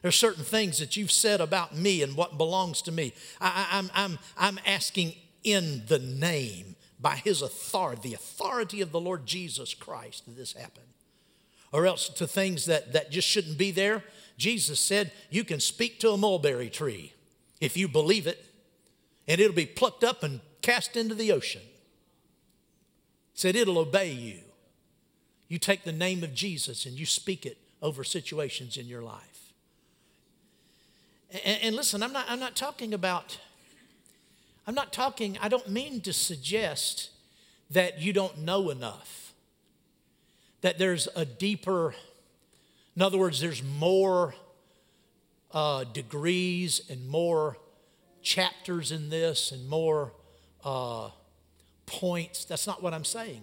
There's 0.03 0.17
certain 0.17 0.43
things 0.43 0.79
that 0.81 0.97
you've 0.97 1.13
said 1.13 1.41
about 1.41 1.77
me 1.77 2.03
and 2.03 2.17
what 2.17 2.37
belongs 2.37 2.83
to 2.83 2.93
me. 2.93 3.15
I, 3.41 3.69
am 3.71 3.91
I'm, 3.95 4.13
I'm, 4.13 4.19
I'm 4.37 4.65
asking 4.67 5.15
in 5.45 5.85
the 5.87 6.01
name, 6.01 6.77
by 7.01 7.17
his 7.17 7.43
authority, 7.43 8.11
the 8.11 8.15
authority 8.15 8.81
of 8.81 8.93
the 8.93 9.01
Lord 9.01 9.27
Jesus 9.27 9.75
Christ, 9.75 10.25
that 10.27 10.37
this 10.37 10.53
happen. 10.53 10.85
Or 11.73 11.87
else 11.87 12.09
to 12.11 12.27
things 12.27 12.67
that, 12.67 12.93
that 12.93 13.11
just 13.11 13.27
shouldn't 13.27 13.59
be 13.59 13.71
there. 13.71 14.05
Jesus 14.37 14.79
said, 14.79 15.11
You 15.31 15.43
can 15.43 15.59
speak 15.59 15.99
to 16.01 16.11
a 16.11 16.17
mulberry 16.17 16.71
tree 16.71 17.13
if 17.61 17.77
you 17.77 17.89
believe 17.89 18.27
it, 18.27 18.45
and 19.27 19.41
it'll 19.41 19.55
be 19.55 19.67
plucked 19.67 20.05
up 20.05 20.23
and 20.23 20.41
cast 20.61 20.97
into 20.97 21.15
the 21.15 21.33
ocean. 21.33 21.63
Said 23.35 23.57
it'll 23.57 23.79
obey 23.79 24.13
you. 24.13 24.39
You 25.53 25.59
take 25.59 25.85
the 25.85 25.93
name 25.93 26.25
of 26.25 26.33
Jesus 26.33 26.87
and 26.87 26.99
you 26.99 27.05
speak 27.05 27.45
it 27.45 27.59
over 27.83 28.05
situations 28.05 28.79
in 28.79 28.87
your 28.87 29.03
life. 29.03 29.53
And, 31.45 31.59
and 31.65 31.77
listen, 31.77 32.03
I'm 32.03 32.15
not, 32.15 32.25
I'm 32.27 32.41
not 32.41 32.57
talking 32.57 32.95
about, 32.95 33.39
I'm 34.67 34.75
not 34.75 34.95
talking, 34.95 35.37
I 35.43 35.51
don't 35.51 35.69
mean 35.69 36.01
to 36.01 36.13
suggest 36.15 37.11
that 37.69 38.01
you 38.01 38.15
don't 38.15 38.39
know 38.39 38.71
enough, 38.71 39.35
that 40.63 40.79
there's 40.79 41.07
a 41.15 41.27
deeper, 41.27 41.95
in 42.97 43.03
other 43.03 43.19
words, 43.19 43.39
there's 43.39 43.63
more 43.63 44.35
uh, 45.51 45.85
degrees 45.85 46.81
and 46.89 47.07
more 47.07 47.59
chapters 48.23 48.91
in 48.91 49.11
this 49.11 49.53
and 49.53 49.69
more 49.69 50.15
uh, 50.65 51.11
points. 51.85 52.47
That's 52.47 52.67
not 52.67 52.83
what 52.83 52.95
I'm 52.95 53.05
saying. 53.05 53.43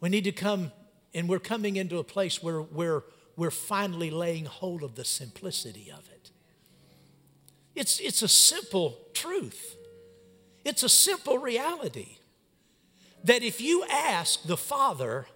We 0.00 0.08
need 0.08 0.24
to 0.24 0.32
come, 0.32 0.72
and 1.14 1.28
we're 1.28 1.38
coming 1.38 1.76
into 1.76 1.98
a 1.98 2.04
place 2.04 2.42
where, 2.42 2.60
where 2.60 3.04
we're 3.36 3.50
finally 3.50 4.10
laying 4.10 4.46
hold 4.46 4.82
of 4.82 4.94
the 4.94 5.04
simplicity 5.04 5.90
of 5.90 6.08
it. 6.10 6.30
It's, 7.74 8.00
it's 8.00 8.22
a 8.22 8.28
simple 8.28 8.98
truth, 9.14 9.76
it's 10.64 10.82
a 10.82 10.88
simple 10.88 11.38
reality 11.38 12.16
that 13.24 13.42
if 13.42 13.60
you 13.60 13.84
ask 13.90 14.44
the 14.44 14.56
Father 14.56 15.26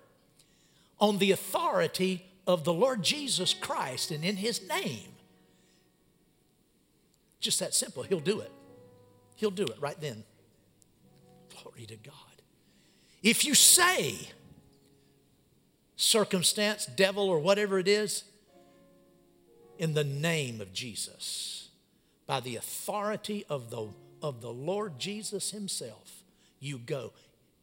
on 0.99 1.19
the 1.19 1.31
authority 1.33 2.25
of 2.47 2.65
the 2.65 2.73
Lord 2.73 3.03
Jesus 3.03 3.53
Christ 3.53 4.11
and 4.11 4.25
in 4.25 4.37
His 4.37 4.67
name, 4.69 5.13
just 7.41 7.61
that 7.61 7.75
simple, 7.75 8.03
He'll 8.03 8.21
do 8.21 8.41
it. 8.41 8.51
He'll 9.37 9.51
do 9.51 9.65
it 9.65 9.77
right 9.81 10.01
then. 10.01 10.25
Glory 11.51 11.87
to 11.87 11.97
God. 11.97 12.15
If 13.23 13.45
you 13.45 13.55
say, 13.55 14.29
circumstance, 15.97 16.87
devil, 16.87 17.29
or 17.29 17.39
whatever 17.39 17.79
it 17.79 17.89
is, 17.89 18.25
in 19.79 19.95
the 19.95 20.05
name 20.05 20.61
of 20.61 20.73
Jesus, 20.73 21.69
by 22.27 22.41
the 22.41 22.57
authority 22.57 23.45
of 23.49 23.71
the, 23.71 23.89
of 24.23 24.41
the 24.41 24.53
Lord 24.53 24.99
Jesus 24.99 25.51
Himself, 25.51 26.23
you 26.61 26.79
go. 26.79 27.13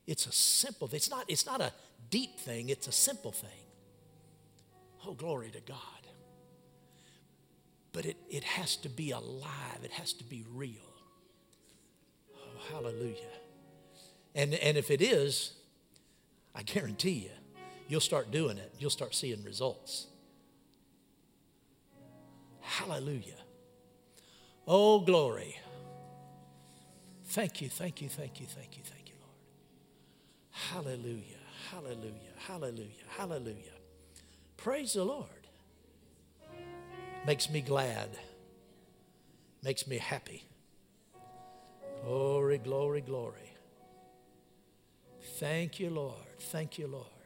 It's 0.07 0.25
a 0.25 0.31
simple, 0.31 0.89
it's 0.91 1.09
not, 1.09 1.25
it's 1.27 1.45
not 1.45 1.61
a 1.61 1.71
deep 2.09 2.39
thing, 2.39 2.69
it's 2.69 2.87
a 2.87 2.91
simple 2.91 3.31
thing. 3.31 3.49
Oh, 5.05 5.13
glory 5.13 5.49
to 5.49 5.61
God. 5.61 5.77
But 7.93 8.05
it, 8.05 8.17
it 8.29 8.43
has 8.43 8.75
to 8.77 8.89
be 8.89 9.11
alive, 9.11 9.79
it 9.83 9.91
has 9.91 10.13
to 10.13 10.23
be 10.23 10.45
real. 10.53 10.75
Oh, 12.35 12.73
hallelujah. 12.73 13.15
And, 14.35 14.53
and 14.53 14.77
if 14.77 14.91
it 14.91 15.01
is, 15.01 15.53
I 16.55 16.63
guarantee 16.63 17.11
you, 17.11 17.31
you'll 17.91 17.99
start 17.99 18.31
doing 18.31 18.57
it. 18.57 18.73
You'll 18.79 18.89
start 18.89 19.13
seeing 19.13 19.43
results. 19.43 20.07
Hallelujah. 22.61 23.35
Oh, 24.65 25.01
glory. 25.01 25.57
Thank 27.25 27.61
you, 27.61 27.67
thank 27.67 28.01
you, 28.01 28.07
thank 28.07 28.39
you, 28.39 28.45
thank 28.45 28.77
you, 28.77 28.83
thank 28.85 29.09
you, 29.09 29.15
Lord. 29.19 29.35
Hallelujah, 30.51 31.41
hallelujah, 31.69 32.33
hallelujah, 32.37 33.05
hallelujah. 33.09 33.77
Praise 34.55 34.93
the 34.93 35.03
Lord. 35.03 35.27
Makes 37.25 37.49
me 37.49 37.59
glad, 37.59 38.09
makes 39.63 39.85
me 39.85 39.97
happy. 39.97 40.45
Glory, 42.05 42.57
glory, 42.57 43.01
glory. 43.01 43.53
Thank 45.39 45.79
you, 45.79 45.89
Lord. 45.89 46.39
Thank 46.39 46.77
you, 46.77 46.87
Lord. 46.87 47.20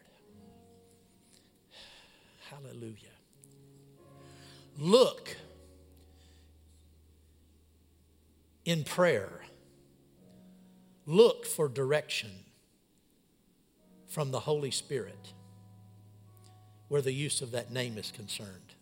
Hallelujah. 2.49 3.15
Look 4.77 5.35
in 8.65 8.83
prayer. 8.83 9.41
Look 11.05 11.45
for 11.45 11.67
direction 11.67 12.31
from 14.07 14.31
the 14.31 14.39
Holy 14.41 14.71
Spirit 14.71 15.33
where 16.87 17.01
the 17.01 17.11
use 17.11 17.41
of 17.41 17.51
that 17.51 17.71
name 17.71 17.97
is 17.97 18.11
concerned. 18.11 18.73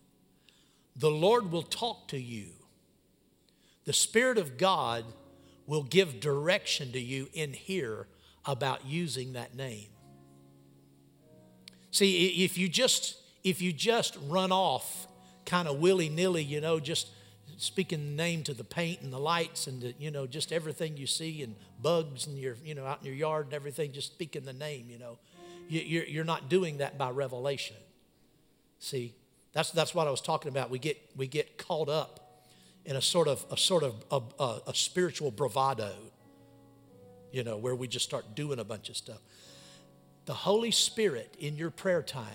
The 0.95 1.09
Lord 1.09 1.51
will 1.51 1.63
talk 1.63 2.07
to 2.09 2.19
you. 2.19 2.47
The 3.85 3.93
Spirit 3.93 4.37
of 4.37 4.57
God 4.57 5.05
will 5.65 5.83
give 5.83 6.19
direction 6.19 6.91
to 6.91 6.99
you 6.99 7.29
in 7.33 7.53
here 7.53 8.07
about 8.45 8.85
using 8.85 9.33
that 9.33 9.55
name. 9.55 9.87
See, 11.91 12.43
if 12.43 12.57
you 12.57 12.67
just 12.67 13.22
if 13.43 13.61
you 13.61 13.73
just 13.73 14.17
run 14.27 14.51
off 14.51 15.07
kind 15.45 15.67
of 15.67 15.79
willy 15.79 16.09
nilly, 16.09 16.43
you 16.43 16.61
know, 16.61 16.79
just 16.79 17.09
speaking 17.57 17.99
the 17.99 18.15
name 18.15 18.43
to 18.43 18.53
the 18.53 18.63
paint 18.63 19.01
and 19.01 19.11
the 19.11 19.19
lights 19.19 19.67
and 19.67 19.81
the, 19.81 19.93
you 19.99 20.11
know, 20.11 20.25
just 20.25 20.51
everything 20.51 20.97
you 20.97 21.05
see 21.05 21.43
and 21.43 21.55
bugs 21.81 22.25
and 22.25 22.37
your, 22.37 22.55
you 22.63 22.73
know, 22.73 22.85
out 22.85 22.99
in 23.01 23.05
your 23.05 23.15
yard 23.15 23.45
and 23.45 23.53
everything, 23.53 23.91
just 23.91 24.13
speaking 24.13 24.43
the 24.43 24.53
name, 24.53 24.87
you 24.89 24.97
know, 24.97 25.17
you're 25.69 26.03
you're 26.05 26.23
not 26.23 26.49
doing 26.49 26.77
that 26.77 26.97
by 26.97 27.09
revelation. 27.09 27.77
See, 28.79 29.13
that's, 29.53 29.71
that's 29.71 29.93
what 29.95 30.07
I 30.07 30.11
was 30.11 30.21
talking 30.21 30.49
about. 30.49 30.69
We 30.69 30.79
get, 30.79 30.97
we 31.15 31.27
get 31.27 31.57
caught 31.57 31.89
up 31.89 32.43
in 32.85 32.95
a 32.95 33.01
sort 33.01 33.27
of, 33.27 33.45
a 33.49 33.57
sort 33.57 33.83
of 33.83 34.03
a, 34.11 34.21
a, 34.43 34.61
a 34.67 34.75
spiritual 34.75 35.31
bravado, 35.31 35.93
you 37.31 37.43
know, 37.43 37.55
where 37.57 37.75
we 37.75 37.87
just 37.87 38.03
start 38.03 38.35
doing 38.35 38.59
a 38.59 38.63
bunch 38.63 38.89
of 38.89 38.97
stuff. 38.97 39.21
The 40.25 40.33
Holy 40.33 40.71
Spirit 40.71 41.35
in 41.39 41.55
your 41.55 41.69
prayer 41.69 42.01
time 42.01 42.27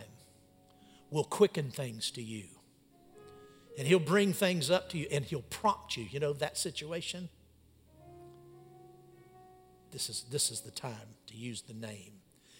will 1.11 1.25
quicken 1.25 1.71
things 1.71 2.11
to 2.13 2.23
you. 2.23 2.45
And 3.79 3.87
He'll 3.87 3.99
bring 3.99 4.33
things 4.33 4.71
up 4.71 4.91
to 4.91 4.99
you 4.99 5.07
and 5.11 5.25
He'll 5.25 5.43
prompt 5.43 5.97
you. 5.97 6.07
You 6.11 6.21
know, 6.21 6.33
that 6.35 6.59
situation, 6.59 7.29
this 9.93 10.09
is, 10.09 10.25
this 10.31 10.51
is 10.51 10.61
the 10.61 10.71
time 10.71 11.17
to 11.29 11.37
use 11.37 11.63
the 11.63 11.75
name. 11.75 12.13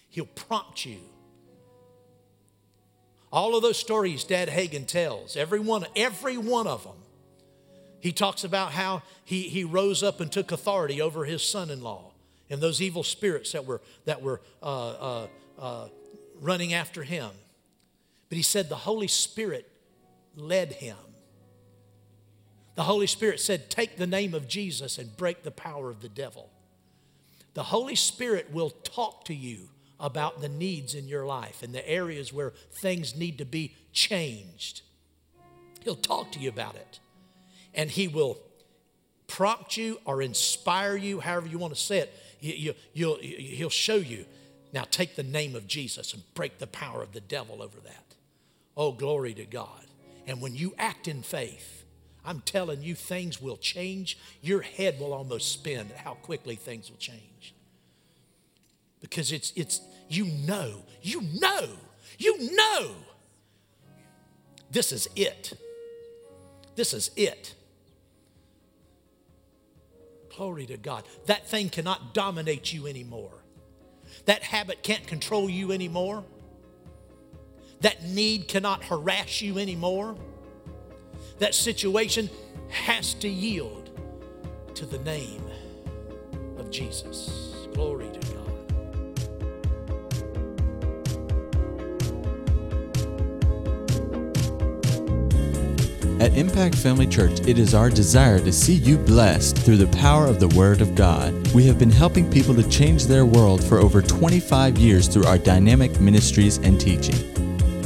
He'll 0.09 0.25
prompt 0.25 0.85
you. 0.85 0.99
All 3.31 3.55
of 3.55 3.61
those 3.61 3.77
stories 3.77 4.23
Dad 4.23 4.49
Hagin 4.49 4.87
tells, 4.87 5.35
every 5.35 5.59
one, 5.59 5.85
every 5.95 6.37
one 6.37 6.65
of 6.65 6.83
them, 6.83 6.95
he 7.99 8.11
talks 8.11 8.43
about 8.43 8.71
how 8.71 9.03
he, 9.25 9.43
he 9.43 9.63
rose 9.63 10.01
up 10.03 10.21
and 10.21 10.31
took 10.31 10.51
authority 10.51 11.01
over 11.01 11.25
his 11.25 11.43
son 11.43 11.69
in 11.69 11.83
law 11.83 12.13
and 12.49 12.61
those 12.61 12.81
evil 12.81 13.03
spirits 13.03 13.51
that 13.51 13.65
were, 13.65 13.81
that 14.05 14.21
were 14.21 14.41
uh, 14.63 14.89
uh, 14.89 15.27
uh, 15.59 15.87
running 16.41 16.73
after 16.73 17.03
him. 17.03 17.29
But 18.29 18.37
he 18.37 18.43
said 18.43 18.69
the 18.69 18.75
Holy 18.75 19.07
Spirit 19.07 19.69
led 20.35 20.73
him. 20.73 20.97
The 22.75 22.83
Holy 22.83 23.07
Spirit 23.07 23.39
said, 23.39 23.69
Take 23.69 23.97
the 23.97 24.07
name 24.07 24.33
of 24.33 24.47
Jesus 24.47 24.97
and 24.97 25.17
break 25.17 25.43
the 25.43 25.51
power 25.51 25.89
of 25.89 26.01
the 26.01 26.09
devil. 26.09 26.49
The 27.55 27.63
Holy 27.63 27.95
Spirit 27.95 28.51
will 28.53 28.69
talk 28.69 29.25
to 29.25 29.33
you 29.33 29.69
about 29.99 30.39
the 30.39 30.47
needs 30.47 30.95
in 30.95 31.07
your 31.07 31.25
life 31.25 31.61
and 31.61 31.73
the 31.73 31.87
areas 31.89 32.31
where 32.31 32.53
things 32.71 33.15
need 33.17 33.37
to 33.39 33.45
be 33.45 33.75
changed. 33.91 34.83
He'll 35.83 35.95
talk 35.95 36.31
to 36.33 36.39
you 36.39 36.49
about 36.49 36.75
it. 36.75 36.99
and 37.73 37.89
He 37.89 38.07
will 38.07 38.37
prompt 39.27 39.77
you 39.77 39.99
or 40.05 40.21
inspire 40.21 40.95
you, 40.95 41.19
however 41.19 41.47
you 41.47 41.57
want 41.57 41.73
to 41.73 41.79
say 41.79 41.99
it. 41.99 42.13
You, 42.39 42.73
you, 42.93 43.15
he'll 43.21 43.69
show 43.69 43.95
you. 43.95 44.25
Now 44.71 44.85
take 44.89 45.15
the 45.15 45.23
name 45.23 45.55
of 45.55 45.67
Jesus 45.67 46.13
and 46.13 46.23
break 46.33 46.59
the 46.59 46.67
power 46.67 47.03
of 47.03 47.11
the 47.11 47.21
devil 47.21 47.61
over 47.61 47.79
that. 47.81 48.08
Oh, 48.79 48.93
glory 48.93 49.33
to 49.33 49.43
God. 49.43 49.85
And 50.25 50.39
when 50.39 50.55
you 50.55 50.73
act 50.77 51.09
in 51.09 51.21
faith, 51.21 51.83
I'm 52.23 52.39
telling 52.39 52.81
you, 52.81 52.95
things 52.95 53.41
will 53.41 53.57
change. 53.57 54.17
Your 54.41 54.61
head 54.61 55.01
will 55.01 55.11
almost 55.11 55.51
spin 55.51 55.87
at 55.91 55.97
how 55.97 56.13
quickly 56.13 56.55
things 56.55 56.89
will 56.89 56.97
change. 56.97 57.53
Because 59.01 59.33
it's, 59.33 59.51
it's 59.57 59.81
you 60.07 60.25
know, 60.25 60.83
you 61.01 61.21
know, 61.21 61.67
you 62.17 62.55
know 62.55 62.95
this 64.71 64.93
is 64.93 65.09
it. 65.13 65.53
This 66.75 66.93
is 66.93 67.11
it. 67.17 67.55
Glory 70.37 70.65
to 70.67 70.77
God. 70.77 71.03
That 71.25 71.49
thing 71.49 71.67
cannot 71.67 72.13
dominate 72.13 72.71
you 72.71 72.87
anymore. 72.87 73.43
That 74.23 74.41
habit 74.41 74.83
can't 74.83 75.05
control 75.05 75.49
you 75.49 75.73
anymore. 75.73 76.23
That 77.81 78.03
need 78.03 78.47
cannot 78.47 78.83
harass 78.83 79.41
you 79.41 79.57
anymore. 79.57 80.15
That 81.39 81.55
situation 81.55 82.29
has 82.69 83.13
to 83.15 83.29
yield 83.29 83.89
to 84.75 84.85
the 84.85 84.99
name 84.99 85.43
of 86.57 86.69
Jesus. 86.69 87.55
Glory 87.73 88.09
to 88.09 88.19
God. 88.19 88.39
At 96.21 96.35
Impact 96.35 96.75
Family 96.75 97.07
Church, 97.07 97.39
it 97.47 97.57
is 97.57 97.73
our 97.73 97.89
desire 97.89 98.39
to 98.39 98.51
see 98.51 98.73
you 98.73 98.97
blessed 98.97 99.57
through 99.57 99.77
the 99.77 99.87
power 99.97 100.27
of 100.27 100.41
the 100.41 100.49
Word 100.49 100.81
of 100.81 100.93
God. 100.93 101.33
We 101.53 101.65
have 101.67 101.79
been 101.79 101.89
helping 101.89 102.29
people 102.29 102.53
to 102.55 102.69
change 102.69 103.05
their 103.05 103.25
world 103.25 103.63
for 103.63 103.77
over 103.77 104.01
25 104.01 104.77
years 104.77 105.07
through 105.07 105.23
our 105.23 105.37
dynamic 105.37 106.01
ministries 106.01 106.57
and 106.57 106.77
teaching. 106.77 107.38